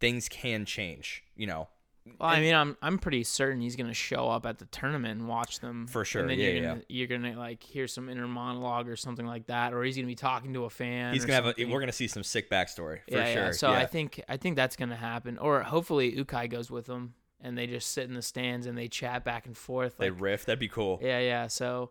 Things 0.00 0.28
can 0.28 0.64
change, 0.64 1.22
you 1.36 1.46
know. 1.46 1.68
Well, 2.18 2.28
I 2.28 2.40
mean, 2.40 2.54
I'm 2.54 2.76
I'm 2.80 2.98
pretty 2.98 3.24
certain 3.24 3.60
he's 3.60 3.76
going 3.76 3.88
to 3.88 3.94
show 3.94 4.28
up 4.28 4.46
at 4.46 4.58
the 4.58 4.64
tournament 4.66 5.20
and 5.20 5.28
watch 5.28 5.60
them 5.60 5.86
For 5.86 6.04
sure, 6.04 6.22
And 6.22 6.30
then 6.30 6.38
yeah, 6.38 6.46
you're 6.46 6.54
yeah. 6.54 6.68
gonna, 6.68 6.82
you're 6.88 7.06
going 7.08 7.22
to 7.22 7.34
like 7.38 7.62
hear 7.62 7.86
some 7.86 8.08
inner 8.08 8.26
monologue 8.28 8.88
or 8.88 8.96
something 8.96 9.26
like 9.26 9.46
that, 9.46 9.74
or 9.74 9.82
he's 9.84 9.96
going 9.96 10.06
to 10.06 10.10
be 10.10 10.14
talking 10.14 10.52
to 10.54 10.64
a 10.64 10.70
fan. 10.70 11.12
He's 11.14 11.24
gonna 11.24 11.42
have 11.42 11.54
a. 11.58 11.64
We're 11.64 11.80
gonna 11.80 11.92
see 11.92 12.08
some 12.08 12.22
sick 12.22 12.50
backstory 12.50 13.00
for 13.08 13.16
yeah, 13.16 13.32
sure. 13.32 13.44
yeah. 13.44 13.50
So 13.52 13.70
yeah. 13.70 13.78
I 13.78 13.86
think 13.86 14.22
I 14.28 14.36
think 14.36 14.56
that's 14.56 14.76
going 14.76 14.90
to 14.90 14.96
happen, 14.96 15.38
or 15.38 15.62
hopefully 15.62 16.12
Ukai 16.12 16.48
goes 16.50 16.70
with 16.70 16.86
him. 16.86 17.14
and 17.40 17.56
they 17.56 17.66
just 17.66 17.90
sit 17.92 18.08
in 18.08 18.14
the 18.14 18.22
stands 18.22 18.66
and 18.66 18.76
they 18.76 18.88
chat 18.88 19.24
back 19.24 19.46
and 19.46 19.56
forth. 19.56 19.98
They 19.98 20.10
riff. 20.10 20.46
That'd 20.46 20.58
be 20.58 20.68
cool. 20.68 20.98
yeah, 21.02 21.20
yeah. 21.20 21.46
So 21.48 21.90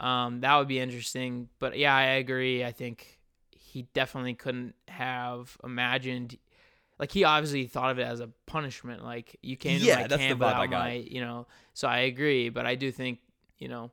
um, 0.00 0.40
that 0.40 0.56
would 0.56 0.68
be 0.68 0.78
interesting. 0.80 1.48
But 1.58 1.76
yeah, 1.78 1.94
I 1.94 2.02
agree. 2.02 2.64
I 2.64 2.72
think 2.72 3.18
he 3.50 3.82
definitely 3.94 4.34
couldn't 4.34 4.74
have 4.88 5.56
imagined. 5.62 6.38
Like 6.98 7.12
he 7.12 7.24
obviously 7.24 7.66
thought 7.66 7.90
of 7.90 7.98
it 7.98 8.04
as 8.04 8.20
a 8.20 8.30
punishment. 8.46 9.04
Like 9.04 9.36
you 9.42 9.56
came 9.56 9.80
Yeah, 9.80 9.96
to 9.96 10.00
my 10.02 10.06
that's 10.08 10.22
the 10.22 10.28
camp 10.28 10.40
vibe 10.40 10.54
I 10.54 10.66
got. 10.66 10.84
my, 10.84 10.92
you 10.92 11.20
know. 11.20 11.46
So 11.74 11.88
I 11.88 11.98
agree, 12.00 12.48
but 12.48 12.66
I 12.66 12.74
do 12.74 12.90
think 12.92 13.18
you 13.58 13.68
know, 13.68 13.90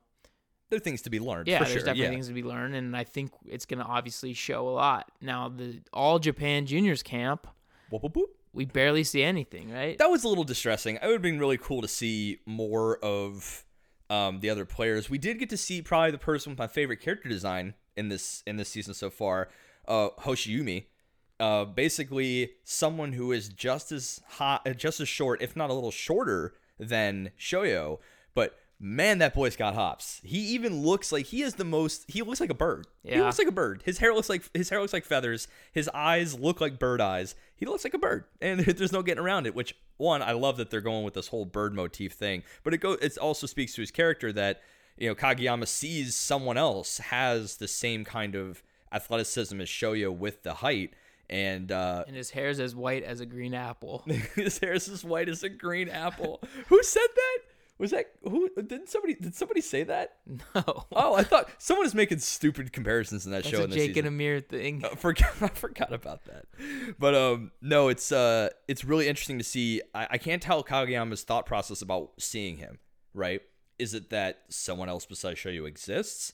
There 0.68 0.76
are 0.76 0.80
things 0.80 1.02
to 1.02 1.10
be 1.10 1.18
learned. 1.20 1.48
yeah, 1.48 1.58
there's 1.60 1.70
sure. 1.70 1.78
definitely 1.80 2.02
yeah. 2.04 2.10
things 2.10 2.28
to 2.28 2.34
be 2.34 2.42
learned, 2.42 2.74
and 2.74 2.96
I 2.96 3.04
think 3.04 3.32
it's 3.46 3.66
gonna 3.66 3.84
obviously 3.84 4.32
show 4.34 4.68
a 4.68 4.70
lot. 4.70 5.10
Now 5.20 5.48
the 5.48 5.80
All 5.92 6.18
Japan 6.18 6.66
Juniors 6.66 7.02
camp, 7.02 7.46
Whoop, 7.90 8.02
whoop, 8.02 8.16
whoop. 8.16 8.30
we 8.52 8.64
barely 8.64 9.04
see 9.04 9.22
anything, 9.22 9.70
right? 9.72 9.96
That 9.98 10.10
was 10.10 10.24
a 10.24 10.28
little 10.28 10.44
distressing. 10.44 10.96
It 10.96 11.02
would 11.02 11.12
have 11.12 11.22
been 11.22 11.38
really 11.38 11.58
cool 11.58 11.80
to 11.82 11.88
see 11.88 12.40
more 12.46 12.98
of 13.04 13.64
um, 14.10 14.40
the 14.40 14.50
other 14.50 14.64
players. 14.64 15.08
We 15.08 15.18
did 15.18 15.38
get 15.38 15.48
to 15.50 15.56
see 15.56 15.80
probably 15.80 16.10
the 16.10 16.18
person 16.18 16.50
with 16.52 16.58
my 16.58 16.66
favorite 16.66 17.00
character 17.00 17.28
design 17.28 17.74
in 17.96 18.08
this 18.08 18.42
in 18.46 18.56
this 18.56 18.68
season 18.68 18.92
so 18.94 19.08
far, 19.10 19.48
uh, 19.88 20.08
Hoshiumi. 20.20 20.86
Uh, 21.40 21.64
basically, 21.64 22.52
someone 22.62 23.12
who 23.12 23.32
is 23.32 23.48
just 23.48 23.90
as 23.92 24.20
hot, 24.28 24.66
uh, 24.66 24.72
just 24.72 25.00
as 25.00 25.08
short, 25.08 25.42
if 25.42 25.56
not 25.56 25.70
a 25.70 25.74
little 25.74 25.90
shorter 25.90 26.54
than 26.78 27.30
Shoyo. 27.38 27.98
But 28.34 28.56
man, 28.78 29.18
that 29.18 29.34
boy's 29.34 29.56
got 29.56 29.74
hops. 29.74 30.20
He 30.24 30.38
even 30.54 30.82
looks 30.82 31.10
like 31.10 31.26
he 31.26 31.42
is 31.42 31.54
the 31.54 31.64
most. 31.64 32.04
He 32.08 32.22
looks 32.22 32.40
like 32.40 32.50
a 32.50 32.54
bird. 32.54 32.86
Yeah. 33.02 33.16
He 33.16 33.20
looks 33.22 33.38
like 33.38 33.48
a 33.48 33.52
bird. 33.52 33.82
His 33.84 33.98
hair 33.98 34.14
looks 34.14 34.28
like 34.28 34.42
his 34.54 34.68
hair 34.68 34.80
looks 34.80 34.92
like 34.92 35.04
feathers. 35.04 35.48
His 35.72 35.88
eyes 35.92 36.38
look 36.38 36.60
like 36.60 36.78
bird 36.78 37.00
eyes. 37.00 37.34
He 37.56 37.66
looks 37.66 37.84
like 37.84 37.94
a 37.94 37.98
bird, 37.98 38.24
and 38.40 38.60
there's 38.60 38.92
no 38.92 39.02
getting 39.02 39.22
around 39.24 39.46
it. 39.46 39.54
Which 39.54 39.74
one, 39.96 40.22
I 40.22 40.32
love 40.32 40.56
that 40.58 40.70
they're 40.70 40.80
going 40.80 41.04
with 41.04 41.14
this 41.14 41.28
whole 41.28 41.44
bird 41.44 41.74
motif 41.74 42.12
thing. 42.12 42.42
But 42.62 42.74
it 42.74 42.78
go. 42.78 42.92
It 42.92 43.16
also 43.18 43.46
speaks 43.46 43.74
to 43.74 43.80
his 43.80 43.90
character 43.90 44.32
that 44.32 44.62
you 44.96 45.08
know 45.08 45.14
Kageyama 45.14 45.66
sees 45.66 46.14
someone 46.14 46.56
else 46.56 46.98
has 46.98 47.56
the 47.56 47.68
same 47.68 48.04
kind 48.04 48.34
of 48.34 48.62
athleticism 48.92 49.60
as 49.60 49.68
Shoyo 49.68 50.16
with 50.16 50.42
the 50.42 50.54
height, 50.54 50.94
and 51.30 51.70
uh, 51.72 52.04
and 52.06 52.16
his 52.16 52.30
hair's 52.30 52.60
as 52.60 52.74
white 52.74 53.02
as 53.02 53.20
a 53.20 53.26
green 53.26 53.54
apple. 53.54 54.04
his 54.34 54.58
hair 54.58 54.72
is 54.72 54.88
as 54.88 55.04
white 55.04 55.28
as 55.28 55.42
a 55.42 55.48
green 55.48 55.88
apple. 55.88 56.42
Who 56.68 56.82
said 56.82 57.06
that? 57.14 57.38
Was 57.76 57.90
that 57.90 58.06
who? 58.22 58.48
Didn't 58.54 58.88
somebody? 58.88 59.14
Did 59.14 59.34
somebody 59.34 59.60
say 59.60 59.82
that? 59.82 60.18
no, 60.54 60.86
Oh, 60.92 61.14
I 61.14 61.24
thought 61.24 61.50
someone 61.58 61.84
was 61.84 61.94
making 61.94 62.20
stupid 62.20 62.72
comparisons 62.72 63.26
in 63.26 63.32
that 63.32 63.42
that's 63.42 63.48
show 63.52 63.62
a 63.62 63.64
in 63.64 63.72
Jake 63.72 63.90
season. 63.90 64.06
and 64.06 64.14
Amir 64.14 64.40
thing. 64.40 64.84
I 64.84 64.94
forgot, 64.94 65.32
I 65.42 65.48
forgot 65.48 65.92
about 65.92 66.24
that. 66.26 66.44
But 67.00 67.16
um, 67.16 67.50
no, 67.60 67.88
it's 67.88 68.12
uh, 68.12 68.50
it's 68.68 68.84
really 68.84 69.08
interesting 69.08 69.38
to 69.38 69.44
see. 69.44 69.82
I, 69.92 70.06
I 70.12 70.18
can't 70.18 70.40
tell 70.40 70.62
Kageyama's 70.62 71.24
thought 71.24 71.46
process 71.46 71.82
about 71.82 72.12
seeing 72.20 72.58
him. 72.58 72.78
Right? 73.12 73.40
Is 73.76 73.92
it 73.92 74.10
that 74.10 74.42
someone 74.50 74.88
else 74.88 75.04
besides 75.04 75.40
Shoyo 75.40 75.66
exists? 75.66 76.32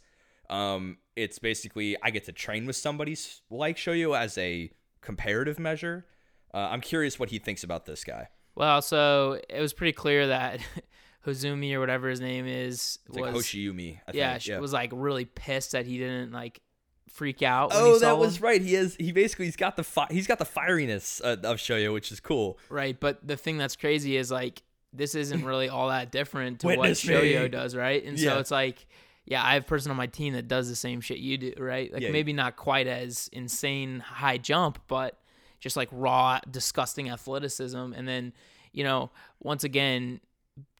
Um, 0.50 0.98
it's 1.16 1.38
basically 1.38 1.96
I 2.02 2.10
get 2.10 2.24
to 2.26 2.32
train 2.32 2.66
with 2.66 2.76
somebody 2.76 3.16
like 3.48 3.78
Shoyo 3.78 4.14
as 4.18 4.36
a 4.36 4.70
comparative 5.00 5.58
measure. 5.58 6.06
Uh, 6.52 6.58
I'm 6.70 6.80
curious 6.80 7.18
what 7.18 7.30
he 7.30 7.38
thinks 7.38 7.62
about 7.64 7.86
this 7.86 8.04
guy. 8.04 8.28
Well, 8.54 8.82
so 8.82 9.40
it 9.48 9.60
was 9.60 9.72
pretty 9.72 9.92
clear 9.92 10.26
that 10.28 10.60
Hozumi 11.26 11.72
or 11.74 11.80
whatever 11.80 12.08
his 12.08 12.20
name 12.20 12.46
is 12.46 12.98
It's 13.06 13.16
like 13.16 13.32
was 13.34 13.46
Hoshiumi. 13.46 14.00
I 14.08 14.10
yeah, 14.14 14.30
think. 14.32 14.42
she 14.42 14.54
was 14.56 14.72
like 14.72 14.90
really 14.92 15.24
pissed 15.26 15.72
that 15.72 15.86
he 15.86 15.98
didn't 15.98 16.32
like 16.32 16.60
freak 17.08 17.42
out. 17.42 17.70
When 17.70 17.78
Oh, 17.80 17.92
he 17.94 17.98
saw 18.00 18.06
that 18.06 18.18
was 18.18 18.38
him. 18.38 18.44
right. 18.44 18.60
He 18.62 18.74
is. 18.74 18.96
He 18.96 19.12
basically 19.12 19.44
he's 19.46 19.56
got 19.56 19.76
the 19.76 19.84
fi- 19.84 20.08
he's 20.10 20.26
got 20.26 20.38
the 20.38 20.44
fieriness 20.44 21.20
uh, 21.22 21.36
of 21.48 21.58
Shoyo, 21.58 21.92
which 21.92 22.10
is 22.10 22.20
cool. 22.20 22.58
right. 22.68 22.98
But 22.98 23.26
the 23.26 23.36
thing 23.36 23.58
that's 23.58 23.76
crazy 23.76 24.16
is 24.16 24.30
like 24.30 24.62
this 24.92 25.14
isn't 25.14 25.44
really 25.44 25.68
all 25.68 25.88
that 25.88 26.10
different 26.10 26.60
to 26.60 26.66
what 26.68 26.78
me. 26.80 26.88
Shoyo 26.90 27.50
does, 27.50 27.76
right? 27.76 28.02
And 28.04 28.18
Yeah. 28.18 28.32
so 28.34 28.38
it's 28.40 28.50
like, 28.50 28.86
yeah, 29.30 29.42
I 29.42 29.54
have 29.54 29.62
a 29.62 29.66
person 29.66 29.90
on 29.90 29.96
my 29.96 30.08
team 30.08 30.34
that 30.34 30.48
does 30.48 30.68
the 30.68 30.76
same 30.76 31.00
shit 31.00 31.18
you 31.18 31.38
do, 31.38 31.54
right? 31.56 31.90
Like 31.90 32.02
Yeah. 32.02 32.10
maybe 32.10 32.32
not 32.34 32.56
quite 32.56 32.86
as 32.86 33.30
insane 33.32 34.00
high 34.00 34.36
jump, 34.38 34.78
but 34.88 35.18
just 35.60 35.76
like 35.76 35.88
raw, 35.92 36.40
disgusting 36.50 37.08
athleticism. 37.10 37.76
And 37.94 38.06
then, 38.08 38.32
you 38.72 38.82
know, 38.84 39.10
once 39.40 39.62
again, 39.64 40.20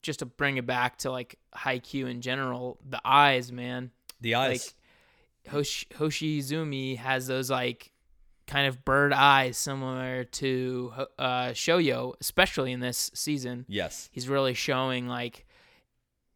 just 0.02 0.18
to 0.18 0.26
bring 0.26 0.56
it 0.56 0.66
back 0.66 0.98
to 0.98 1.10
like 1.12 1.38
Haikyuu 1.54 2.10
in 2.10 2.20
general, 2.22 2.78
the 2.88 3.00
eyes, 3.04 3.52
man. 3.52 3.92
The 4.20 4.34
eyes. 4.34 4.74
Like 5.46 5.52
Hoshi, 5.52 5.86
Hoshizumi 5.94 6.96
has 6.96 7.26
those 7.26 7.50
like 7.50 7.92
kind 8.46 8.66
of 8.66 8.84
bird 8.84 9.12
eyes 9.12 9.56
similar 9.56 10.24
to 10.24 10.92
uh, 11.18 11.48
Shoyo, 11.50 12.14
especially 12.20 12.72
in 12.72 12.80
this 12.80 13.10
season. 13.14 13.64
yes. 13.68 14.08
He's 14.12 14.28
really 14.28 14.54
showing 14.54 15.06
like 15.06 15.46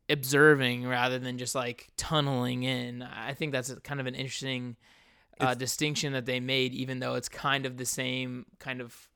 observing 0.09 0.87
rather 0.87 1.19
than 1.19 1.39
just 1.39 1.55
like 1.55 1.89
tunneling 1.97 2.63
in. 2.63 3.03
I 3.03 3.35
think 3.35 3.53
that's 3.53 3.73
kind 3.85 4.01
of 4.01 4.07
an 4.07 4.15
interesting 4.15 4.77
uh, 5.41 5.55
distinction 5.55 6.13
that 6.13 6.27
they 6.27 6.41
made, 6.41 6.75
even 6.75 7.01
though 7.01 7.15
it's 7.15 7.29
kind 7.29 7.67
of 7.67 7.77
the 7.77 7.87
same 7.87 8.47
kind 8.59 8.81
of 8.81 9.09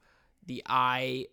the 0.46 0.62
eye. 0.66 1.26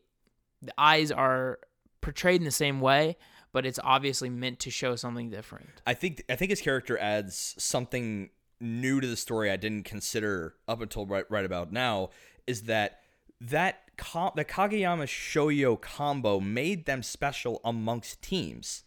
The 0.62 0.74
eyes 0.78 1.12
are 1.12 1.60
portrayed 2.02 2.42
in 2.42 2.46
the 2.46 2.52
same 2.52 2.82
way, 2.82 3.18
but 3.52 3.66
it's 3.66 3.80
obviously 3.84 4.30
meant 4.30 4.60
to 4.60 4.72
show 4.72 4.96
something 4.96 5.30
different. 5.30 5.70
I 5.86 5.94
think 5.94 6.24
I 6.30 6.36
think 6.36 6.50
his 6.50 6.62
character 6.62 6.98
adds 6.98 7.56
something 7.58 8.30
new 8.60 9.02
to 9.02 9.08
the 9.08 9.18
story 9.18 9.52
I 9.52 9.58
didn't 9.58 9.84
consider 9.84 10.56
up 10.68 10.82
until 10.82 11.06
right, 11.06 11.26
right 11.30 11.46
about 11.46 11.72
now 11.72 12.10
is 12.48 12.64
that 12.64 13.02
that 13.42 13.82
the 13.98 14.46
Kageyama 14.46 15.06
Shoyo 15.06 15.80
combo 15.80 16.40
made 16.40 16.86
them 16.86 17.04
special 17.04 17.60
amongst 17.64 18.22
teams. 18.22 18.84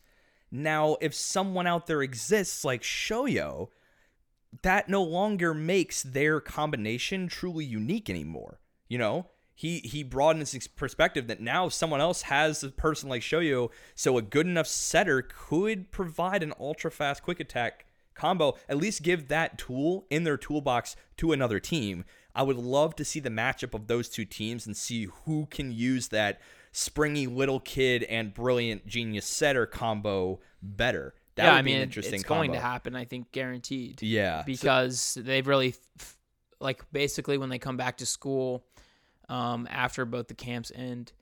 Now, 0.50 0.96
if 1.00 1.14
someone 1.14 1.66
out 1.66 1.86
there 1.86 2.02
exists 2.02 2.64
like 2.64 2.82
Shoyo, 2.82 3.68
that 4.62 4.88
no 4.88 5.02
longer 5.02 5.52
makes 5.52 6.02
their 6.02 6.40
combination 6.40 7.28
truly 7.28 7.64
unique 7.64 8.08
anymore. 8.08 8.60
You 8.88 8.98
know, 8.98 9.26
he 9.54 9.80
he 9.80 10.02
broadens 10.02 10.52
his 10.52 10.68
perspective 10.68 11.26
that 11.26 11.40
now 11.40 11.68
someone 11.68 12.00
else 12.00 12.22
has 12.22 12.62
a 12.62 12.70
person 12.70 13.08
like 13.08 13.22
Shoyo, 13.22 13.70
so 13.94 14.16
a 14.16 14.22
good 14.22 14.46
enough 14.46 14.66
setter 14.66 15.20
could 15.22 15.90
provide 15.90 16.42
an 16.42 16.54
ultra 16.58 16.90
fast 16.90 17.22
quick 17.22 17.40
attack 17.40 17.84
combo. 18.14 18.56
At 18.68 18.78
least 18.78 19.02
give 19.02 19.28
that 19.28 19.58
tool 19.58 20.06
in 20.10 20.24
their 20.24 20.36
toolbox 20.36 20.96
to 21.18 21.32
another 21.32 21.60
team. 21.60 22.04
I 22.34 22.42
would 22.42 22.56
love 22.56 22.94
to 22.96 23.04
see 23.04 23.20
the 23.20 23.30
matchup 23.30 23.74
of 23.74 23.86
those 23.86 24.08
two 24.08 24.24
teams 24.24 24.66
and 24.66 24.76
see 24.76 25.08
who 25.24 25.46
can 25.46 25.72
use 25.72 26.08
that 26.08 26.40
springy 26.78 27.26
little 27.26 27.58
kid 27.58 28.04
and 28.04 28.32
brilliant 28.32 28.86
genius 28.86 29.26
setter 29.26 29.66
combo 29.66 30.38
better. 30.62 31.12
That 31.34 31.44
yeah, 31.44 31.50
would 31.50 31.58
I 31.58 31.62
be 31.62 31.70
mean, 31.70 31.76
an 31.78 31.82
interesting 31.82 32.14
it's 32.14 32.22
going 32.24 32.52
to 32.52 32.60
happen. 32.60 32.94
I 32.94 33.04
think 33.04 33.32
guaranteed. 33.32 34.00
Yeah. 34.00 34.44
because 34.46 35.18
they've 35.20 35.46
really 35.46 35.74
like 36.60 36.84
basically 36.92 37.36
when 37.36 37.48
they 37.48 37.58
come 37.58 37.76
back 37.76 37.98
to 37.98 38.06
school 38.06 38.64
um, 39.28 39.66
after 39.70 40.04
both 40.04 40.28
the 40.28 40.34
camps 40.34 40.70
end 40.74 41.12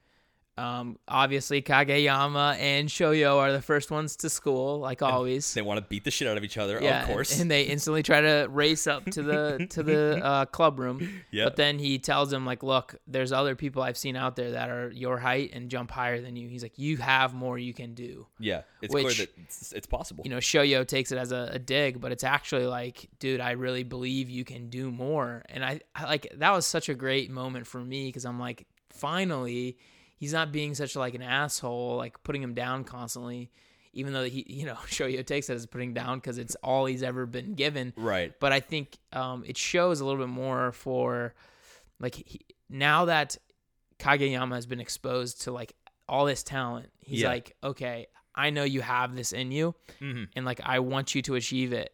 um, 0.59 0.99
obviously 1.07 1.61
kageyama 1.63 2.57
and 2.59 2.89
shoyo 2.89 3.37
are 3.37 3.53
the 3.53 3.61
first 3.61 3.91
ones 3.91 4.17
to 4.17 4.31
school 4.31 4.79
like 4.81 5.03
always 5.03 5.53
They 5.55 5.63
want 5.63 5.79
to 5.79 5.87
beat 5.87 6.05
the 6.05 6.11
shit 6.11 6.27
out 6.29 6.37
of 6.37 6.45
each 6.45 6.57
other, 6.59 6.79
yeah 6.81 7.03
of 7.03 7.09
course. 7.09 7.39
and 7.41 7.51
they 7.51 7.63
instantly 7.65 8.03
try 8.03 8.21
to 8.21 8.47
race 8.51 8.87
up 8.87 9.05
to 9.07 9.23
the 9.23 9.67
to 9.71 9.83
the 9.83 10.21
uh, 10.25 10.45
club 10.47 10.79
room 10.79 11.23
Yeah. 11.31 11.45
but 11.45 11.57
then 11.57 11.79
he 11.79 11.99
tells 11.99 12.31
them 12.31 12.47
like 12.47 12.63
look 12.63 12.95
there's 13.07 13.33
other 13.33 13.55
people 13.55 13.83
i've 13.83 13.99
seen 13.99 14.17
out 14.17 14.37
there 14.37 14.53
that 14.53 14.71
are 14.71 14.91
your 14.91 15.19
height 15.19 15.51
and 15.53 15.69
jump 15.71 15.91
higher 15.91 16.21
than 16.21 16.37
you 16.37 16.49
he's 16.49 16.63
like 16.63 16.79
you 16.79 16.97
have 16.97 17.35
more 17.35 17.59
you 17.59 17.75
can 17.75 17.95
do 17.95 18.27
yeah, 18.39 18.63
it's 18.83 18.93
which, 18.93 19.05
clear 19.05 19.27
that 19.27 19.39
it's, 19.43 19.73
it's 19.73 19.87
possible. 19.87 20.23
you 20.25 20.31
know, 20.31 20.37
Shoyo 20.39 20.87
takes 20.87 21.11
it 21.11 21.17
as 21.19 21.33
a, 21.33 21.49
a 21.53 21.59
dig, 21.59 22.01
but 22.01 22.13
it's 22.13 22.23
actually 22.25 22.67
like, 22.67 23.09
dude, 23.19 23.41
I 23.41 23.53
really 23.53 23.83
believe 23.83 24.29
you 24.29 24.45
can 24.45 24.69
do 24.69 24.91
more. 24.91 25.43
And 25.49 25.65
I, 25.65 25.81
I 25.95 26.05
like 26.05 26.27
that 26.37 26.51
was 26.53 26.67
such 26.67 26.89
a 26.91 26.95
great 26.95 27.31
moment 27.31 27.67
for 27.67 27.81
me 27.83 28.07
because 28.09 28.27
I'm 28.27 28.39
like, 28.39 28.67
finally, 28.91 29.79
he's 30.17 30.33
not 30.33 30.51
being 30.53 30.75
such 30.75 30.97
like 30.97 31.15
an 31.15 31.23
asshole, 31.23 31.97
like 31.97 32.23
putting 32.23 32.43
him 32.43 32.55
down 32.55 32.85
constantly. 32.85 33.51
Even 33.93 34.13
though 34.13 34.25
he, 34.25 34.45
you 34.49 34.67
know, 34.67 34.75
Shoyo 34.87 35.25
takes 35.25 35.49
it 35.49 35.55
as 35.55 35.65
putting 35.67 35.95
down 35.95 36.19
because 36.19 36.37
it's 36.37 36.55
all 36.57 36.85
he's 36.87 37.03
ever 37.03 37.25
been 37.25 37.55
given. 37.55 37.95
right. 37.97 38.33
But 38.39 38.53
I 38.53 38.61
think 38.61 38.99
um, 39.13 39.43
it 39.47 39.57
shows 39.57 40.01
a 40.01 40.05
little 40.05 40.21
bit 40.21 40.29
more 40.31 40.73
for 40.73 41.35
like 41.99 42.15
he, 42.15 42.41
now 42.69 43.07
that 43.07 43.39
Kageyama 43.99 44.55
has 44.55 44.67
been 44.67 44.81
exposed 44.81 45.43
to 45.43 45.53
like 45.53 45.73
all 46.09 46.27
this 46.27 46.43
talent, 46.43 46.91
he's 47.01 47.23
Yeah. 47.23 47.29
like, 47.29 47.57
okay, 47.65 48.07
I 48.35 48.51
know 48.51 48.65
you 48.65 48.83
have 48.83 49.17
this 49.17 49.33
in 49.33 49.51
you, 49.51 49.75
hmm 49.99 50.25
and 50.35 50.45
like 50.45 50.61
I 50.63 50.81
want 50.81 51.15
you 51.15 51.23
to 51.23 51.35
achieve 51.37 51.73
it. 51.73 51.91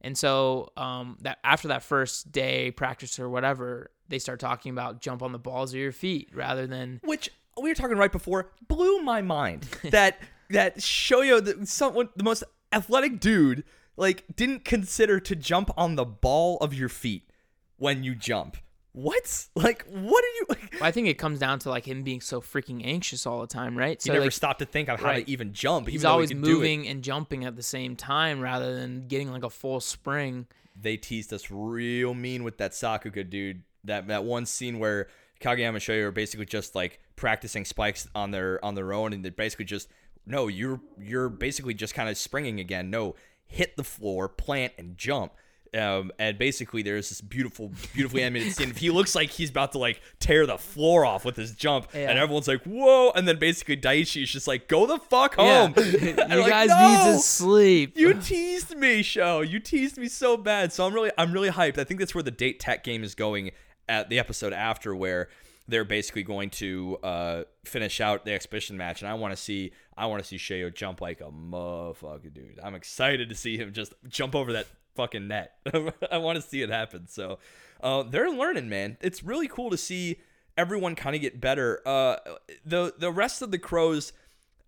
And 0.00 0.18
so 0.18 0.72
um, 0.76 1.16
that 1.22 1.38
after 1.44 1.68
that 1.68 1.82
first 1.84 2.32
day 2.32 2.70
practice 2.72 3.18
or 3.20 3.28
whatever, 3.28 3.90
they 4.08 4.18
start 4.18 4.40
talking 4.40 4.70
about 4.72 5.00
jump 5.00 5.22
on 5.22 5.30
the 5.32 5.38
balls 5.38 5.72
of 5.72 5.78
your 5.78 5.92
feet 5.92 6.30
rather 6.34 6.66
than 6.66 7.00
Which 7.04 7.30
we 7.60 7.70
were 7.70 7.74
talking 7.74 7.96
right 7.96 8.12
before 8.12 8.50
blew 8.68 9.00
my 9.00 9.22
mind 9.22 9.62
that 9.90 10.18
that 10.50 10.78
Shoyo, 10.78 11.44
the, 11.44 11.66
someone 11.66 12.08
the 12.16 12.24
most 12.24 12.44
athletic 12.72 13.20
dude, 13.20 13.64
like 13.96 14.24
didn't 14.34 14.64
consider 14.64 15.20
to 15.20 15.34
jump 15.34 15.70
on 15.76 15.96
the 15.96 16.04
ball 16.04 16.58
of 16.58 16.74
your 16.74 16.88
feet 16.88 17.30
when 17.76 18.04
you 18.04 18.14
jump. 18.14 18.56
what? 18.92 19.46
Like, 19.54 19.86
what 19.88 20.24
are 20.24 20.54
you? 20.54 20.68
I 20.80 20.90
think 20.90 21.08
it 21.08 21.18
comes 21.18 21.38
down 21.38 21.58
to 21.60 21.70
like 21.70 21.86
him 21.86 22.02
being 22.02 22.20
so 22.20 22.40
freaking 22.40 22.82
anxious 22.84 23.26
all 23.26 23.40
the 23.40 23.46
time, 23.46 23.76
right? 23.76 24.00
He 24.02 24.10
never 24.10 24.24
like 24.24 24.32
stopped 24.32 24.60
to 24.60 24.66
think 24.66 24.88
of 24.88 25.00
how 25.00 25.06
right. 25.06 25.26
to 25.26 25.30
even 25.30 25.52
jump. 25.52 25.88
he's 25.88 25.96
even 25.96 26.08
he 26.08 26.12
always 26.12 26.30
it. 26.30 26.36
moving 26.36 26.86
and 26.86 27.02
jumping 27.02 27.44
at 27.44 27.56
the 27.56 27.62
same 27.62 27.96
time 27.96 28.40
rather 28.40 28.74
than 28.74 29.08
getting 29.08 29.30
like 29.30 29.44
a 29.44 29.50
full 29.50 29.80
spring. 29.80 30.46
They 30.78 30.96
teased 30.96 31.32
us 31.32 31.50
real 31.50 32.12
mean 32.14 32.44
with 32.44 32.58
that 32.58 32.72
Sakuga 32.72 33.28
dude. 33.28 33.62
That 33.84 34.08
that 34.08 34.24
one 34.24 34.46
scene 34.46 34.78
where 34.78 35.08
Kageyama 35.40 35.68
and 35.68 35.76
Shoyo 35.78 36.04
are 36.04 36.12
basically 36.12 36.46
just 36.46 36.74
like 36.74 37.00
practicing 37.16 37.64
spikes 37.64 38.06
on 38.14 38.30
their 38.30 38.64
on 38.64 38.74
their 38.74 38.92
own, 38.92 39.12
and 39.12 39.24
they're 39.24 39.32
basically 39.32 39.64
just 39.64 39.88
no, 40.26 40.48
you're 40.48 40.80
you're 41.00 41.28
basically 41.28 41.74
just 41.74 41.94
kind 41.94 42.08
of 42.08 42.16
springing 42.16 42.60
again. 42.60 42.90
No, 42.90 43.14
hit 43.46 43.76
the 43.76 43.84
floor, 43.84 44.28
plant, 44.28 44.72
and 44.78 44.96
jump. 44.98 45.32
Um, 45.76 46.10
and 46.18 46.38
basically, 46.38 46.82
there's 46.82 47.10
this 47.10 47.20
beautiful, 47.20 47.70
beautifully 47.92 48.22
animated 48.22 48.54
scene. 48.54 48.72
He 48.74 48.88
looks 48.88 49.14
like 49.14 49.30
he's 49.30 49.50
about 49.50 49.72
to 49.72 49.78
like 49.78 50.00
tear 50.20 50.46
the 50.46 50.56
floor 50.56 51.04
off 51.04 51.24
with 51.24 51.36
his 51.36 51.52
jump, 51.52 51.88
Yeah. 51.92 52.08
and 52.08 52.18
everyone's 52.18 52.48
like, 52.48 52.62
"Whoa!" 52.62 53.10
And 53.14 53.26
then 53.28 53.38
basically, 53.38 53.76
Daichi 53.76 54.22
is 54.22 54.30
just 54.30 54.46
like, 54.46 54.68
"Go 54.68 54.86
the 54.86 54.98
fuck 54.98 55.34
home." 55.34 55.74
Yeah. 55.76 55.82
You 56.34 56.40
like, 56.40 56.48
guys 56.50 56.68
"No!" 56.68 56.88
need 57.10 57.16
to 57.16 57.18
sleep. 57.22 57.98
You 57.98 58.14
teased 58.14 58.76
me, 58.76 59.02
show. 59.02 59.40
You 59.42 59.60
teased 59.60 59.98
me 59.98 60.08
so 60.08 60.36
bad. 60.36 60.72
So 60.72 60.86
I'm 60.86 60.94
really, 60.94 61.10
I'm 61.18 61.32
really 61.32 61.50
hyped. 61.50 61.78
I 61.78 61.84
think 61.84 62.00
that's 62.00 62.14
where 62.14 62.22
the 62.24 62.30
date 62.30 62.58
tech 62.58 62.82
game 62.84 63.04
is 63.04 63.14
going 63.14 63.50
at 63.88 64.08
the 64.08 64.18
episode 64.18 64.52
after, 64.54 64.94
where 64.94 65.28
they're 65.68 65.84
basically 65.84 66.22
going 66.22 66.50
to 66.50 66.98
uh, 67.02 67.44
finish 67.64 68.00
out 68.00 68.24
the 68.24 68.32
exhibition 68.32 68.76
match, 68.76 69.02
and 69.02 69.10
I 69.10 69.14
want 69.14 69.32
to 69.32 69.36
see, 69.36 69.72
I 69.96 70.06
want 70.06 70.22
to 70.22 70.28
see 70.28 70.36
Sheo 70.36 70.72
jump 70.74 71.00
like 71.00 71.20
a 71.20 71.30
motherfucker, 71.30 72.32
dude. 72.32 72.60
I'm 72.62 72.74
excited 72.74 73.28
to 73.28 73.34
see 73.34 73.56
him 73.56 73.72
just 73.72 73.94
jump 74.08 74.34
over 74.34 74.52
that 74.52 74.66
fucking 74.94 75.28
net. 75.28 75.58
I 76.10 76.18
want 76.18 76.36
to 76.36 76.42
see 76.42 76.62
it 76.62 76.70
happen. 76.70 77.06
So 77.08 77.38
uh, 77.80 78.02
they're 78.02 78.30
learning, 78.30 78.68
man. 78.68 78.96
It's 79.00 79.22
really 79.22 79.48
cool 79.48 79.70
to 79.70 79.76
see 79.76 80.18
everyone 80.56 80.94
kind 80.94 81.14
of 81.14 81.22
get 81.22 81.40
better. 81.40 81.80
Uh, 81.86 82.16
the 82.64 82.94
the 82.98 83.12
rest 83.12 83.42
of 83.42 83.50
the 83.50 83.58
crows. 83.58 84.12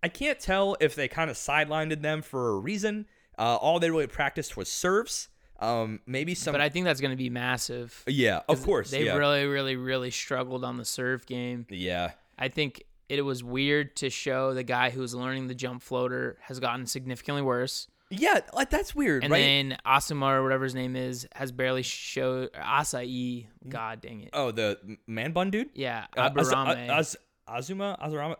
I 0.01 0.07
can't 0.07 0.39
tell 0.39 0.77
if 0.79 0.95
they 0.95 1.09
kind 1.09 1.29
of 1.29 1.35
sidelined 1.35 2.01
them 2.01 2.21
for 2.21 2.51
a 2.51 2.57
reason. 2.57 3.05
Uh, 3.37 3.57
all 3.57 3.79
they 3.79 3.89
really 3.89 4.07
practiced 4.07 4.55
was 4.55 4.69
serves. 4.71 5.27
Um, 5.59 5.99
maybe 6.05 6.35
some. 6.35 6.53
But 6.53 6.61
I 6.61 6.69
think 6.69 6.85
that's 6.85 7.01
going 7.01 7.11
to 7.11 7.17
be 7.17 7.29
massive. 7.29 8.03
yeah, 8.07 8.41
of 8.47 8.63
course. 8.63 8.91
They 8.91 9.05
yeah. 9.05 9.15
really, 9.15 9.45
really, 9.45 9.75
really 9.75 10.11
struggled 10.11 10.63
on 10.63 10.77
the 10.77 10.85
serve 10.85 11.25
game. 11.25 11.65
yeah. 11.69 12.11
I 12.37 12.47
think 12.47 12.83
it 13.09 13.21
was 13.23 13.43
weird 13.43 13.97
to 13.97 14.09
show 14.09 14.53
the 14.53 14.63
guy 14.63 14.89
who's 14.91 15.13
learning 15.13 15.47
the 15.47 15.55
jump 15.55 15.81
floater 15.81 16.37
has 16.43 16.59
gotten 16.61 16.85
significantly 16.85 17.41
worse. 17.41 17.87
Yeah, 18.11 18.39
like 18.53 18.69
that's 18.69 18.95
weird, 18.95 19.23
And 19.23 19.31
right? 19.31 19.39
then 19.41 19.77
Asuma 19.85 20.31
or 20.31 20.41
whatever 20.43 20.63
his 20.63 20.73
name 20.73 20.95
is 20.95 21.27
has 21.35 21.51
barely 21.51 21.83
showed 21.83 22.51
Asai. 22.53 23.45
God 23.67 24.01
dang 24.01 24.21
it. 24.21 24.29
oh, 24.33 24.51
the 24.51 24.79
man 25.05 25.31
bun 25.33 25.51
dude. 25.51 25.69
Yeah, 25.75 26.05
Uh, 26.17 26.29
Az- 26.35 26.51
Aburame. 26.51 26.89
Az- 26.89 27.17
Azuma, 27.47 27.97
Azurama, 28.01 28.37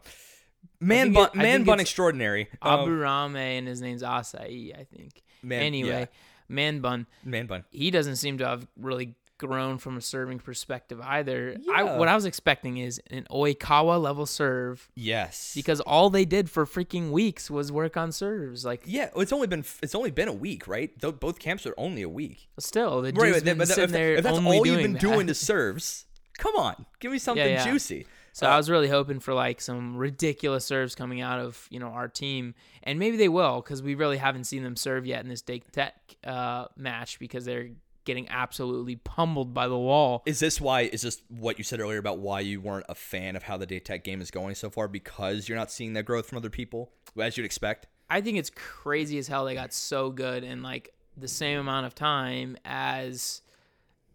man 0.79 1.11
bun, 1.13 1.29
it- 1.33 1.35
man 1.35 1.63
bun 1.65 1.79
extraordinary. 1.79 2.47
Um, 2.61 2.79
Aburame 2.79 3.35
and 3.35 3.67
his 3.67 3.81
name's 3.81 4.01
Asai, 4.01 4.73
I 4.79 4.85
think. 4.85 5.21
Man- 5.43 5.61
anyway, 5.63 5.89
yeah. 5.89 6.05
Man 6.49 6.79
Bun, 6.81 7.05
man 7.23 7.45
bun. 7.47 7.63
he 7.71 7.91
doesn't 7.91 8.15
seem 8.17 8.37
to 8.39 8.47
have 8.47 8.67
really 8.75 9.15
grown 9.37 9.77
from 9.77 9.95
a 9.95 10.01
serving 10.01 10.37
perspective 10.39 10.99
either. 11.01 11.55
I, 11.73 11.83
what 11.97 12.09
I 12.09 12.15
was 12.15 12.25
expecting 12.25 12.77
is 12.77 12.99
an 13.09 13.25
Oikawa 13.31 14.01
level 14.01 14.25
serve 14.25 14.89
Yes. 14.95 15.53
because 15.55 15.79
all 15.79 16.09
they 16.09 16.25
did 16.25 16.49
for 16.49 16.65
freaking 16.65 17.11
weeks 17.11 17.49
was 17.49 17.71
work 17.71 17.95
on 17.95 18.11
serves. 18.11 18.65
Like, 18.65 18.81
yeah, 18.85 19.09
it's 19.15 19.31
only 19.31 19.47
been 19.47 19.63
it's 19.81 19.95
only 19.95 20.11
been 20.11 20.27
a 20.27 20.33
week, 20.33 20.67
right? 20.67 20.91
Though 20.99 21.13
both 21.13 21.39
camps 21.39 21.65
are 21.65 21.73
only 21.77 22.01
a 22.01 22.09
week. 22.09 22.49
still, 22.59 23.01
the 23.01 23.13
Right, 23.13 23.33
but, 23.33 23.45
been 23.45 23.65
sitting 23.65 23.83
if, 23.85 23.91
there 23.91 24.15
if 24.15 24.23
that's 24.23 24.37
all 24.39 24.65
you've 24.65 24.77
been 24.81 24.93
that. 24.93 25.01
doing 25.01 25.27
to 25.27 25.33
serves, 25.49 26.05
come 26.37 26.55
on, 26.57 26.85
give 26.99 27.11
me 27.11 27.19
something 27.19 27.45
yeah. 27.47 27.63
juicy. 27.63 28.07
So 28.33 28.47
Uh, 28.47 28.51
I 28.51 28.57
was 28.57 28.69
really 28.69 28.87
hoping 28.87 29.19
for 29.19 29.33
like 29.33 29.61
some 29.61 29.97
ridiculous 29.97 30.65
serves 30.65 30.95
coming 30.95 31.21
out 31.21 31.39
of 31.39 31.67
you 31.69 31.79
know 31.79 31.89
our 31.89 32.07
team, 32.07 32.55
and 32.83 32.99
maybe 32.99 33.17
they 33.17 33.29
will 33.29 33.61
because 33.61 33.81
we 33.81 33.95
really 33.95 34.17
haven't 34.17 34.45
seen 34.45 34.63
them 34.63 34.75
serve 34.75 35.05
yet 35.05 35.23
in 35.23 35.29
this 35.29 35.41
Date 35.41 35.71
Tech 35.71 35.95
uh, 36.23 36.65
match 36.75 37.19
because 37.19 37.45
they're 37.45 37.69
getting 38.05 38.29
absolutely 38.29 38.95
pummeled 38.95 39.53
by 39.53 39.67
the 39.67 39.77
wall. 39.77 40.23
Is 40.25 40.39
this 40.39 40.59
why? 40.59 40.81
Is 40.81 41.01
this 41.01 41.21
what 41.27 41.57
you 41.57 41.63
said 41.63 41.79
earlier 41.79 41.99
about 41.99 42.19
why 42.19 42.39
you 42.39 42.59
weren't 42.59 42.85
a 42.89 42.95
fan 42.95 43.35
of 43.35 43.43
how 43.43 43.57
the 43.57 43.65
day 43.65 43.79
tech 43.79 44.03
game 44.03 44.21
is 44.21 44.31
going 44.31 44.55
so 44.55 44.69
far? 44.69 44.87
Because 44.87 45.47
you're 45.47 45.57
not 45.57 45.69
seeing 45.71 45.93
that 45.93 46.05
growth 46.05 46.27
from 46.27 46.37
other 46.37 46.49
people, 46.49 46.91
as 47.19 47.37
you'd 47.37 47.45
expect. 47.45 47.87
I 48.09 48.21
think 48.21 48.37
it's 48.37 48.49
crazy 48.49 49.19
as 49.19 49.27
hell 49.27 49.45
they 49.45 49.53
got 49.53 49.73
so 49.73 50.09
good 50.09 50.43
in 50.43 50.63
like 50.63 50.91
the 51.15 51.27
same 51.27 51.59
amount 51.59 51.85
of 51.85 51.93
time 51.93 52.57
as 52.65 53.41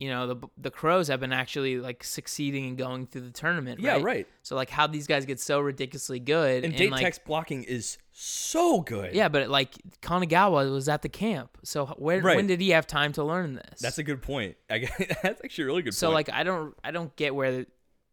you 0.01 0.09
know 0.09 0.27
the 0.27 0.37
the 0.59 0.71
crows 0.71 1.09
have 1.09 1.21
been 1.21 1.33
actually 1.33 1.79
like 1.79 2.03
succeeding 2.05 2.67
and 2.67 2.77
going 2.79 3.07
through 3.07 3.23
the 3.23 3.31
tournament. 3.31 3.81
Yeah, 3.81 3.93
right. 3.95 4.05
right. 4.05 4.29
So 4.43 4.57
like 4.57 4.71
how 4.71 4.87
these 4.87 5.07
guys 5.07 5.25
get 5.25 5.39
so 5.41 5.61
ridiculously 5.61 6.19
good 6.21 6.57
And 6.65 6.73
and, 6.73 6.77
date 6.77 6.91
like 6.91 7.03
tech's 7.03 7.19
blocking 7.19 7.63
is 7.65 7.99
so 8.13 8.81
good. 8.81 9.15
yeah, 9.15 9.29
but 9.29 9.49
like 9.49 9.75
Kanagawa 10.03 10.71
was 10.73 10.89
at 10.89 11.03
the 11.03 11.09
camp, 11.09 11.59
so 11.63 11.87
where 11.99 12.21
Right. 12.21 12.37
when 12.37 12.47
did 12.47 12.61
he 12.61 12.71
have 12.71 12.87
time 12.87 13.13
to 13.15 13.25
learn 13.25 13.55
this? 13.55 13.81
that's 13.81 13.99
a 13.99 14.03
good 14.03 14.21
point. 14.23 14.57
I, 14.71 14.89
that's 15.23 15.41
actually 15.45 15.65
a 15.65 15.67
really 15.69 15.83
good 15.83 15.91
point. 15.91 15.95
so 15.97 16.09
point. 16.09 16.15
like 16.15 16.31
I 16.33 16.43
don't 16.43 16.75
I 16.85 16.91
don't 16.91 17.15
get 17.17 17.35
where 17.35 17.67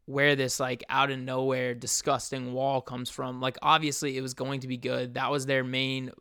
where 0.06 0.36
this 0.36 0.60
like 0.60 0.84
out 0.90 1.10
of 1.12 1.20
nowhere 1.20 1.74
disgusting 1.74 2.54
wall 2.54 2.82
comes 2.82 3.10
from. 3.10 3.40
Like 3.42 3.58
obviously 3.62 4.18
it 4.18 4.22
was 4.22 4.34
going 4.34 4.62
to 4.62 4.68
be 4.68 4.78
good. 4.78 5.14
That 5.16 5.32
was 5.32 5.46
their 5.46 5.64
main 5.64 6.12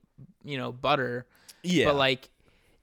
you 0.45 0.57
know 0.59 0.73
butter. 0.73 1.27
yeah, 1.63 1.87
But 1.87 1.97
like 1.97 2.31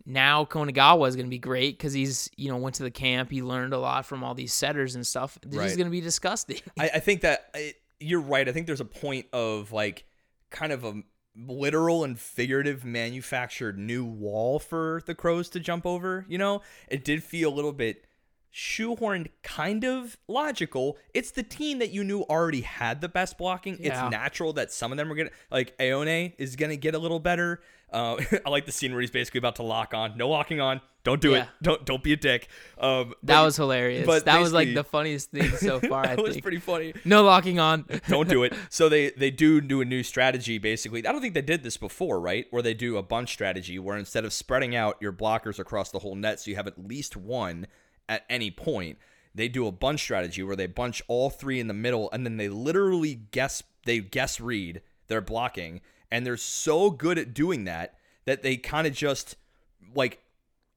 now 0.07 0.45
Konagawa 0.45 1.07
is 1.09 1.17
going 1.17 1.25
to 1.25 1.29
be 1.29 1.37
great 1.37 1.77
because 1.77 1.91
he's 1.91 2.31
you 2.37 2.49
know 2.49 2.57
went 2.57 2.75
to 2.75 2.83
the 2.83 2.91
camp. 2.91 3.29
He 3.29 3.43
learned 3.43 3.73
a 3.73 3.77
lot 3.77 4.05
from 4.05 4.23
all 4.23 4.33
these 4.33 4.53
setters 4.53 4.95
and 4.95 5.05
stuff. 5.05 5.37
This 5.45 5.71
is 5.71 5.77
going 5.77 5.87
to 5.87 5.91
be 5.91 6.01
disgusting. 6.01 6.61
I, 6.79 6.89
I 6.95 6.99
think 6.99 7.21
that 7.21 7.49
I, 7.53 7.73
you're 7.99 8.21
right. 8.21 8.47
I 8.47 8.53
think 8.53 8.67
there's 8.67 8.81
a 8.81 8.85
point 8.85 9.27
of 9.33 9.73
like 9.73 10.05
kind 10.49 10.71
of 10.71 10.85
a 10.85 11.03
literal 11.35 12.03
and 12.03 12.17
figurative 12.17 12.83
manufactured 12.85 13.77
new 13.77 14.05
wall 14.05 14.59
for 14.59 15.03
the 15.05 15.13
crows 15.13 15.49
to 15.49 15.59
jump 15.59 15.85
over. 15.85 16.25
You 16.29 16.37
know, 16.37 16.61
it 16.87 17.03
did 17.03 17.21
feel 17.21 17.53
a 17.53 17.55
little 17.55 17.73
bit 17.73 18.06
shoehorned, 18.57 19.27
kind 19.43 19.83
of 19.83 20.17
logical. 20.27 20.97
It's 21.13 21.29
the 21.31 21.43
team 21.43 21.77
that 21.79 21.91
you 21.91 22.03
knew 22.03 22.21
already 22.23 22.61
had 22.61 23.01
the 23.01 23.07
best 23.09 23.37
blocking. 23.37 23.77
Yeah. 23.79 24.05
It's 24.05 24.11
natural 24.11 24.53
that 24.53 24.71
some 24.71 24.91
of 24.91 24.97
them 24.97 25.11
are 25.11 25.15
gonna 25.15 25.29
like 25.51 25.75
Aone 25.79 26.33
is 26.39 26.55
gonna 26.55 26.75
get 26.75 26.95
a 26.95 26.99
little 26.99 27.19
better. 27.19 27.61
Uh, 27.93 28.17
I 28.45 28.49
like 28.49 28.65
the 28.65 28.71
scene 28.71 28.91
where 28.93 29.01
he's 29.01 29.11
basically 29.11 29.37
about 29.37 29.57
to 29.57 29.63
lock 29.63 29.93
on. 29.93 30.17
No 30.17 30.27
locking 30.27 30.59
on. 30.59 30.81
Don't 31.03 31.21
do 31.21 31.35
it. 31.35 31.47
Don't 31.61 31.85
don't 31.85 32.03
be 32.03 32.13
a 32.13 32.17
dick. 32.17 32.49
Um, 32.79 33.13
that 33.23 33.37
but- 33.37 33.45
was 33.45 33.55
hilarious. 33.57 34.05
but 34.07 34.25
That 34.25 34.41
was 34.41 34.51
like 34.53 34.73
the 34.73 34.83
funniest 34.83 35.29
thing 35.31 35.49
so 35.51 35.79
far. 35.87 36.05
I 36.05 36.15
was 36.15 36.31
think. 36.33 36.41
pretty 36.43 36.59
funny 36.59 36.93
no 37.05 37.23
locking 37.23 37.59
on. 37.59 37.85
don't 38.07 38.27
do 38.27 38.43
it. 38.43 38.53
So 38.69 38.89
they 38.89 39.11
they 39.11 39.29
do 39.29 39.61
do 39.61 39.81
a 39.81 39.85
new 39.85 40.01
strategy 40.01 40.57
basically. 40.57 41.05
I 41.05 41.11
don't 41.11 41.21
think 41.21 41.35
they 41.35 41.41
did 41.43 41.61
this 41.63 41.77
before, 41.77 42.19
right? 42.19 42.47
Where 42.49 42.63
they 42.63 42.73
do 42.73 42.97
a 42.97 43.03
bunch 43.03 43.31
strategy 43.31 43.77
where 43.77 43.97
instead 43.97 44.25
of 44.25 44.33
spreading 44.33 44.75
out 44.75 44.97
your 44.99 45.13
blockers 45.13 45.59
across 45.59 45.91
the 45.91 45.99
whole 45.99 46.15
net 46.15 46.39
so 46.39 46.49
you 46.49 46.55
have 46.57 46.67
at 46.67 46.87
least 46.87 47.15
one 47.15 47.67
at 48.09 48.23
any 48.29 48.51
point, 48.51 48.97
they 49.33 49.47
do 49.47 49.67
a 49.67 49.71
bunch 49.71 50.01
strategy 50.01 50.43
where 50.43 50.55
they 50.55 50.67
bunch 50.67 51.01
all 51.07 51.29
three 51.29 51.59
in 51.59 51.67
the 51.67 51.73
middle 51.73 52.09
and 52.11 52.25
then 52.25 52.37
they 52.37 52.49
literally 52.49 53.15
guess 53.31 53.63
they 53.85 53.99
guess 53.99 54.39
read 54.39 54.81
their 55.07 55.21
blocking 55.21 55.81
and 56.11 56.25
they're 56.25 56.37
so 56.37 56.89
good 56.89 57.17
at 57.17 57.33
doing 57.33 57.65
that 57.65 57.95
that 58.25 58.41
they 58.43 58.57
kind 58.57 58.87
of 58.87 58.93
just 58.93 59.35
like 59.95 60.19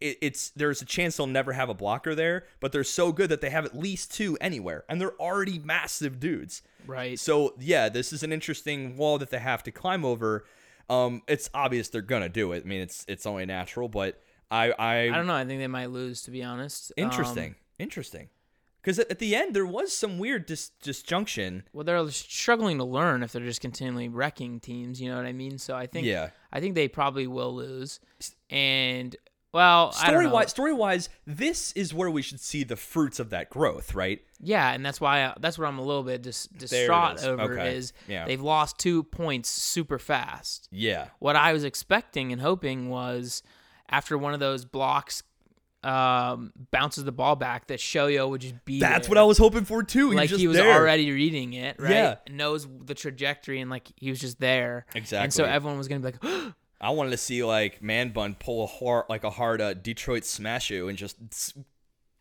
it, 0.01 0.18
it's 0.20 0.51
there's 0.51 0.83
a 0.83 0.85
chance 0.85 1.16
they'll 1.16 1.26
never 1.26 1.53
have 1.53 1.68
a 1.68 1.74
blocker 1.74 2.14
there, 2.14 2.47
but 2.61 2.72
they're 2.72 2.85
so 2.85 3.12
good 3.12 3.28
that 3.31 3.41
they 3.41 3.51
have 3.51 3.64
at 3.64 3.76
least 3.76 4.14
two 4.14 4.37
anywhere, 4.41 4.85
and 4.89 5.01
they're 5.01 5.20
already 5.20 5.59
massive 5.59 6.18
dudes. 6.18 6.62
Right. 6.87 7.18
So 7.18 7.55
yeah, 7.59 7.89
this 7.89 8.12
is 8.12 8.22
an 8.22 8.33
interesting 8.33 8.97
wall 8.97 9.18
that 9.18 9.31
they 9.31 9.39
have 9.39 9.62
to 9.64 9.70
climb 9.70 10.05
over. 10.05 10.45
Um, 10.89 11.22
it's 11.28 11.51
obvious 11.55 11.89
they're 11.89 12.03
gonna 12.03 12.28
do 12.28 12.53
it. 12.53 12.64
I 12.64 12.68
mean, 12.68 12.81
it's 12.81 13.05
it's 13.09 13.26
only 13.26 13.47
natural, 13.47 13.89
but 13.89 14.22
I 14.51 14.70
I, 14.72 14.96
I 15.05 15.09
don't 15.11 15.26
know. 15.26 15.34
I 15.34 15.44
think 15.44 15.61
they 15.61 15.66
might 15.66 15.90
lose, 15.90 16.22
to 16.22 16.30
be 16.30 16.42
honest. 16.42 16.92
Um, 16.98 17.05
interesting, 17.05 17.55
interesting. 17.78 18.28
Because 18.82 18.98
at, 18.98 19.11
at 19.11 19.18
the 19.18 19.34
end 19.36 19.55
there 19.55 19.66
was 19.66 19.92
some 19.94 20.18
weird 20.18 20.46
dis- 20.46 20.70
disjunction. 20.82 21.64
well, 21.74 21.84
they're 21.84 22.09
struggling 22.11 22.78
to 22.78 22.84
learn 22.84 23.22
if 23.22 23.30
they're 23.32 23.44
just 23.44 23.61
continually 23.61 24.09
wrecking 24.09 24.59
teams. 24.59 25.01
You 25.01 25.11
know 25.11 25.16
what 25.16 25.26
I 25.26 25.32
mean? 25.32 25.59
So 25.59 25.76
I 25.76 25.86
think 25.86 26.07
Yeah. 26.07 26.30
I 26.53 26.61
think 26.61 26.74
they 26.74 26.88
probably 26.88 27.26
will 27.26 27.55
lose. 27.55 28.01
And 28.48 29.14
well, 29.53 29.92
I 29.98 30.07
don't 30.07 30.12
Story 30.14 30.24
know. 30.26 30.32
wise, 30.32 30.51
story 30.51 30.72
wise, 30.72 31.09
this 31.26 31.72
is 31.72 31.92
where 31.92 32.11
we 32.11 32.22
should 32.22 32.38
see 32.40 32.62
the 32.64 32.76
fruits 32.76 33.18
of 33.18 33.30
that 33.30 33.51
growth, 33.51 33.94
right? 33.96 34.20
Yeah, 34.40 34.70
and 34.72 34.86
that's 34.86 35.01
why 35.01 35.24
I, 35.26 35.34
that's 35.40 35.59
what 35.59 35.66
I'm 35.66 35.78
a 35.78 35.82
little 35.82 36.05
bit 36.05 36.22
dis- 36.22 36.46
distraught 36.46 37.16
is. 37.16 37.24
over 37.24 37.59
Okay. 37.59 37.76
is 37.76 37.92
Yeah. 38.09 38.26
they've 38.26 38.40
lost 38.40 38.78
two 38.78 39.03
points 39.03 39.48
super 39.51 39.98
fast. 39.98 40.68
Yeah. 40.70 41.09
What 41.18 41.34
I 41.36 41.53
was 41.53 41.64
expecting 41.64 42.32
and 42.32 42.40
hoping 42.40 42.88
was 42.90 43.42
after 43.91 44.16
one 44.16 44.32
of 44.32 44.41
those 44.41 44.64
blocks 44.64 45.22
um, 45.82 46.53
bounces 46.70 47.05
the 47.05 47.12
ball 47.12 47.36
back 47.36 47.68
that 47.68 47.78
Shoyo 47.78 48.28
would 48.28 48.43
just 48.43 48.64
be 48.64 48.80
That's 48.80 49.07
there. 49.07 49.11
what 49.11 49.18
I 49.18 49.24
was 49.24 49.38
hoping 49.38 49.64
for 49.64 49.82
too. 49.82 50.12
like 50.12 50.28
just 50.28 50.41
he 50.41 50.47
was 50.47 50.57
there. 50.57 50.72
already 50.72 51.11
reading 51.11 51.55
it, 51.55 51.76
right? 51.78 51.91
Yeah. 51.91 52.16
Knows 52.30 52.68
the 52.84 52.95
trajectory 52.95 53.61
and 53.61 53.70
like 53.70 53.88
he 53.97 54.11
was 54.11 54.20
just 54.20 54.41
there. 54.41 54.86
Exactly. 54.95 55.24
And 55.24 55.32
so 55.32 55.45
everyone 55.45 55.78
was 55.78 55.88
gonna 55.88 56.01
be 56.01 56.18
like, 56.22 56.53
I 56.80 56.91
wanted 56.91 57.11
to 57.11 57.16
see 57.16 57.43
like 57.45 57.82
Man 57.82 58.11
Bun 58.11 58.36
pull 58.38 58.64
a 58.64 58.66
hard, 58.66 59.07
like 59.09 59.24
a 59.24 59.30
hard 59.30 59.61
uh, 59.61 59.74
Detroit 59.74 60.24
smash 60.24 60.70
you 60.70 60.88
and 60.88 60.97
just 60.99 61.16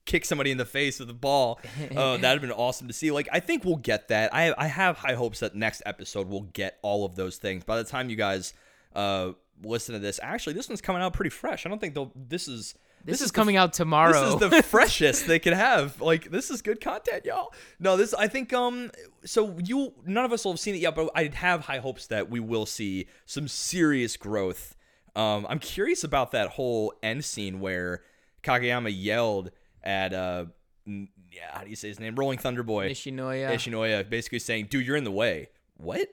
kick 0.05 0.25
somebody 0.25 0.51
in 0.51 0.57
the 0.57 0.65
face 0.65 0.99
with 0.99 1.09
a 1.09 1.13
ball. 1.13 1.59
Oh, 1.95 2.17
that'd 2.17 2.23
have 2.23 2.41
been 2.41 2.51
awesome 2.51 2.87
to 2.87 2.93
see. 2.93 3.11
Like, 3.11 3.29
I 3.31 3.39
think 3.39 3.63
we'll 3.63 3.75
get 3.77 4.07
that. 4.07 4.33
I 4.33 4.53
I 4.57 4.67
have 4.67 4.97
high 4.97 5.13
hopes 5.13 5.41
that 5.41 5.55
next 5.55 5.81
episode 5.85 6.27
we'll 6.27 6.47
get 6.53 6.79
all 6.81 7.05
of 7.05 7.15
those 7.15 7.37
things. 7.37 7.63
By 7.63 7.77
the 7.77 7.83
time 7.83 8.09
you 8.09 8.15
guys 8.15 8.53
uh 8.95 9.33
listen 9.63 9.93
to 9.93 9.99
this, 9.99 10.19
actually, 10.21 10.53
this 10.53 10.69
one's 10.69 10.81
coming 10.81 11.01
out 11.01 11.13
pretty 11.13 11.29
fresh. 11.29 11.65
I 11.65 11.69
don't 11.69 11.79
think 11.79 11.93
they'll. 11.93 12.11
This 12.15 12.47
is. 12.47 12.75
This, 13.05 13.21
is, 13.21 13.31
the 13.31 13.35
coming 13.35 13.55
out 13.55 13.71
tomorrow. 13.71 14.35
this 14.37 14.43
is 14.43 14.49
the 14.49 14.63
freshest 14.67 15.25
they 15.25 15.39
could 15.39 15.53
have. 15.53 16.01
Like 16.01 16.31
this 16.31 16.49
is 16.51 16.61
good 16.61 16.81
content, 16.81 17.25
y'all. 17.25 17.53
No, 17.79 17.95
this 17.95 18.13
I 18.13 18.27
think 18.27 18.51
um 18.51 18.91
so 19.23 19.57
you 19.63 19.93
none 20.05 20.25
of 20.25 20.33
us 20.33 20.43
will 20.43 20.51
have 20.51 20.59
seen 20.59 20.75
it 20.75 20.81
yet, 20.81 20.95
but 20.95 21.09
I 21.15 21.29
have 21.33 21.61
high 21.61 21.77
hopes 21.77 22.07
that 22.07 22.29
we 22.29 22.41
will 22.41 22.65
see 22.65 23.07
some 23.25 23.47
serious 23.47 24.17
growth. 24.17 24.75
Um 25.15 25.47
I'm 25.49 25.59
curious 25.59 26.03
about 26.03 26.31
that 26.31 26.49
whole 26.49 26.93
end 27.01 27.23
scene 27.23 27.61
where 27.61 28.03
Kageyama 28.43 28.93
yelled 28.93 29.51
at 29.81 30.13
uh 30.13 30.47
yeah, 30.85 31.51
how 31.51 31.63
do 31.63 31.69
you 31.69 31.77
say 31.77 31.87
his 31.87 31.99
name? 32.01 32.15
Rolling 32.15 32.37
Thunder 32.37 32.63
Boy. 32.63 32.89
Ishinoya. 32.89 33.51
Ishinoya 33.53 34.09
basically 34.09 34.39
saying, 34.39 34.67
"Dude, 34.69 34.85
you're 34.85 34.97
in 34.97 35.03
the 35.03 35.11
way." 35.11 35.49
What? 35.77 36.09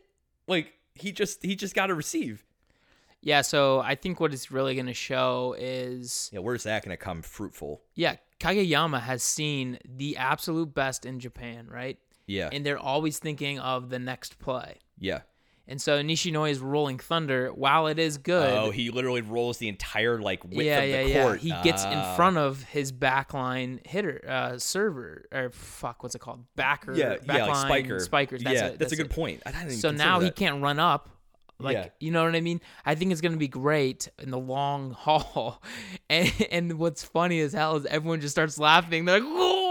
Like 0.47 0.73
he 0.95 1.13
just 1.13 1.45
he 1.45 1.57
just 1.57 1.75
got 1.75 1.87
to 1.87 1.95
receive. 1.95 2.45
Yeah, 3.27 3.43
so 3.43 3.81
I 3.81 3.95
think 3.97 4.21
what 4.21 4.33
it's 4.33 4.51
really 4.51 4.75
going 4.75 4.87
to 4.87 4.95
show 4.95 5.55
is 5.59 6.31
Yeah, 6.33 6.39
where's 6.41 6.63
that 6.63 6.85
going 6.85 6.97
to 6.97 7.03
come 7.03 7.21
fruitful? 7.23 7.83
yeah, 7.95 8.17
Kageyama 8.41 9.01
has 9.01 9.23
seen 9.23 9.79
the 9.85 10.17
absolute 10.17 10.73
best 10.75 11.05
in 11.05 11.19
Japan, 11.21 11.67
right? 11.71 11.99
Yeah. 12.27 12.49
And 12.53 12.65
they're 12.65 12.79
always 12.79 13.19
thinking 13.19 13.59
of 13.59 13.89
the 13.91 13.99
next 13.99 14.39
play. 14.39 14.79
yeah. 14.99 15.21
And 15.69 15.83
so 15.83 16.01
Nishinoya's 16.01 16.61
Rolling 16.61 16.99
Thunder, 17.01 17.49
while 17.53 17.89
it 17.89 17.99
is 17.99 18.19
good, 18.19 18.53
Oh, 18.53 18.71
he 18.71 18.91
literally 18.91 19.21
rolls 19.23 19.59
the 19.59 19.67
entire 19.69 20.21
like 20.21 20.45
width 20.45 20.63
yeah, 20.63 20.79
of 20.79 20.89
yeah, 20.89 21.03
the 21.03 21.09
yeah, 21.11 21.23
court. 21.25 21.41
he 21.41 21.49
gets 21.65 21.83
in 21.85 21.91
Ah. 21.93 22.15
front 22.15 22.37
of 22.39 22.63
his 22.63 22.93
backline 22.93 23.85
hitter, 23.85 24.25
uh, 24.29 24.59
server, 24.59 25.27
or 25.33 25.51
fuck, 25.51 26.05
what's 26.05 26.15
it 26.15 26.21
called? 26.21 26.45
Backer, 26.55 26.95
yeah, 26.95 27.17
backline 27.17 27.27
yeah, 27.37 27.45
like 27.47 27.57
spiker, 27.67 27.99
spikers. 27.99 28.43
That's 28.45 28.55
yeah, 28.61 28.67
it, 28.69 28.79
that's, 28.79 28.93
a 28.93 28.97
good 28.97 29.07
it. 29.07 29.11
point. 29.13 29.43
I 29.45 29.51
didn't 29.51 29.67
even 29.67 29.79
So 29.79 29.91
now 29.91 30.21
he 30.21 30.31
can't 30.31 30.63
run 30.63 30.79
up. 30.79 31.09
Like 31.59 31.75
Yeah. 31.75 31.89
you 32.01 32.11
know 32.11 32.25
what 32.25 32.37
I 32.37 32.41
mean? 32.41 32.61
I 32.85 32.95
think 32.95 33.13
it's 33.13 33.21
gonna 33.21 33.37
be 33.37 33.49
great 33.49 34.09
in 34.19 34.31
the 34.31 34.39
long 34.39 34.91
haul. 34.99 35.63
And 36.11 36.33
and 36.51 36.79
what's 36.79 37.03
funny 37.03 37.41
as 37.41 37.53
hell 37.53 37.77
is 37.77 37.87
everyone 37.87 38.21
just 38.21 38.35
starts 38.35 38.59
laughing. 38.59 39.05
They're 39.05 39.21
like! 39.21 39.29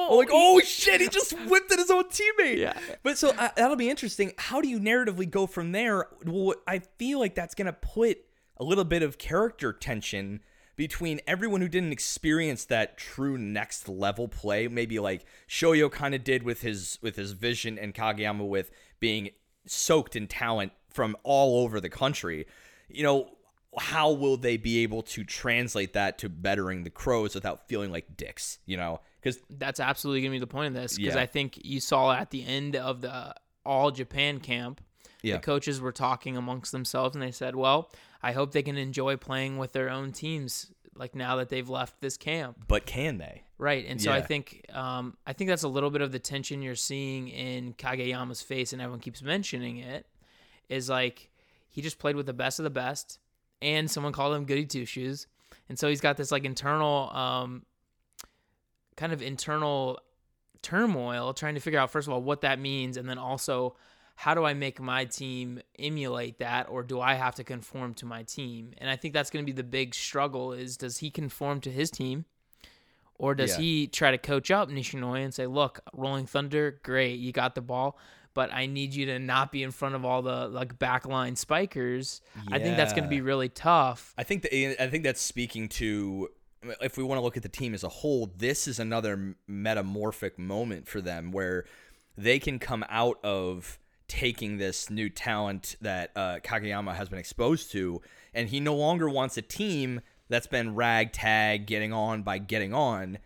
Oh, 0.07 0.17
like, 0.17 0.29
oh 0.31 0.59
shit, 0.61 1.01
he 1.01 1.07
just 1.09 1.33
whipped 1.47 1.71
at 1.71 1.79
his 1.79 1.89
own 1.89 2.03
teammate. 2.05 2.57
Yeah. 2.57 2.77
But 3.03 3.17
so 3.17 3.29
uh, 3.29 3.49
that'll 3.55 3.75
be 3.75 3.89
interesting. 3.89 4.33
How 4.37 4.61
do 4.61 4.67
you 4.67 4.79
narratively 4.79 5.29
go 5.29 5.47
from 5.47 5.71
there? 5.71 6.07
Well, 6.25 6.55
I 6.67 6.79
feel 6.97 7.19
like 7.19 7.33
that's 7.35 7.55
gonna 7.55 7.73
put 7.73 8.19
a 8.57 8.63
little 8.63 8.83
bit 8.83 9.01
of 9.03 9.17
character 9.17 9.73
tension 9.73 10.41
between 10.75 11.21
everyone 11.25 11.61
who 11.61 11.69
didn't 11.69 11.91
experience 11.93 12.65
that 12.65 12.97
true 12.97 13.37
next 13.37 13.87
level 13.87 14.27
play. 14.27 14.67
Maybe 14.67 14.99
like 14.99 15.25
Shoyo 15.47 15.89
kind 15.91 16.13
of 16.13 16.23
did 16.23 16.43
with 16.43 16.61
his 16.61 16.99
with 17.01 17.15
his 17.15 17.31
vision 17.31 17.77
and 17.79 17.93
Kageyama 17.93 18.47
with 18.47 18.71
being 18.99 19.29
soaked 19.65 20.15
in 20.15 20.27
talent 20.27 20.71
from 20.95 21.15
all 21.23 21.63
over 21.63 21.79
the 21.81 21.89
country. 21.89 22.47
You 22.87 23.03
know, 23.03 23.29
how 23.77 24.11
will 24.13 24.37
they 24.37 24.55
be 24.55 24.79
able 24.83 25.01
to 25.03 25.25
translate 25.25 25.91
that 25.93 26.17
to 26.19 26.29
bettering 26.29 26.83
the 26.85 26.89
crows 26.89 27.35
without 27.35 27.67
feeling 27.67 27.91
like 27.91 28.15
dicks, 28.15 28.59
you 28.65 28.77
know? 28.77 29.01
Because 29.21 29.39
That's 29.49 29.81
absolutely 29.81 30.21
gonna 30.21 30.31
be 30.31 30.39
the 30.39 30.47
point 30.47 30.67
of 30.75 30.81
this 30.81 30.95
because 30.97 31.15
Yeah. 31.15 31.21
I 31.21 31.25
think 31.25 31.59
you 31.63 31.81
saw 31.81 32.13
at 32.13 32.31
the 32.31 32.45
end 32.45 32.75
of 32.77 33.01
the 33.01 33.35
All 33.65 33.91
Japan 33.91 34.39
camp, 34.39 34.79
Yeah. 35.21 35.33
the 35.35 35.41
coaches 35.41 35.81
were 35.81 35.91
talking 35.91 36.37
amongst 36.37 36.71
themselves 36.71 37.15
and 37.15 37.21
they 37.21 37.31
said, 37.31 37.55
"Well, 37.55 37.91
I 38.23 38.31
hope 38.31 38.51
they 38.53 38.63
can 38.63 38.77
enjoy 38.77 39.17
playing 39.17 39.57
with 39.57 39.73
their 39.73 39.89
own 39.89 40.11
teams." 40.13 40.71
Like 40.97 41.13
now 41.13 41.35
that 41.37 41.49
they've 41.49 41.67
left 41.67 41.99
this 41.99 42.15
camp, 42.15 42.57
but 42.69 42.85
can 42.85 43.17
they? 43.17 43.43
Right, 43.57 43.85
and 43.85 44.01
so 44.01 44.13
I 44.13 44.21
think 44.21 44.65
um, 44.71 45.17
I 45.27 45.33
think 45.33 45.49
that's 45.49 45.63
a 45.63 45.67
little 45.67 45.89
bit 45.89 46.01
of 46.01 46.13
the 46.13 46.19
tension 46.19 46.61
you're 46.61 46.75
seeing 46.75 47.27
in 47.27 47.73
Kageyama's 47.73 48.41
face, 48.41 48.71
and 48.71 48.81
everyone 48.81 49.01
keeps 49.01 49.21
mentioning 49.21 49.75
it. 49.77 50.05
Is 50.69 50.89
like 50.89 51.29
he 51.69 51.81
just 51.81 51.99
played 51.99 52.15
with 52.15 52.25
the 52.25 52.33
best 52.33 52.59
of 52.59 52.63
the 52.63 52.69
best, 52.69 53.19
and 53.61 53.89
someone 53.89 54.13
called 54.13 54.35
him 54.35 54.45
goody 54.45 54.65
two 54.65 54.85
shoes, 54.85 55.27
and 55.69 55.77
so 55.77 55.87
he's 55.89 56.01
got 56.01 56.17
this 56.17 56.31
like 56.31 56.45
internal, 56.45 57.09
um, 57.15 57.65
kind 58.95 59.13
of 59.13 59.21
internal 59.21 59.99
turmoil, 60.61 61.33
trying 61.33 61.53
to 61.55 61.59
figure 61.61 61.79
out 61.79 61.91
first 61.91 62.07
of 62.07 62.13
all 62.13 62.21
what 62.21 62.41
that 62.41 62.59
means, 62.59 62.97
and 62.97 63.07
then 63.07 63.17
also 63.17 63.75
how 64.17 64.33
do 64.33 64.45
I 64.45 64.53
make 64.53 64.79
my 64.79 65.03
team 65.05 65.59
emulate 65.77 66.39
that, 66.39 66.69
or 66.69 66.83
do 66.83 67.01
I 67.01 67.15
have 67.15 67.35
to 67.35 67.43
conform 67.43 67.93
to 67.95 68.05
my 68.05 68.23
team? 68.23 68.71
And 68.77 68.89
I 68.89 68.95
think 68.95 69.13
that's 69.13 69.29
going 69.29 69.43
to 69.43 69.45
be 69.45 69.55
the 69.55 69.63
big 69.63 69.93
struggle: 69.93 70.53
is 70.53 70.77
does 70.77 70.99
he 70.99 71.09
conform 71.11 71.59
to 71.61 71.71
his 71.71 71.91
team? 71.91 72.25
Or 73.17 73.33
does 73.35 73.51
Yeah. 73.51 73.59
he 73.63 73.87
try 73.87 74.11
to 74.11 74.17
coach 74.17 74.51
up 74.51 74.69
Nishinoya 74.69 75.23
and 75.23 75.33
say, 75.33 75.47
"Look, 75.47 75.79
Rolling 75.93 76.25
Thunder, 76.25 76.79
great, 76.83 77.19
you 77.19 77.31
got 77.31 77.55
the 77.55 77.61
ball, 77.61 77.97
but 78.35 78.53
I 78.53 78.67
need 78.67 78.93
you 78.93 79.07
to 79.07 79.17
not 79.17 79.51
be 79.51 79.63
in 79.63 79.71
front 79.71 79.95
of 79.95 80.05
all 80.05 80.21
the 80.21 80.47
like 80.47 80.77
backline 80.77 81.35
spikers." 81.35 82.21
I 82.51 82.59
think 82.59 82.77
that's 82.77 82.93
going 82.93 83.05
to 83.05 83.09
be 83.09 83.21
really 83.21 83.49
tough. 83.49 84.13
I 84.15 84.21
think 84.23 84.43
that 84.43 84.83
I 84.83 84.87
think 84.87 85.03
that's 85.03 85.21
speaking 85.21 85.67
to 85.69 86.29
if 86.81 86.97
we 86.97 87.03
want 87.03 87.17
to 87.17 87.23
look 87.23 87.37
at 87.37 87.43
the 87.43 87.49
team 87.49 87.73
as 87.73 87.83
a 87.83 87.89
whole, 87.89 88.31
this 88.37 88.67
is 88.67 88.79
another 88.79 89.35
metamorphic 89.47 90.37
moment 90.37 90.87
for 90.87 91.01
them 91.01 91.31
where 91.31 91.65
they 92.17 92.39
can 92.39 92.59
come 92.59 92.85
out 92.89 93.19
of 93.23 93.79
taking 94.07 94.57
this 94.57 94.89
new 94.89 95.09
talent 95.09 95.75
that 95.81 96.11
uh, 96.15 96.39
Kageyama 96.43 96.95
has 96.95 97.09
been 97.09 97.19
exposed 97.19 97.71
to, 97.71 98.01
and 98.33 98.49
he 98.49 98.59
no 98.59 98.75
longer 98.75 99.09
wants 99.09 99.37
a 99.37 99.41
team 99.41 100.01
that's 100.29 100.47
been 100.47 100.75
ragtag 100.75 101.65
getting 101.65 101.93
on 101.93 102.23
by 102.23 102.37
getting 102.37 102.73
on, 102.73 103.17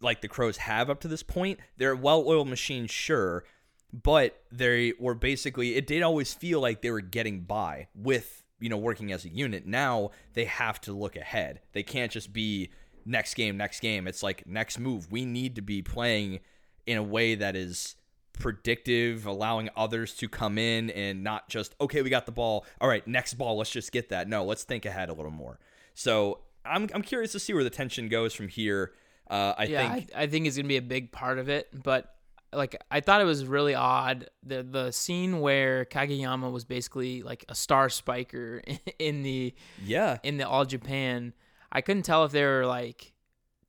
like 0.00 0.20
the 0.20 0.28
Crows 0.28 0.58
have 0.58 0.90
up 0.90 1.00
to 1.00 1.08
this 1.08 1.22
point. 1.22 1.60
They're 1.76 1.92
a 1.92 1.96
well-oiled 1.96 2.48
machine, 2.48 2.86
sure, 2.86 3.44
but 3.92 4.42
they 4.50 4.94
were 4.98 5.14
basically 5.14 5.76
it 5.76 5.86
did 5.86 6.02
always 6.02 6.32
feel 6.32 6.60
like 6.60 6.82
they 6.82 6.90
were 6.90 7.00
getting 7.00 7.40
by 7.40 7.88
with 7.94 8.44
you 8.58 8.68
know 8.68 8.76
working 8.76 9.12
as 9.12 9.24
a 9.24 9.28
unit. 9.28 9.66
Now 9.66 10.10
they 10.34 10.46
have 10.46 10.80
to 10.82 10.92
look 10.92 11.16
ahead. 11.16 11.60
They 11.72 11.82
can't 11.82 12.10
just 12.10 12.32
be 12.32 12.70
next 13.04 13.34
game 13.34 13.56
next 13.56 13.80
game. 13.80 14.06
It's 14.06 14.22
like 14.22 14.46
next 14.46 14.78
move. 14.78 15.10
We 15.10 15.24
need 15.24 15.56
to 15.56 15.62
be 15.62 15.82
playing 15.82 16.40
in 16.86 16.96
a 16.96 17.02
way 17.02 17.34
that 17.34 17.54
is 17.54 17.96
predictive 18.32 19.26
allowing 19.26 19.68
others 19.76 20.14
to 20.14 20.26
come 20.26 20.56
in 20.56 20.88
and 20.90 21.22
not 21.22 21.48
just 21.50 21.74
okay 21.80 22.00
we 22.00 22.08
got 22.08 22.24
the 22.24 22.32
ball. 22.32 22.64
All 22.80 22.88
right 22.88 23.06
next 23.06 23.34
ball. 23.34 23.58
Let's 23.58 23.70
just 23.70 23.92
get 23.92 24.08
that. 24.08 24.28
No 24.28 24.44
let's 24.44 24.64
think 24.64 24.86
ahead 24.86 25.10
a 25.10 25.12
little 25.12 25.30
more. 25.30 25.58
So 25.94 26.40
i'm, 26.64 26.88
I'm 26.94 27.02
curious 27.02 27.32
to 27.32 27.40
see 27.40 27.52
where 27.52 27.64
the 27.64 27.70
tension 27.70 28.08
goes 28.08 28.32
from 28.32 28.48
here. 28.48 28.92
Uh, 29.28 29.54
i 29.58 29.64
yeah, 29.64 29.94
think 29.94 30.10
I, 30.14 30.22
I 30.22 30.26
think 30.26 30.46
it's 30.46 30.56
going 30.56 30.64
to 30.64 30.68
be 30.68 30.76
a 30.76 30.82
big 30.82 31.10
part 31.10 31.38
of 31.38 31.48
it, 31.48 31.68
but 31.82 32.14
like 32.52 32.76
I 32.90 33.00
thought 33.00 33.20
it 33.20 33.24
was 33.24 33.44
really 33.46 33.74
odd 33.74 34.28
the 34.42 34.62
the 34.62 34.90
scene 34.90 35.40
where 35.40 35.84
Kageyama 35.84 36.50
was 36.52 36.64
basically 36.64 37.22
like 37.22 37.44
a 37.48 37.54
star 37.54 37.88
spiker 37.88 38.62
in 38.98 39.22
the 39.22 39.54
yeah 39.82 40.18
in 40.22 40.36
the 40.36 40.48
All 40.48 40.64
Japan. 40.64 41.32
I 41.70 41.80
couldn't 41.80 42.02
tell 42.02 42.24
if 42.24 42.32
they 42.32 42.44
were 42.44 42.66
like 42.66 43.12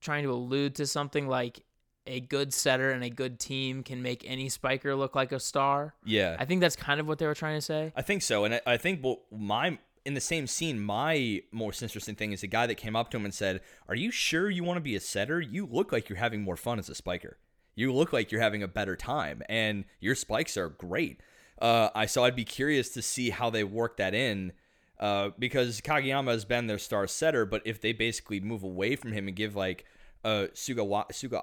trying 0.01 0.23
to 0.23 0.31
allude 0.31 0.75
to 0.75 0.85
something 0.85 1.27
like 1.27 1.63
a 2.05 2.19
good 2.19 2.53
setter 2.53 2.91
and 2.91 3.03
a 3.03 3.09
good 3.09 3.39
team 3.39 3.81
can 3.81 4.01
make 4.01 4.25
any 4.27 4.49
spiker 4.49 4.93
look 4.93 5.15
like 5.15 5.31
a 5.31 5.39
star. 5.39 5.93
yeah 6.03 6.35
I 6.37 6.45
think 6.45 6.59
that's 6.59 6.75
kind 6.75 6.99
of 6.99 7.07
what 7.07 7.17
they 7.17 7.25
were 7.25 7.35
trying 7.35 7.57
to 7.57 7.61
say. 7.61 7.93
I 7.95 8.01
think 8.01 8.21
so, 8.21 8.43
and 8.43 8.55
I, 8.55 8.61
I 8.65 8.77
think 8.77 9.01
well, 9.03 9.21
my 9.31 9.77
in 10.05 10.15
the 10.15 10.21
same 10.21 10.47
scene, 10.47 10.81
my 10.81 11.41
most 11.53 11.81
interesting 11.81 12.15
thing 12.15 12.33
is 12.33 12.43
a 12.43 12.47
guy 12.47 12.67
that 12.67 12.75
came 12.75 12.93
up 12.93 13.09
to 13.11 13.17
him 13.17 13.23
and 13.23 13.33
said, 13.33 13.61
"Are 13.87 13.95
you 13.95 14.11
sure 14.11 14.49
you 14.49 14.63
want 14.63 14.77
to 14.77 14.81
be 14.81 14.95
a 14.95 14.99
setter? 14.99 15.39
You 15.39 15.65
look 15.65 15.93
like 15.93 16.09
you're 16.09 16.17
having 16.17 16.41
more 16.41 16.57
fun 16.57 16.77
as 16.77 16.89
a 16.89 16.95
spiker. 16.95 17.37
You 17.75 17.93
look 17.93 18.13
like 18.13 18.31
you're 18.31 18.41
having 18.41 18.63
a 18.63 18.67
better 18.67 18.95
time, 18.95 19.41
and 19.49 19.85
your 19.99 20.15
spikes 20.15 20.57
are 20.57 20.69
great." 20.69 21.21
Uh, 21.61 21.89
I 21.95 22.05
so 22.05 22.23
I'd 22.23 22.35
be 22.35 22.45
curious 22.45 22.89
to 22.89 23.01
see 23.01 23.29
how 23.29 23.49
they 23.49 23.63
work 23.63 23.97
that 23.97 24.13
in. 24.13 24.53
Uh, 24.99 25.31
because 25.37 25.81
Kageyama 25.81 26.31
has 26.31 26.45
been 26.45 26.67
their 26.67 26.77
star 26.77 27.07
setter, 27.07 27.45
but 27.45 27.61
if 27.65 27.81
they 27.81 27.91
basically 27.91 28.39
move 28.39 28.63
away 28.63 28.95
from 28.95 29.11
him 29.11 29.27
and 29.27 29.35
give 29.35 29.55
like 29.55 29.85
uh 30.23 30.47
Sugawa 30.53 31.07
Suga 31.09 31.41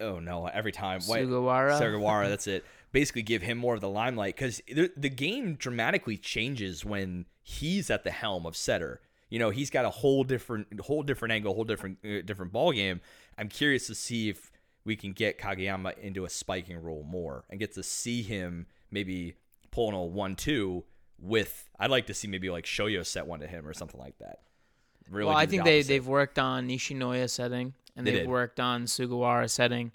oh 0.00 0.18
no 0.18 0.46
every 0.46 0.72
time 0.72 1.00
Wait, 1.08 1.26
Sugawara? 1.26 1.80
Sugawara 1.80 2.28
that's 2.28 2.46
it 2.46 2.64
basically 2.92 3.22
give 3.22 3.42
him 3.42 3.58
more 3.58 3.74
of 3.74 3.80
the 3.80 3.88
limelight 3.88 4.34
because 4.34 4.60
the, 4.66 4.90
the 4.96 5.08
game 5.08 5.54
dramatically 5.54 6.16
changes 6.16 6.84
when 6.84 7.26
he's 7.42 7.90
at 7.90 8.04
the 8.04 8.10
helm 8.10 8.46
of 8.46 8.56
setter 8.56 9.00
you 9.28 9.38
know 9.38 9.50
he's 9.50 9.70
got 9.70 9.84
a 9.84 9.90
whole 9.90 10.24
different 10.24 10.80
whole 10.80 11.02
different 11.02 11.32
angle 11.32 11.54
whole 11.54 11.64
different 11.64 11.98
uh, 12.04 12.22
different 12.24 12.52
ball 12.52 12.72
game 12.72 13.00
i'm 13.38 13.48
curious 13.48 13.86
to 13.86 13.94
see 13.94 14.28
if 14.28 14.50
we 14.84 14.96
can 14.96 15.12
get 15.12 15.38
kageyama 15.38 15.96
into 15.98 16.24
a 16.24 16.28
spiking 16.30 16.82
role 16.82 17.02
more 17.08 17.44
and 17.50 17.58
get 17.60 17.72
to 17.74 17.82
see 17.82 18.22
him 18.22 18.66
maybe 18.90 19.34
pulling 19.70 19.94
a 19.94 20.02
one-two 20.02 20.84
with 21.18 21.68
i'd 21.78 21.90
like 21.90 22.06
to 22.06 22.14
see 22.14 22.26
maybe 22.28 22.48
like 22.50 22.64
shoyo 22.64 23.04
set 23.04 23.26
one 23.26 23.40
to 23.40 23.46
him 23.46 23.66
or 23.66 23.74
something 23.74 24.00
like 24.00 24.16
that 24.18 24.40
really 25.10 25.26
well, 25.28 25.36
I 25.36 25.44
the 25.46 25.50
think 25.50 25.64
they 25.64 25.82
they've 25.82 26.06
worked 26.06 26.38
on 26.38 26.68
Nishinoya 26.68 27.28
setting 27.28 27.74
and 27.96 28.06
They. 28.06 28.12
Mm-hmm. 28.20 28.30
worked 28.30 28.60
on 28.60 28.84
Sugawara 28.84 29.50
setting. 29.50 29.90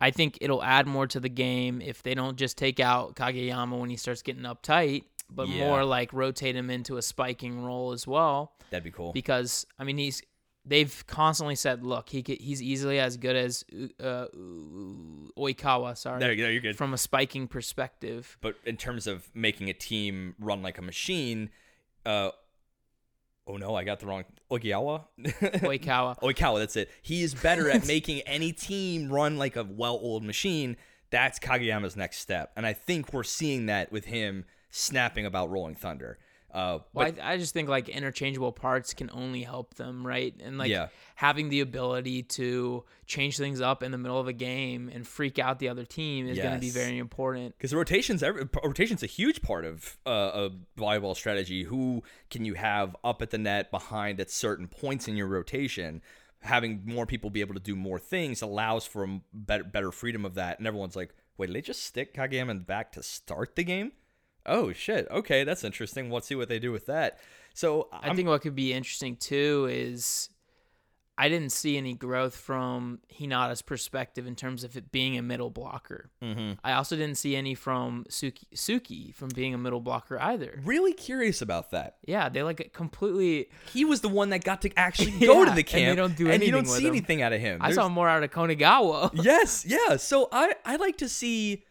I 0.00 0.10
think 0.10 0.38
it'll 0.40 0.62
add 0.62 0.86
more 0.86 1.06
to 1.08 1.20
the 1.20 1.28
game 1.28 1.82
if 1.82 2.02
they 2.02 2.14
don't 2.14 2.38
just 2.38 2.56
take 2.56 2.80
out 2.80 3.14
Kageyama 3.14 3.78
when 3.78 3.90
he 3.90 3.96
starts 3.96 4.22
getting 4.22 4.44
uptight, 4.44 5.04
but 5.28 5.48
Yeah. 5.48 5.66
more 5.68 5.84
like 5.84 6.14
rotate 6.14 6.56
him 6.56 6.70
into 6.70 6.96
a 6.96 7.02
spiking 7.02 7.62
role 7.62 7.92
as 7.92 8.06
well. 8.06 8.54
that'd 8.70 8.84
be 8.84 8.90
cool 8.90 9.12
Because 9.12 9.66
I 9.78 9.84
mean 9.84 9.98
he's 9.98 10.22
they've 10.66 11.04
constantly 11.06 11.54
said, 11.56 11.84
look, 11.84 12.08
he 12.08 12.22
could, 12.22 12.40
he's 12.40 12.62
easily 12.62 12.98
as 12.98 13.16
good 13.16 13.36
as 13.36 13.64
uh, 14.02 14.26
Oikawa. 15.36 15.96
Sorry, 15.96 16.20
There, 16.20 16.32
you 16.32 16.44
go, 16.44 16.48
you're 16.50 16.60
good. 16.60 16.76
from 16.76 16.94
a 16.94 16.98
spiking 16.98 17.46
perspective. 17.48 18.38
but 18.40 18.56
in 18.64 18.76
terms 18.76 19.06
of 19.06 19.28
making 19.34 19.68
a 19.68 19.74
team 19.74 20.34
run 20.38 20.62
like 20.62 20.78
a 20.78 20.82
machine, 20.82 21.50
uh, 22.06 22.30
oh 23.46 23.56
no, 23.56 23.74
I 23.74 23.84
got 23.84 24.00
the 24.00 24.06
wrong 24.06 24.24
Oikawa. 24.50 25.04
Oikawa. 25.20 26.18
Oikawa, 26.20 26.58
that's 26.60 26.76
it. 26.76 26.90
He 27.02 27.22
is 27.22 27.34
better 27.34 27.70
at 27.70 27.86
making 27.94 28.20
any 28.22 28.52
team 28.52 29.10
run 29.12 29.36
like 29.38 29.56
a 29.56 29.64
well-oiled 29.64 30.24
machine. 30.24 30.76
That's 31.10 31.38
Kageyama's 31.38 31.96
next 31.96 32.18
step, 32.18 32.52
and 32.56 32.66
I 32.66 32.72
think 32.72 33.12
we're 33.12 33.22
seeing 33.22 33.66
that 33.66 33.92
with 33.92 34.06
him 34.06 34.46
snapping 34.70 35.24
about 35.26 35.50
Rolling 35.50 35.76
Thunder. 35.76 36.18
Uh, 36.54 36.78
Well, 36.92 37.10
but 37.12 37.20
I, 37.20 37.32
I 37.32 37.36
just 37.36 37.52
think 37.52 37.68
like 37.68 37.88
interchangeable 37.88 38.52
parts 38.52 38.94
can 38.94 39.10
only 39.12 39.42
help 39.42 39.74
them, 39.74 40.06
right? 40.06 40.32
And 40.40 40.56
like 40.56 40.70
Yeah. 40.70 40.88
having 41.16 41.48
the 41.48 41.60
ability 41.60 42.22
to 42.22 42.84
change 43.06 43.36
things 43.36 43.60
up 43.60 43.82
in 43.82 43.90
the 43.90 43.98
middle 43.98 44.20
of 44.20 44.28
a 44.28 44.32
game 44.32 44.88
and 44.88 45.06
freak 45.06 45.40
out 45.40 45.58
the 45.58 45.68
other 45.68 45.84
team 45.84 46.28
is 46.28 46.38
going 46.38 46.54
to 46.54 46.60
be 46.60 46.70
very 46.70 46.96
important. 46.98 47.56
because 47.58 47.74
rotations, 47.74 48.22
every, 48.22 48.48
rotations 48.62 49.02
a 49.02 49.06
huge 49.06 49.42
part 49.42 49.64
of 49.64 49.98
uh, 50.06 50.10
a 50.48 50.50
volleyball 50.80 51.16
strategy. 51.16 51.64
Who 51.64 52.04
can 52.30 52.44
you 52.44 52.54
have 52.54 52.96
up 53.02 53.20
at 53.20 53.30
the 53.30 53.38
net, 53.38 53.72
behind 53.72 54.20
at 54.20 54.30
certain 54.30 54.68
points 54.68 55.08
in 55.08 55.16
your 55.16 55.26
rotation? 55.26 56.02
Having 56.40 56.82
more 56.84 57.06
people 57.06 57.30
be 57.30 57.40
able 57.40 57.54
to 57.54 57.60
do 57.60 57.74
more 57.74 57.98
things 57.98 58.42
allows 58.42 58.86
for 58.86 59.20
better, 59.32 59.64
better 59.64 59.90
freedom 59.90 60.24
of 60.24 60.34
that. 60.34 60.58
And 60.58 60.66
everyone's 60.68 60.94
like, 60.94 61.14
"Wait, 61.36 61.46
did 61.46 61.56
they 61.56 61.62
just 61.62 61.82
stick 61.82 62.14
Kageyama 62.14 62.50
in 62.50 62.60
back 62.60 62.92
to 62.92 63.02
start 63.02 63.56
the 63.56 63.64
game?" 63.64 63.92
Oh 64.46 64.72
shit! 64.72 65.06
Okay, 65.10 65.44
that's 65.44 65.64
interesting. 65.64 66.10
Let's 66.10 66.26
see 66.26 66.34
what 66.34 66.48
they 66.48 66.58
do 66.58 66.72
with 66.72 66.86
that. 66.86 67.18
So 67.54 67.88
i 67.92 68.08
I'm, 68.08 68.16
think 68.16 68.28
what 68.28 68.42
could 68.42 68.54
be 68.56 68.72
interesting 68.72 69.16
too 69.16 69.68
is 69.70 70.28
I 71.16 71.28
didn't 71.28 71.52
see 71.52 71.76
any 71.76 71.94
growth 71.94 72.34
from 72.36 72.98
Hinata's 73.20 73.62
perspective 73.62 74.26
in 74.26 74.34
terms 74.34 74.64
of 74.64 74.76
it 74.76 74.90
being 74.90 75.16
a 75.16 75.22
middle 75.22 75.50
blocker. 75.50 76.10
Mhm. 76.20 76.58
I 76.64 76.72
also 76.72 76.96
didn't 76.96 77.16
see 77.18 77.36
any 77.36 77.54
from 77.54 78.04
Suki, 78.10 78.48
Suki 78.52 79.14
from 79.14 79.28
being 79.28 79.54
a 79.54 79.58
middle 79.58 79.78
blocker 79.80 80.20
either. 80.20 80.60
really 80.64 80.92
curious 80.92 81.40
about 81.40 81.70
that. 81.70 81.98
Yeah, 82.04 82.28
they 82.28 82.42
like 82.42 82.60
it 82.60 82.72
completely. 82.72 83.48
He 83.72 83.84
was 83.84 84.00
the 84.00 84.08
one 84.08 84.30
that 84.30 84.42
got 84.42 84.60
to 84.62 84.76
actually 84.76 85.12
go 85.20 85.20
Yeah, 85.20 85.26
to 85.26 85.40
and 85.42 85.50
the 85.50 85.54
they 85.54 85.62
camp, 85.62 85.96
don't 85.96 86.16
do 86.16 86.28
and 86.28 86.42
you 86.42 86.50
don't 86.50 86.62
anything 86.62 86.74
see 86.80 86.86
him. 86.88 86.92
anything 86.94 87.22
out 87.22 87.32
of 87.32 87.40
him. 87.40 87.58
I 87.62 87.70
saw 87.72 87.88
more 87.88 88.08
out 88.08 88.24
of 88.24 88.32
Konigawa. 88.32 89.10
yes, 89.24 89.64
yeah. 89.64 89.96
So 89.96 90.28
I 90.32 90.54
I 90.64 90.74
like 90.74 90.96
to 90.98 91.08
see 91.08 91.64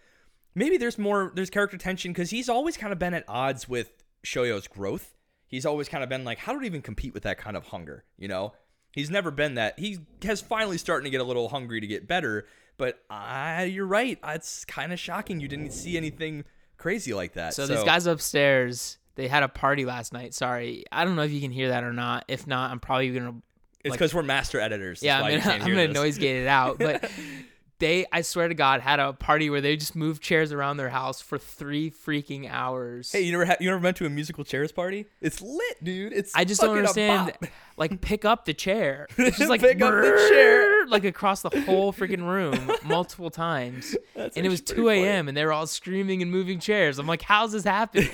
maybe 0.55 0.77
there's 0.77 0.97
more 0.97 1.31
there's 1.35 1.49
character 1.49 1.77
tension 1.77 2.11
because 2.11 2.29
he's 2.29 2.49
always 2.49 2.77
kind 2.77 2.93
of 2.93 2.99
been 2.99 3.13
at 3.13 3.23
odds 3.27 3.67
with 3.67 3.91
Shoyo's 4.25 4.67
growth. 4.67 5.15
He's 5.47 5.65
always 5.65 5.87
kind 5.87 6.03
of 6.03 6.09
been 6.09 6.23
like, 6.23 6.39
how 6.39 6.53
do 6.53 6.59
we 6.59 6.65
even 6.65 6.81
compete 6.81 7.13
with 7.13 7.23
that 7.23 7.37
kind 7.37 7.55
of 7.55 7.65
hunger? 7.67 8.03
You 8.17 8.27
know, 8.27 8.53
he's 8.91 9.09
never 9.11 9.29
been 9.31 9.55
that. 9.55 9.77
He 9.77 9.99
has 10.23 10.41
finally 10.41 10.77
starting 10.77 11.05
to 11.05 11.11
get 11.11 11.21
a 11.21 11.23
little 11.25 11.49
hungry 11.49 11.79
to 11.81 11.87
get 11.87 12.07
better. 12.07 12.47
But 12.77 12.99
I, 13.09 13.65
you're 13.65 13.85
right. 13.85 14.17
It's 14.25 14.65
kind 14.65 14.91
of 14.91 14.99
shocking 14.99 15.39
you 15.39 15.47
didn't 15.47 15.71
see 15.71 15.95
anything 15.95 16.43
crazy 16.77 17.13
like 17.13 17.33
that. 17.33 17.53
So, 17.53 17.67
these 17.67 17.83
guys 17.83 18.07
upstairs, 18.07 18.97
they 19.15 19.27
had 19.27 19.43
a 19.43 19.47
party 19.47 19.85
last 19.85 20.11
night. 20.11 20.33
Sorry, 20.33 20.83
I 20.91 21.05
don't 21.05 21.15
know 21.15 21.21
if 21.21 21.31
you 21.31 21.39
can 21.39 21.51
hear 21.51 21.69
that 21.69 21.83
or 21.83 21.93
not. 21.93 22.25
If 22.27 22.47
not, 22.47 22.71
I'm 22.71 22.79
probably 22.79 23.11
gonna. 23.11 23.35
it's 23.83 23.91
like- 23.91 23.99
because 23.99 24.13
we're 24.13 24.23
master 24.23 24.59
editors. 24.59 25.01
That's 25.01 25.05
Yeah, 25.05 25.21
I'm 25.21 25.39
gonna, 25.39 25.53
I'm 25.65 25.69
gonna 25.69 25.87
noise 25.89 26.17
gate 26.17 26.41
it 26.41 26.47
out. 26.47 26.79
But 26.79 27.09
they, 27.83 28.05
I 28.13 28.21
swear 28.21 28.47
to 28.47 28.53
God, 28.53 28.79
had 28.79 29.01
a 29.01 29.11
party 29.11 29.49
where 29.49 29.59
they 29.59 29.75
just 29.75 29.93
moved 29.93 30.23
chairs 30.23 30.53
around 30.53 30.77
their 30.77 30.87
house 30.87 31.19
for 31.19 31.37
three 31.37 31.91
freaking 31.91 32.49
hours. 32.49 33.11
Hey, 33.11 33.21
you 33.23 33.33
never 33.33 33.45
ha- 33.45 33.57
you 33.59 33.69
never 33.69 33.81
went 33.81 33.97
to 33.97 34.05
a 34.05 34.09
musical 34.09 34.45
chairs 34.45 34.71
party? 34.71 35.05
It's 35.19 35.41
lit, 35.41 35.83
dude. 35.83 36.13
It's 36.13 36.33
I 36.33 36.45
just 36.45 36.61
don't 36.61 36.77
understand. 36.77 37.33
Like, 37.75 38.01
pick 38.01 38.23
up 38.23 38.45
the 38.45 38.53
chair. 38.53 39.07
It's 39.17 39.39
just 39.39 39.49
like 39.49 39.59
Pick 39.59 39.81
up 39.81 39.91
the 39.91 40.27
chair. 40.29 40.85
like 40.85 41.05
across 41.05 41.41
the 41.41 41.49
whole 41.61 41.91
freaking 41.91 42.21
room 42.21 42.71
multiple 42.85 43.31
times. 43.31 43.97
That's 44.15 44.37
and 44.37 44.45
it 44.45 44.49
was 44.49 44.61
2 44.61 44.89
a.m. 44.89 45.27
and 45.27 45.35
they 45.35 45.43
were 45.43 45.51
all 45.51 45.65
screaming 45.65 46.21
and 46.21 46.29
moving 46.29 46.59
chairs. 46.59 46.99
I'm 46.99 47.07
like, 47.07 47.23
how's 47.23 47.51
this 47.51 47.63
happening? 47.63 48.11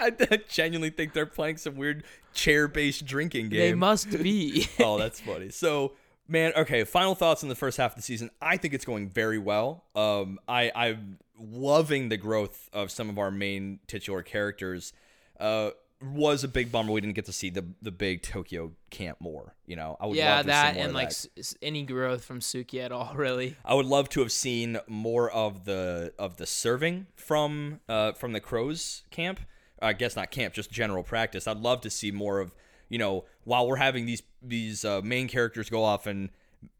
I 0.00 0.12
I 0.30 0.38
genuinely 0.48 0.88
think 0.88 1.12
they're 1.12 1.26
playing 1.26 1.58
some 1.58 1.76
weird 1.76 2.04
chair-based 2.32 3.04
drinking 3.04 3.50
game. 3.50 3.60
they 3.60 3.74
must 3.74 4.10
be. 4.10 4.66
oh, 4.80 4.96
that's 4.98 5.20
funny. 5.20 5.50
So, 5.50 5.92
man, 6.28 6.52
okay. 6.56 6.84
Final 6.84 7.14
thoughts 7.14 7.42
on 7.42 7.48
the 7.48 7.54
first 7.54 7.76
half 7.78 7.92
of 7.92 7.96
the 7.96 8.02
season. 8.02 8.30
I 8.40 8.56
think 8.56 8.74
it's 8.74 8.84
going 8.84 9.08
very 9.10 9.38
well. 9.38 9.84
Um, 9.94 10.38
I 10.48 10.70
I'm 10.74 11.18
loving 11.38 12.08
the 12.08 12.16
growth 12.16 12.68
of 12.72 12.90
some 12.90 13.08
of 13.10 13.18
our 13.18 13.30
main 13.30 13.80
titular 13.86 14.22
characters. 14.22 14.92
Uh, 15.38 15.70
was 16.02 16.44
a 16.44 16.48
big 16.48 16.70
bummer 16.70 16.92
we 16.92 17.00
didn't 17.00 17.14
get 17.16 17.24
to 17.24 17.32
see 17.32 17.48
the 17.48 17.64
the 17.80 17.90
big 17.90 18.22
Tokyo 18.22 18.72
camp 18.90 19.18
more. 19.20 19.54
You 19.64 19.76
know, 19.76 19.96
I 19.98 20.06
would 20.06 20.16
yeah, 20.16 20.36
love 20.36 20.42
to 20.42 20.46
that 20.48 20.76
and 20.76 20.92
like 20.92 21.08
that. 21.08 21.14
s- 21.14 21.28
s- 21.38 21.54
any 21.62 21.84
growth 21.84 22.22
from 22.22 22.40
Suki 22.40 22.80
at 22.84 22.92
all, 22.92 23.12
really. 23.16 23.56
I 23.64 23.72
would 23.74 23.86
love 23.86 24.08
to 24.10 24.20
have 24.20 24.30
seen 24.30 24.78
more 24.86 25.30
of 25.30 25.64
the 25.64 26.12
of 26.18 26.36
the 26.36 26.46
serving 26.46 27.06
from 27.16 27.80
uh, 27.88 28.12
from 28.12 28.32
the 28.32 28.40
Crows 28.40 29.04
camp. 29.10 29.40
I 29.80 29.92
guess 29.94 30.16
not 30.16 30.30
camp, 30.30 30.54
just 30.54 30.70
general 30.70 31.02
practice. 31.02 31.46
I'd 31.46 31.58
love 31.58 31.80
to 31.82 31.90
see 31.90 32.10
more 32.10 32.40
of 32.40 32.54
you 32.88 32.98
know 32.98 33.24
while 33.44 33.66
we're 33.66 33.76
having 33.76 34.06
these 34.06 34.22
these 34.42 34.84
uh, 34.84 35.00
main 35.02 35.28
characters 35.28 35.68
go 35.70 35.82
off 35.82 36.06
and 36.06 36.30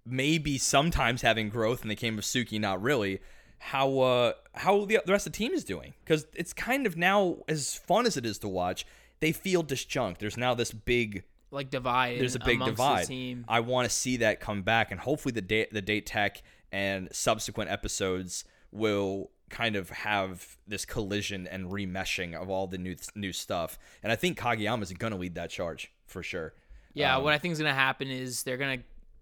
maybe 0.04 0.56
sometimes 0.58 1.22
having 1.22 1.48
growth 1.48 1.82
in 1.82 1.88
the 1.88 1.94
game 1.96 2.18
of 2.18 2.24
Suki, 2.24 2.60
not 2.60 2.80
really. 2.82 3.20
How 3.58 3.98
uh 4.00 4.32
how 4.54 4.84
the, 4.84 5.00
the 5.04 5.12
rest 5.12 5.26
of 5.26 5.32
the 5.32 5.38
team 5.38 5.52
is 5.52 5.64
doing 5.64 5.94
because 6.04 6.26
it's 6.34 6.52
kind 6.52 6.86
of 6.86 6.96
now 6.96 7.38
as 7.48 7.74
fun 7.74 8.06
as 8.06 8.16
it 8.16 8.26
is 8.26 8.38
to 8.40 8.48
watch. 8.48 8.86
They 9.20 9.32
feel 9.32 9.64
disjunct. 9.64 10.18
There's 10.18 10.36
now 10.36 10.52
this 10.54 10.72
big 10.72 11.24
Like 11.50 11.70
divide. 11.70 12.20
there's 12.20 12.34
a 12.34 12.38
big 12.40 12.62
divide. 12.62 13.06
Team. 13.06 13.46
I 13.48 13.60
want 13.60 13.88
to 13.88 13.94
see 13.94 14.18
that 14.18 14.40
come 14.40 14.62
back, 14.62 14.90
and 14.90 15.00
hopefully 15.00 15.32
the 15.32 15.40
date 15.40 15.72
the 15.72 15.80
date 15.80 16.04
tech 16.06 16.42
and 16.70 17.08
subsequent 17.12 17.70
episodes 17.70 18.44
will 18.70 19.30
kind 19.50 19.76
of 19.76 19.90
have 19.90 20.56
this 20.66 20.84
collision 20.84 21.46
and 21.46 21.66
remeshing 21.70 22.34
of 22.34 22.50
all 22.50 22.66
the 22.66 22.78
new 22.78 22.96
new 23.14 23.32
stuff. 23.32 23.78
And 24.02 24.10
I 24.12 24.16
think 24.16 24.38
Kageyama 24.38 24.82
is 24.82 24.92
going 24.92 25.12
to 25.12 25.18
lead 25.18 25.34
that 25.36 25.50
charge 25.50 25.92
for 26.06 26.22
sure. 26.22 26.54
Yeah, 26.94 27.16
Um, 27.16 27.24
what 27.24 27.32
I 27.34 27.38
think 27.38 27.52
is 27.52 27.58
gonna 27.58 27.74
happen 27.74 28.08
is 28.08 28.42
they're 28.42 28.56
gonna 28.56 28.78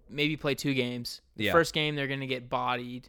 maybe 0.08 0.36
play 0.36 0.54
two 0.54 0.74
games. 0.74 1.20
The 1.36 1.44
Yeah. 1.46 1.52
first 1.52 1.74
game 1.74 1.96
they're 1.96 2.06
gonna 2.06 2.26
get 2.28 2.48
bodied, 2.48 3.08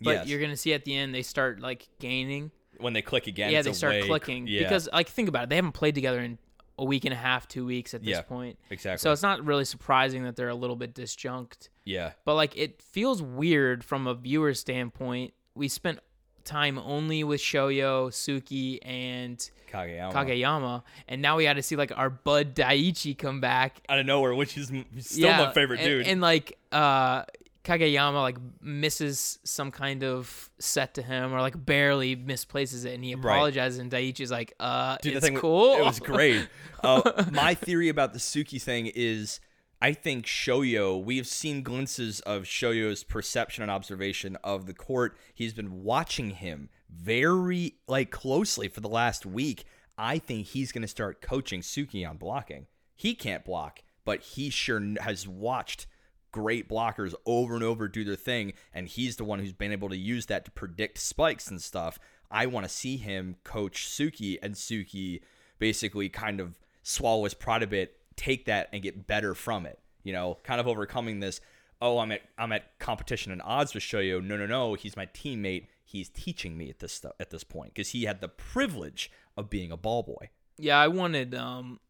but 0.00 0.10
Yes. 0.12 0.26
you're 0.28 0.40
gonna 0.40 0.56
see 0.56 0.72
at 0.72 0.84
the 0.84 0.94
end 0.96 1.12
they 1.14 1.22
start 1.22 1.60
like 1.60 1.88
gaining. 1.98 2.50
when 2.78 2.92
they 2.92 3.02
click 3.02 3.26
again, 3.28 3.50
yeah, 3.52 3.62
they 3.62 3.72
start 3.72 3.92
way- 3.94 4.06
clicking 4.06 4.46
Yeah, 4.48 4.60
because 4.64 4.88
like 4.92 5.08
think 5.08 5.28
about 5.28 5.44
it, 5.44 5.48
they 5.50 5.56
haven't 5.56 5.72
played 5.72 5.94
together 5.94 6.20
in 6.20 6.38
a 6.78 6.84
week 6.84 7.04
and 7.04 7.12
a 7.12 7.16
half, 7.16 7.46
two 7.48 7.64
weeks 7.64 7.94
at 7.94 8.02
this 8.02 8.10
Yeah. 8.10 8.22
point. 8.22 8.58
exactly. 8.70 8.98
So 9.02 9.12
it's 9.12 9.22
not 9.22 9.44
really 9.44 9.64
surprising 9.64 10.24
that 10.24 10.34
they're 10.36 10.48
a 10.48 10.54
little 10.56 10.74
bit 10.76 10.92
disjunct. 10.94 11.68
yeah, 11.84 12.12
But 12.24 12.34
like 12.34 12.56
it 12.56 12.82
feels 12.82 13.20
weird 13.22 13.84
from 13.84 14.06
a 14.08 14.14
viewer 14.14 14.54
standpoint. 14.54 15.34
We 15.54 15.68
spent 15.68 16.00
time 16.44 16.78
only 16.78 17.24
with 17.24 17.40
Shoyo, 17.40 18.08
Suki, 18.10 18.78
and 18.82 19.38
Kageyama 19.72 20.12
Kageyama, 20.12 20.82
and 21.08 21.20
now 21.20 21.36
we 21.36 21.44
had 21.44 21.56
to 21.56 21.62
see 21.62 21.76
like 21.76 21.92
our 21.96 22.10
Bud 22.10 22.54
Daichi 22.54 23.16
come 23.18 23.40
back 23.40 23.80
out 23.88 23.98
of 23.98 24.06
nowhere, 24.06 24.34
which 24.34 24.56
is 24.56 24.70
still 25.00 25.30
my 25.30 25.52
favorite 25.52 25.80
and, 25.80 25.88
dude. 25.88 26.06
And 26.06 26.20
like 26.20 26.58
uh 26.70 27.24
Kageyama 27.64 28.20
like 28.20 28.36
misses 28.60 29.38
some 29.42 29.70
kind 29.70 30.04
of 30.04 30.50
set 30.58 30.94
to 30.94 31.02
him 31.02 31.32
or 31.32 31.40
like 31.40 31.54
barely 31.64 32.14
misplaces 32.14 32.84
it 32.84 32.92
and 32.94 33.02
he 33.02 33.14
Right. 33.14 33.24
apologizes 33.34 33.78
and 33.78 33.90
Daichi's 33.90 34.30
like, 34.30 34.52
uh 34.60 34.98
Dude, 35.00 35.16
it's 35.16 35.30
cool. 35.40 35.76
It 35.78 35.82
was 35.82 35.98
great. 35.98 36.46
Uh, 36.82 37.24
my 37.32 37.54
theory 37.54 37.88
about 37.88 38.12
the 38.12 38.18
Suki 38.18 38.60
thing 38.60 38.92
is 38.94 39.40
I 39.84 39.92
think 39.92 40.24
Shoyo, 40.24 41.04
we've 41.04 41.26
seen 41.26 41.62
glimpses 41.62 42.20
of 42.20 42.44
Shoyo's 42.44 43.04
perception 43.04 43.60
and 43.60 43.70
observation 43.70 44.38
of 44.42 44.64
the 44.64 44.72
court. 44.72 45.14
He's 45.34 45.52
been 45.52 45.82
watching 45.82 46.30
him 46.30 46.70
very 46.88 47.74
like 47.86 48.10
closely 48.10 48.68
for 48.68 48.80
the 48.80 48.88
last 48.88 49.26
week. 49.26 49.64
I 49.98 50.18
think 50.18 50.46
he's 50.46 50.72
going 50.72 50.80
to 50.80 50.88
start 50.88 51.20
coaching 51.20 51.60
Suki 51.60 52.08
on 52.08 52.16
blocking. 52.16 52.66
He 52.96 53.14
can't 53.14 53.44
block, 53.44 53.80
but 54.06 54.22
he 54.22 54.48
sure 54.48 54.80
has 55.02 55.28
watched 55.28 55.86
great 56.32 56.66
blockers 56.66 57.12
over 57.26 57.54
and 57.54 57.62
over 57.62 57.86
do 57.86 58.04
their 58.04 58.16
thing, 58.16 58.54
and 58.72 58.88
he's 58.88 59.16
the 59.16 59.24
one 59.24 59.38
who's 59.38 59.52
been 59.52 59.70
able 59.70 59.90
to 59.90 59.98
use 59.98 60.24
that 60.26 60.46
to 60.46 60.50
predict 60.50 60.96
spikes 60.96 61.48
and 61.48 61.60
stuff. 61.60 61.98
I 62.30 62.46
want 62.46 62.64
to 62.64 62.72
see 62.72 62.96
him 62.96 63.36
coach 63.44 63.86
Suki 63.86 64.38
and 64.42 64.54
Suki 64.54 65.20
basically 65.58 66.08
kind 66.08 66.40
of 66.40 66.58
swallow 66.82 67.24
his 67.24 67.34
pride 67.34 67.62
a 67.62 67.66
bit, 67.66 67.98
take 68.16 68.46
that 68.46 68.68
and 68.72 68.82
get 68.82 69.06
better 69.06 69.34
from 69.34 69.66
it. 69.66 69.78
You 70.02 70.12
know, 70.12 70.38
kind 70.44 70.60
of 70.60 70.66
overcoming 70.68 71.20
this. 71.20 71.40
Oh, 71.80 71.98
I'm 71.98 72.12
at 72.12 72.22
I'm 72.38 72.52
at 72.52 72.78
competition 72.78 73.32
and 73.32 73.42
odds 73.42 73.74
with 73.74 73.82
Shoyo. 73.82 74.22
No, 74.22 74.36
no, 74.36 74.46
no. 74.46 74.74
He's 74.74 74.96
my 74.96 75.06
teammate. 75.06 75.66
He's 75.84 76.08
teaching 76.08 76.56
me 76.56 76.70
at 76.70 76.78
this 76.78 76.92
stuff 76.92 77.12
at 77.20 77.30
this 77.30 77.44
point 77.44 77.74
because 77.74 77.90
he 77.90 78.04
had 78.04 78.20
the 78.20 78.28
privilege 78.28 79.10
of 79.36 79.50
being 79.50 79.70
a 79.72 79.76
ball 79.76 80.02
boy. 80.02 80.30
yeah, 80.58 80.78
I 80.78 80.88
wanted 80.88 81.34
um 81.34 81.80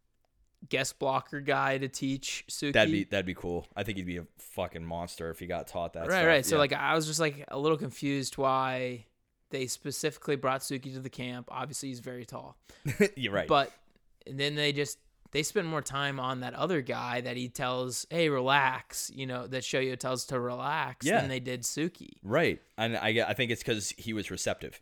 guest 0.69 0.99
blocker 0.99 1.41
guy 1.41 1.77
to 1.79 1.89
teach 1.89 2.45
Suki. 2.49 2.73
That'd 2.73 2.93
be 2.93 3.05
that'd 3.05 3.27
be 3.27 3.35
cool. 3.35 3.67
I 3.77 3.83
think 3.83 3.99
he'd 3.99 4.07
be 4.07 4.17
a 4.17 4.27
fucking 4.39 4.85
monster 4.85 5.31
if 5.31 5.39
he 5.39 5.47
got 5.47 5.67
taught 5.69 5.93
that. 5.93 6.09
right, 6.09 6.11
stuff. 6.11 6.27
right. 6.27 6.47
So 6.47 6.57
Yeah. 6.57 6.61
like 6.61 6.73
I 6.73 6.95
was 6.95 7.07
just 7.07 7.21
like 7.21 7.45
a 7.49 7.59
little 7.59 7.77
confused 7.79 8.39
why 8.39 9.05
they 9.51 9.67
specifically 9.67 10.37
brought 10.37 10.63
Suki 10.63 10.93
to 10.95 11.01
the 11.01 11.11
camp. 11.11 11.49
Obviously 11.51 11.91
he's 11.91 12.01
very 12.01 12.25
tall. 12.25 12.57
you're 13.17 13.33
right. 13.33 13.47
But 13.47 13.71
and 14.27 14.41
then 14.41 14.55
they 14.55 14.73
just 14.73 14.99
they 15.35 15.43
spend 15.43 15.67
more 15.69 15.83
time 15.83 16.19
on 16.19 16.41
that 16.41 16.55
other 16.55 16.81
guy 16.81 17.21
that 17.21 17.37
he 17.37 17.51
tells, 17.51 18.07
"Hey, 18.09 18.31
relax," 18.31 19.11
you 19.15 19.27
know, 19.27 19.47
that 19.49 19.63
Shoyo 19.65 19.99
tells 19.99 20.25
to 20.27 20.41
relax 20.41 21.05
Yeah. 21.05 21.21
than 21.21 21.29
they 21.29 21.41
did 21.41 21.63
Suki. 21.65 22.13
Right. 22.23 22.63
And 22.79 22.97
I, 22.97 23.23
I 23.29 23.35
think 23.35 23.51
it's 23.51 23.63
because 23.63 23.91
he 23.99 24.15
was 24.15 24.31
receptive. 24.31 24.81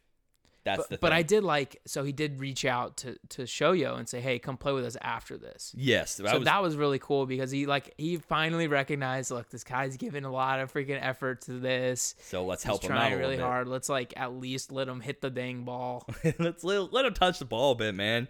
That's 0.65 0.77
But, 0.77 0.83
the 0.85 0.89
Thing. 0.91 0.99
but. 1.01 1.13
I 1.13 1.23
did 1.23 1.43
like 1.43 1.81
so 1.87 2.05
he 2.05 2.13
did 2.13 2.39
reach 2.39 2.65
out 2.65 2.97
to 2.99 3.17
to 3.31 3.43
Shoyo 3.43 3.99
and 3.99 4.09
say, 4.09 4.21
"Hey, 4.21 4.39
come 4.39 4.57
play 4.57 4.73
with 4.73 4.85
us 4.85 4.97
after 5.03 5.37
this." 5.37 5.75
yes. 5.77 6.19
That 6.19 6.29
so 6.31 6.39
was, 6.39 6.45
that 6.45 6.63
was 6.63 6.77
really 6.77 7.01
cool 7.01 7.27
because 7.27 7.51
he 7.51 7.67
like 7.67 7.93
he 7.99 8.19
finally 8.19 8.69
recognized, 8.69 9.33
look, 9.33 9.51
this 9.51 9.65
guy's 9.65 9.97
giving 9.97 10.25
a 10.25 10.31
lot 10.31 10.61
of 10.61 10.73
freaking 10.73 11.01
effort 11.03 11.41
to 11.47 11.55
this. 11.59 12.15
so 12.23 12.45
let's 12.45 12.63
He's 12.63 12.69
help 12.69 12.85
him 12.85 12.93
out 12.93 12.99
trying 12.99 13.15
a 13.15 13.17
really 13.19 13.37
bit. 13.39 13.43
hard. 13.45 13.67
Let's 13.67 13.89
like 13.89 14.15
at 14.17 14.35
least 14.35 14.71
let 14.71 14.87
him 14.87 15.01
hit 15.01 15.21
the 15.21 15.31
dang 15.31 15.65
ball. 15.65 16.07
let's 16.39 16.63
let, 16.63 16.93
let 16.93 17.07
him 17.07 17.15
touch 17.15 17.41
the 17.41 17.45
ball 17.45 17.73
a 17.73 17.75
bit, 17.75 17.97
man. 17.97 18.29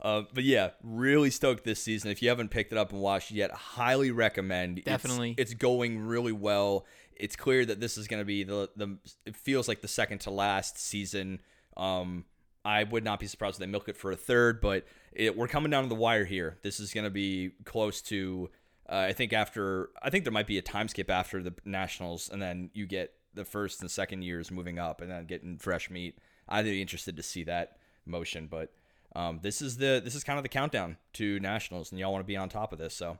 Uh, 0.00 0.22
but 0.32 0.44
yeah, 0.44 0.70
really 0.82 1.30
stoked 1.30 1.64
this 1.64 1.82
season. 1.82 2.10
If 2.10 2.20
you 2.22 2.28
haven't 2.28 2.50
picked 2.50 2.72
it 2.72 2.78
up 2.78 2.92
and 2.92 3.00
watched 3.00 3.30
it 3.30 3.34
yet, 3.36 3.52
highly 3.52 4.10
recommend. 4.10 4.78
It's- 4.78 4.92
Definitely. 4.92 5.34
it's, 5.38 5.54
going 5.54 5.98
really 6.00 6.32
well. 6.32 6.84
It's 7.16 7.36
clear 7.36 7.64
that 7.64 7.80
this 7.80 7.96
is 7.96 8.08
going 8.08 8.20
to 8.20 8.24
be 8.24 8.42
the 8.44 8.68
the. 8.76 8.98
It 9.24 9.36
feels 9.36 9.68
like 9.68 9.80
the 9.80 9.88
second 9.88 10.18
to 10.22 10.30
last 10.30 10.78
season. 10.78 11.40
Um, 11.76 12.24
I 12.64 12.82
would 12.84 13.04
not 13.04 13.20
be 13.20 13.26
surprised 13.26 13.56
if 13.56 13.60
they 13.60 13.66
milk 13.66 13.88
it 13.88 13.96
for 13.96 14.10
a 14.10 14.16
third, 14.16 14.60
but 14.60 14.84
it, 15.12 15.36
we're 15.36 15.48
coming 15.48 15.70
down 15.70 15.84
to 15.84 15.88
the 15.88 15.94
wire 15.94 16.24
here. 16.24 16.58
This 16.62 16.80
is 16.80 16.92
going 16.92 17.04
to 17.04 17.10
be 17.10 17.52
close 17.64 18.02
to. 18.02 18.50
Uh, 18.88 19.06
I 19.08 19.12
think 19.12 19.32
after. 19.32 19.90
I 20.02 20.10
think 20.10 20.24
there 20.24 20.32
might 20.32 20.46
be 20.48 20.58
a 20.58 20.62
time 20.62 20.88
skip 20.88 21.08
after 21.08 21.42
the 21.42 21.54
nationals, 21.64 22.28
and 22.30 22.42
then 22.42 22.70
you 22.74 22.86
get 22.86 23.12
the 23.32 23.44
first 23.44 23.80
and 23.80 23.90
second 23.90 24.22
years 24.22 24.50
moving 24.50 24.78
up, 24.78 25.00
and 25.00 25.10
then 25.10 25.24
getting 25.26 25.56
fresh 25.56 25.90
meat. 25.90 26.18
I'd 26.48 26.64
be 26.64 26.82
interested 26.82 27.16
to 27.16 27.22
see 27.22 27.44
that 27.44 27.76
motion, 28.06 28.48
but 28.50 28.72
um, 29.14 29.40
this 29.42 29.62
is 29.62 29.76
the 29.76 30.00
this 30.04 30.14
is 30.14 30.24
kind 30.24 30.38
of 30.38 30.42
the 30.42 30.48
countdown 30.48 30.96
to 31.14 31.38
nationals, 31.40 31.90
and 31.92 31.98
y'all 32.00 32.12
want 32.12 32.24
to 32.24 32.26
be 32.26 32.36
on 32.36 32.48
top 32.48 32.72
of 32.72 32.78
this. 32.78 32.94
So 32.94 33.18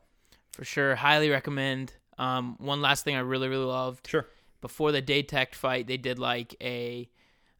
For 0.52 0.64
sure, 0.64 0.94
highly 0.96 1.30
recommend. 1.30 1.94
Um, 2.18 2.56
one 2.58 2.80
last 2.80 3.04
thing 3.04 3.16
I 3.16 3.20
really 3.20 3.48
really 3.48 3.64
loved 3.64 4.06
sure, 4.08 4.26
before 4.60 4.92
the 4.92 5.02
Date 5.02 5.28
Tech 5.28 5.54
fight, 5.54 5.86
they 5.86 5.96
did 5.96 6.18
like 6.18 6.54
a 6.60 7.08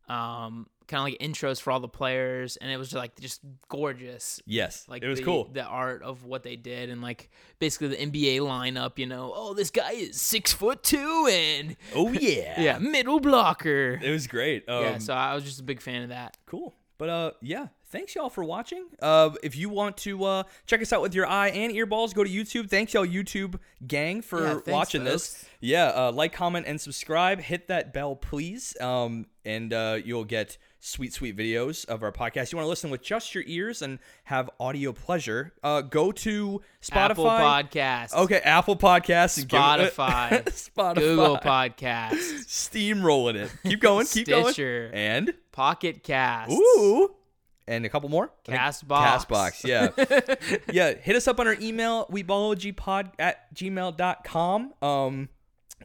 um 0.08 0.66
kind 0.86 1.00
of 1.00 1.04
like 1.04 1.18
intros 1.18 1.60
for 1.60 1.70
all 1.70 1.80
the 1.80 1.88
players, 1.88 2.56
and 2.56 2.70
it 2.70 2.76
was 2.76 2.92
like 2.92 3.18
just 3.18 3.40
gorgeous. 3.68 4.40
yes, 4.46 4.84
Like 4.88 5.02
it 5.02 5.08
was 5.08 5.18
the, 5.18 5.24
cool. 5.24 5.48
the 5.52 5.62
art 5.64 6.02
of 6.02 6.24
what 6.24 6.42
they 6.42 6.56
did, 6.56 6.90
and 6.90 7.00
like 7.02 7.30
basically 7.58 7.88
the 7.88 7.96
NBA 7.96 8.40
lineup. 8.40 8.98
You 8.98 9.06
know, 9.06 9.32
oh 9.34 9.54
this 9.54 9.70
guy 9.70 9.92
is 9.92 10.20
six 10.20 10.52
foot 10.52 10.82
two 10.82 11.28
and 11.30 11.76
Oh 11.94 12.12
yeah, 12.12 12.60
yeah 12.60 12.78
middle 12.78 13.18
blocker. 13.20 13.98
it 14.02 14.10
was 14.10 14.26
great. 14.26 14.68
Um, 14.68 14.82
yeah, 14.82 14.98
so 14.98 15.14
I 15.14 15.34
was 15.34 15.44
just 15.44 15.60
a 15.60 15.64
big 15.64 15.80
fan 15.80 16.02
of 16.02 16.08
that. 16.10 16.36
Cool. 16.46 16.74
But 16.96 17.08
uh 17.08 17.30
yeah, 17.42 17.68
thanks 17.86 18.14
y'all 18.14 18.30
for 18.30 18.44
watching. 18.44 18.86
Uh 19.00 19.30
if 19.42 19.56
you 19.56 19.68
want 19.68 19.96
to 19.98 20.24
uh 20.24 20.42
check 20.66 20.80
us 20.80 20.92
out 20.92 21.02
with 21.02 21.14
your 21.14 21.26
eye 21.26 21.48
and 21.48 21.72
earballs, 21.72 22.14
go 22.14 22.22
to 22.24 22.30
YouTube. 22.30 22.70
Thanks 22.70 22.94
y'all 22.94 23.06
YouTube 23.06 23.58
gang 23.86 24.22
for 24.22 24.40
Yeah, 24.40 24.52
thanks, 24.54 24.68
watching 24.68 25.04
this. 25.04 25.44
Yeah, 25.60 25.86
uh 25.88 26.12
like, 26.12 26.32
comment 26.32 26.66
and 26.66 26.80
subscribe. 26.80 27.40
Hit 27.40 27.68
that 27.68 27.92
bell 27.92 28.14
please. 28.16 28.76
Um 28.80 29.26
and 29.44 29.72
uh 29.72 29.98
you'll 30.04 30.24
get 30.24 30.56
sweet 30.86 31.12
sweet 31.14 31.34
videos 31.36 31.86
of 31.86 32.02
our 32.02 32.12
podcast. 32.12 32.52
You 32.52 32.56
want 32.58 32.66
to 32.66 32.68
listen 32.68 32.90
with 32.90 33.02
just 33.02 33.34
your 33.34 33.42
ears 33.46 33.80
and 33.80 33.98
have 34.24 34.50
audio 34.60 34.92
pleasure. 34.92 35.52
Uh 35.62 35.80
go 35.80 36.12
to 36.12 36.60
Spotify. 36.82 37.10
Apple 37.10 37.24
Podcast, 37.24 38.12
Okay, 38.14 38.40
Apple 38.44 38.76
Podcasts 38.76 39.38
and 39.38 39.48
give 39.48 39.58
it- 39.60 39.94
Spotify, 39.94 40.44
Spotify. 40.44 40.94
Google 40.96 41.38
Podcast, 41.38 42.12
Steamrolling 42.46 43.36
it. 43.36 43.50
Keep 43.62 43.80
going, 43.80 44.06
keep 44.06 44.26
going. 44.28 44.44
Stitcher. 44.52 44.90
And 44.92 45.32
Pocket 45.52 46.02
Cast. 46.02 46.52
Ooh. 46.52 47.14
And 47.66 47.86
a 47.86 47.88
couple 47.88 48.10
more? 48.10 48.30
Castbox. 48.44 49.24
Castbox, 49.26 49.64
yeah. 49.64 50.58
yeah. 50.70 50.92
Hit 51.00 51.16
us 51.16 51.26
up 51.26 51.40
on 51.40 51.46
our 51.46 51.56
email, 51.62 52.04
weebologypod 52.12 53.12
at 53.18 53.54
gmail.com. 53.54 54.74
Um, 54.82 55.28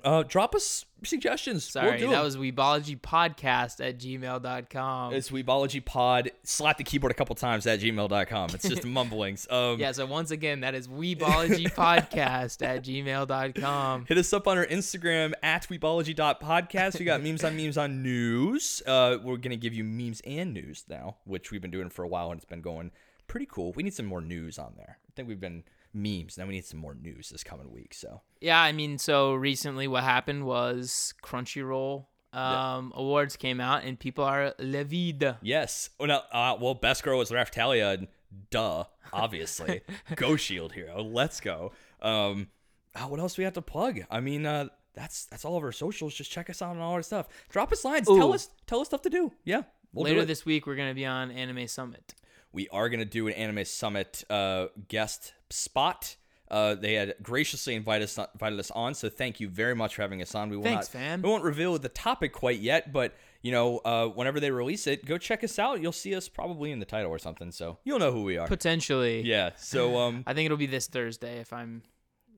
uh, 0.04 0.24
drop 0.24 0.56
us 0.56 0.84
suggestions. 1.04 1.64
Sorry, 1.64 2.02
we'll 2.02 2.12
that 2.12 2.24
was 2.24 2.38
Weebologypodcast 2.38 3.86
at 3.88 4.00
gmail.com. 4.00 5.14
It's 5.14 5.30
weebologypod. 5.30 6.30
Slap 6.44 6.78
the 6.78 6.84
keyboard 6.84 7.12
a 7.12 7.14
couple 7.14 7.36
times 7.36 7.66
at 7.68 7.80
gmail.com. 7.80 8.50
It's 8.54 8.68
just 8.68 8.86
mumblings. 8.86 9.48
Um, 9.50 9.80
yeah, 9.80 9.92
so 9.92 10.06
once 10.06 10.32
again, 10.32 10.62
that 10.62 10.76
is 10.76 10.88
Weebologypodcast 10.88 12.62
at 12.62 12.84
gmail.com. 12.84 14.06
Hit 14.06 14.18
us 14.18 14.34
up 14.34 14.48
on 14.48 14.58
our 14.58 14.66
Instagram 14.66 15.34
at 15.42 15.68
weebology.podcast. 15.68 17.00
We 17.00 17.06
got 17.06 17.22
memes 17.22 17.44
on 17.44 17.56
memes 17.56 17.78
on 17.78 18.04
news. 18.04 18.82
Uh, 18.86 19.18
we're 19.24 19.38
going 19.38 19.52
to 19.52 19.58
give 19.58 19.74
you 19.74 19.84
memes 19.84 20.22
and 20.26 20.54
news 20.54 20.86
now, 20.90 21.18
which 21.26 21.52
we've 21.52 21.62
been 21.62 21.72
doing 21.72 21.90
for 21.90 22.04
a 22.04 22.08
while 22.08 22.32
and 22.32 22.38
it's 22.40 22.46
been 22.46 22.62
going 22.62 22.92
pretty 23.28 23.46
cool. 23.46 23.72
We 23.74 23.84
need 23.84 23.94
some 23.94 24.06
more 24.06 24.22
news 24.22 24.58
on 24.58 24.74
there. 24.76 24.98
I 25.08 25.12
think 25.16 25.28
we've 25.28 25.40
been 25.40 25.64
memes. 25.94 26.38
Now 26.38 26.46
we 26.46 26.54
need 26.54 26.66
some 26.66 26.80
more 26.80 26.96
news 26.96 27.30
this 27.30 27.44
coming 27.44 27.72
week. 27.72 27.94
So, 27.94 28.22
Yeah, 28.42 28.60
I 28.62 28.72
mean, 28.72 28.98
so 28.98 29.34
recently 29.34 29.88
what 29.88 30.04
happened 30.04 30.46
was 30.46 31.14
Crunchyroll 31.24 32.06
um, 32.34 32.94
awards 32.96 33.36
came 33.36 33.60
out 33.60 33.84
and 33.84 34.00
people 34.00 34.24
are 34.24 34.54
livid. 34.60 35.36
yes. 35.42 35.90
Oh, 36.00 36.06
no, 36.06 36.22
uh, 36.32 36.56
well, 36.60 36.76
best 36.76 37.04
girl 37.04 37.18
was 37.18 37.32
Raphtalia. 37.32 37.96
and 37.96 38.08
Duh, 38.52 38.84
obviously. 39.12 39.82
go 40.16 40.36
Shield 40.36 40.74
Hero. 40.74 41.02
Let's 41.02 41.40
go. 41.42 41.72
Um, 42.02 42.48
uh, 42.96 43.06
what 43.08 43.20
else 43.20 43.36
do 43.36 43.42
we 43.42 43.46
have 43.46 43.54
to 43.54 43.62
plug? 43.62 44.02
I 44.12 44.20
mean, 44.20 44.46
uh, 44.46 44.68
that's 44.94 45.26
that's 45.26 45.46
all 45.46 45.58
of 45.58 45.64
our 45.64 45.72
socials. 45.72 46.14
Just 46.14 46.32
check 46.32 46.50
us 46.50 46.62
out 46.62 46.76
on 46.76 46.80
all 46.80 46.94
our 46.94 47.02
stuff. 47.02 47.28
Drop 47.50 47.72
us 47.72 47.84
lines. 47.86 48.08
Tell 48.08 48.34
us 48.34 48.50
tell 48.68 48.82
us 48.82 48.88
stuff 48.88 49.02
to 49.04 49.10
do. 49.10 49.32
Yeah. 49.46 49.64
We'll 49.94 50.06
Later 50.06 50.22
it. 50.22 50.26
this 50.28 50.46
week, 50.46 50.68
we're 50.68 50.76
going 50.76 50.90
to 50.90 50.96
be 50.96 51.06
on 51.06 51.32
Anime 51.32 51.68
Summit. 51.68 52.14
We 52.52 52.68
are 52.70 52.90
going 52.90 53.00
to 53.00 53.06
do 53.06 53.28
an 53.28 53.34
anime 53.34 53.66
summit 53.66 54.24
uh, 54.30 54.68
guest 54.88 55.34
spot. 55.50 56.16
Uh, 56.50 56.74
they 56.74 56.96
had 56.96 57.14
graciously 57.22 57.76
invited 57.76 58.06
us 58.06 58.18
invited 58.34 58.60
us 58.60 58.72
on, 58.72 58.96
so 58.96 59.08
thank 59.08 59.40
you 59.40 59.48
very 59.48 59.76
much 59.76 59.96
for 59.96 60.02
having 60.02 60.22
us 60.22 60.34
on. 60.34 60.50
We 60.50 60.58
will 60.58 60.64
Thanks, 60.64 60.92
not, 60.92 61.00
fam. 61.00 61.22
We 61.22 61.30
won't 61.30 61.44
reveal 61.44 61.78
the 61.78 61.90
topic 61.90 62.34
quite 62.34 62.60
yet, 62.60 62.92
but 62.92 63.16
you 63.44 63.52
know, 63.52 63.78
uh, 63.80 64.08
whenever 64.08 64.40
they 64.40 64.50
release 64.50 64.88
it, 64.88 65.06
go 65.06 65.20
check 65.20 65.44
us 65.44 65.60
out. 65.60 65.80
You'll 65.80 65.92
see 65.92 66.16
us 66.16 66.28
probably 66.28 66.72
in 66.72 66.80
the 66.80 66.86
title 66.86 67.12
or 67.12 67.20
something, 67.20 67.52
so 67.52 67.78
you'll 67.84 68.00
know 68.00 68.12
who 68.12 68.24
we 68.24 68.38
are. 68.38 68.48
Potentially. 68.48 69.22
yeah. 69.22 69.52
So, 69.58 69.98
um, 70.00 70.24
I 70.26 70.34
think 70.34 70.46
it'll 70.46 70.58
be 70.58 70.66
this 70.66 70.88
Thursday 70.88 71.40
if 71.40 71.54
I'm 71.54 71.84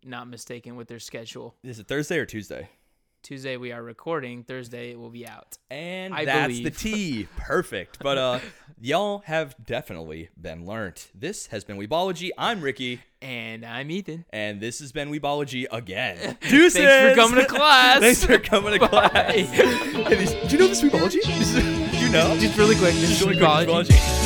not 0.03 0.27
mistaken 0.27 0.75
with 0.75 0.87
their 0.87 0.99
schedule. 0.99 1.55
is 1.63 1.79
it 1.79 1.87
Thursday 1.87 2.17
or 2.17 2.25
Tuesday? 2.25 2.69
Tuesday 3.23 3.55
we 3.55 3.71
are 3.71 3.83
recording, 3.83 4.43
Thursday 4.43 4.89
it 4.91 4.99
will 4.99 5.11
be 5.11 5.27
out. 5.27 5.57
And 5.69 6.11
I 6.13 6.25
that's 6.25 6.47
believe. 6.47 6.63
the 6.63 6.71
T. 6.71 7.27
Perfect. 7.37 7.99
But 8.01 8.17
uh, 8.17 8.39
y'all 8.79 9.19
have 9.25 9.55
definitely 9.63 10.29
been 10.39 10.65
learned. 10.65 11.03
This 11.13 11.47
has 11.47 11.63
been 11.63 11.77
Weebology. 11.77 12.31
I'm 12.37 12.61
Ricky. 12.61 13.01
And 13.21 13.63
I'm 13.63 13.91
Ethan. 13.91 14.25
And 14.31 14.59
this 14.59 14.79
has 14.79 14.91
been 14.91 15.11
Weebology 15.11 15.67
again. 15.71 16.35
Deuces! 16.49 16.81
Thanks 16.81 17.15
for 17.15 17.21
coming 17.21 17.39
to 17.43 17.47
class. 17.47 17.99
Thanks 18.01 18.25
for 18.25 18.39
coming 18.39 18.73
to 18.73 18.79
Bye. 18.79 18.87
class. 18.87 19.31
Hey, 19.33 19.43
do 19.45 20.47
you 20.47 20.57
know 20.57 20.67
this 20.67 20.81
Weebology? 20.81 21.19
Is- 21.39 21.53
do 21.53 21.97
you 21.99 22.09
know? 22.11 22.35
Just 22.39 22.57
really 22.57 22.75
quick, 22.75 22.93
this 22.95 23.11
is 23.11 23.21
really 23.21 23.35
quick, 23.37 23.47
Weebology. 23.47 23.85
Weebology. 23.91 24.20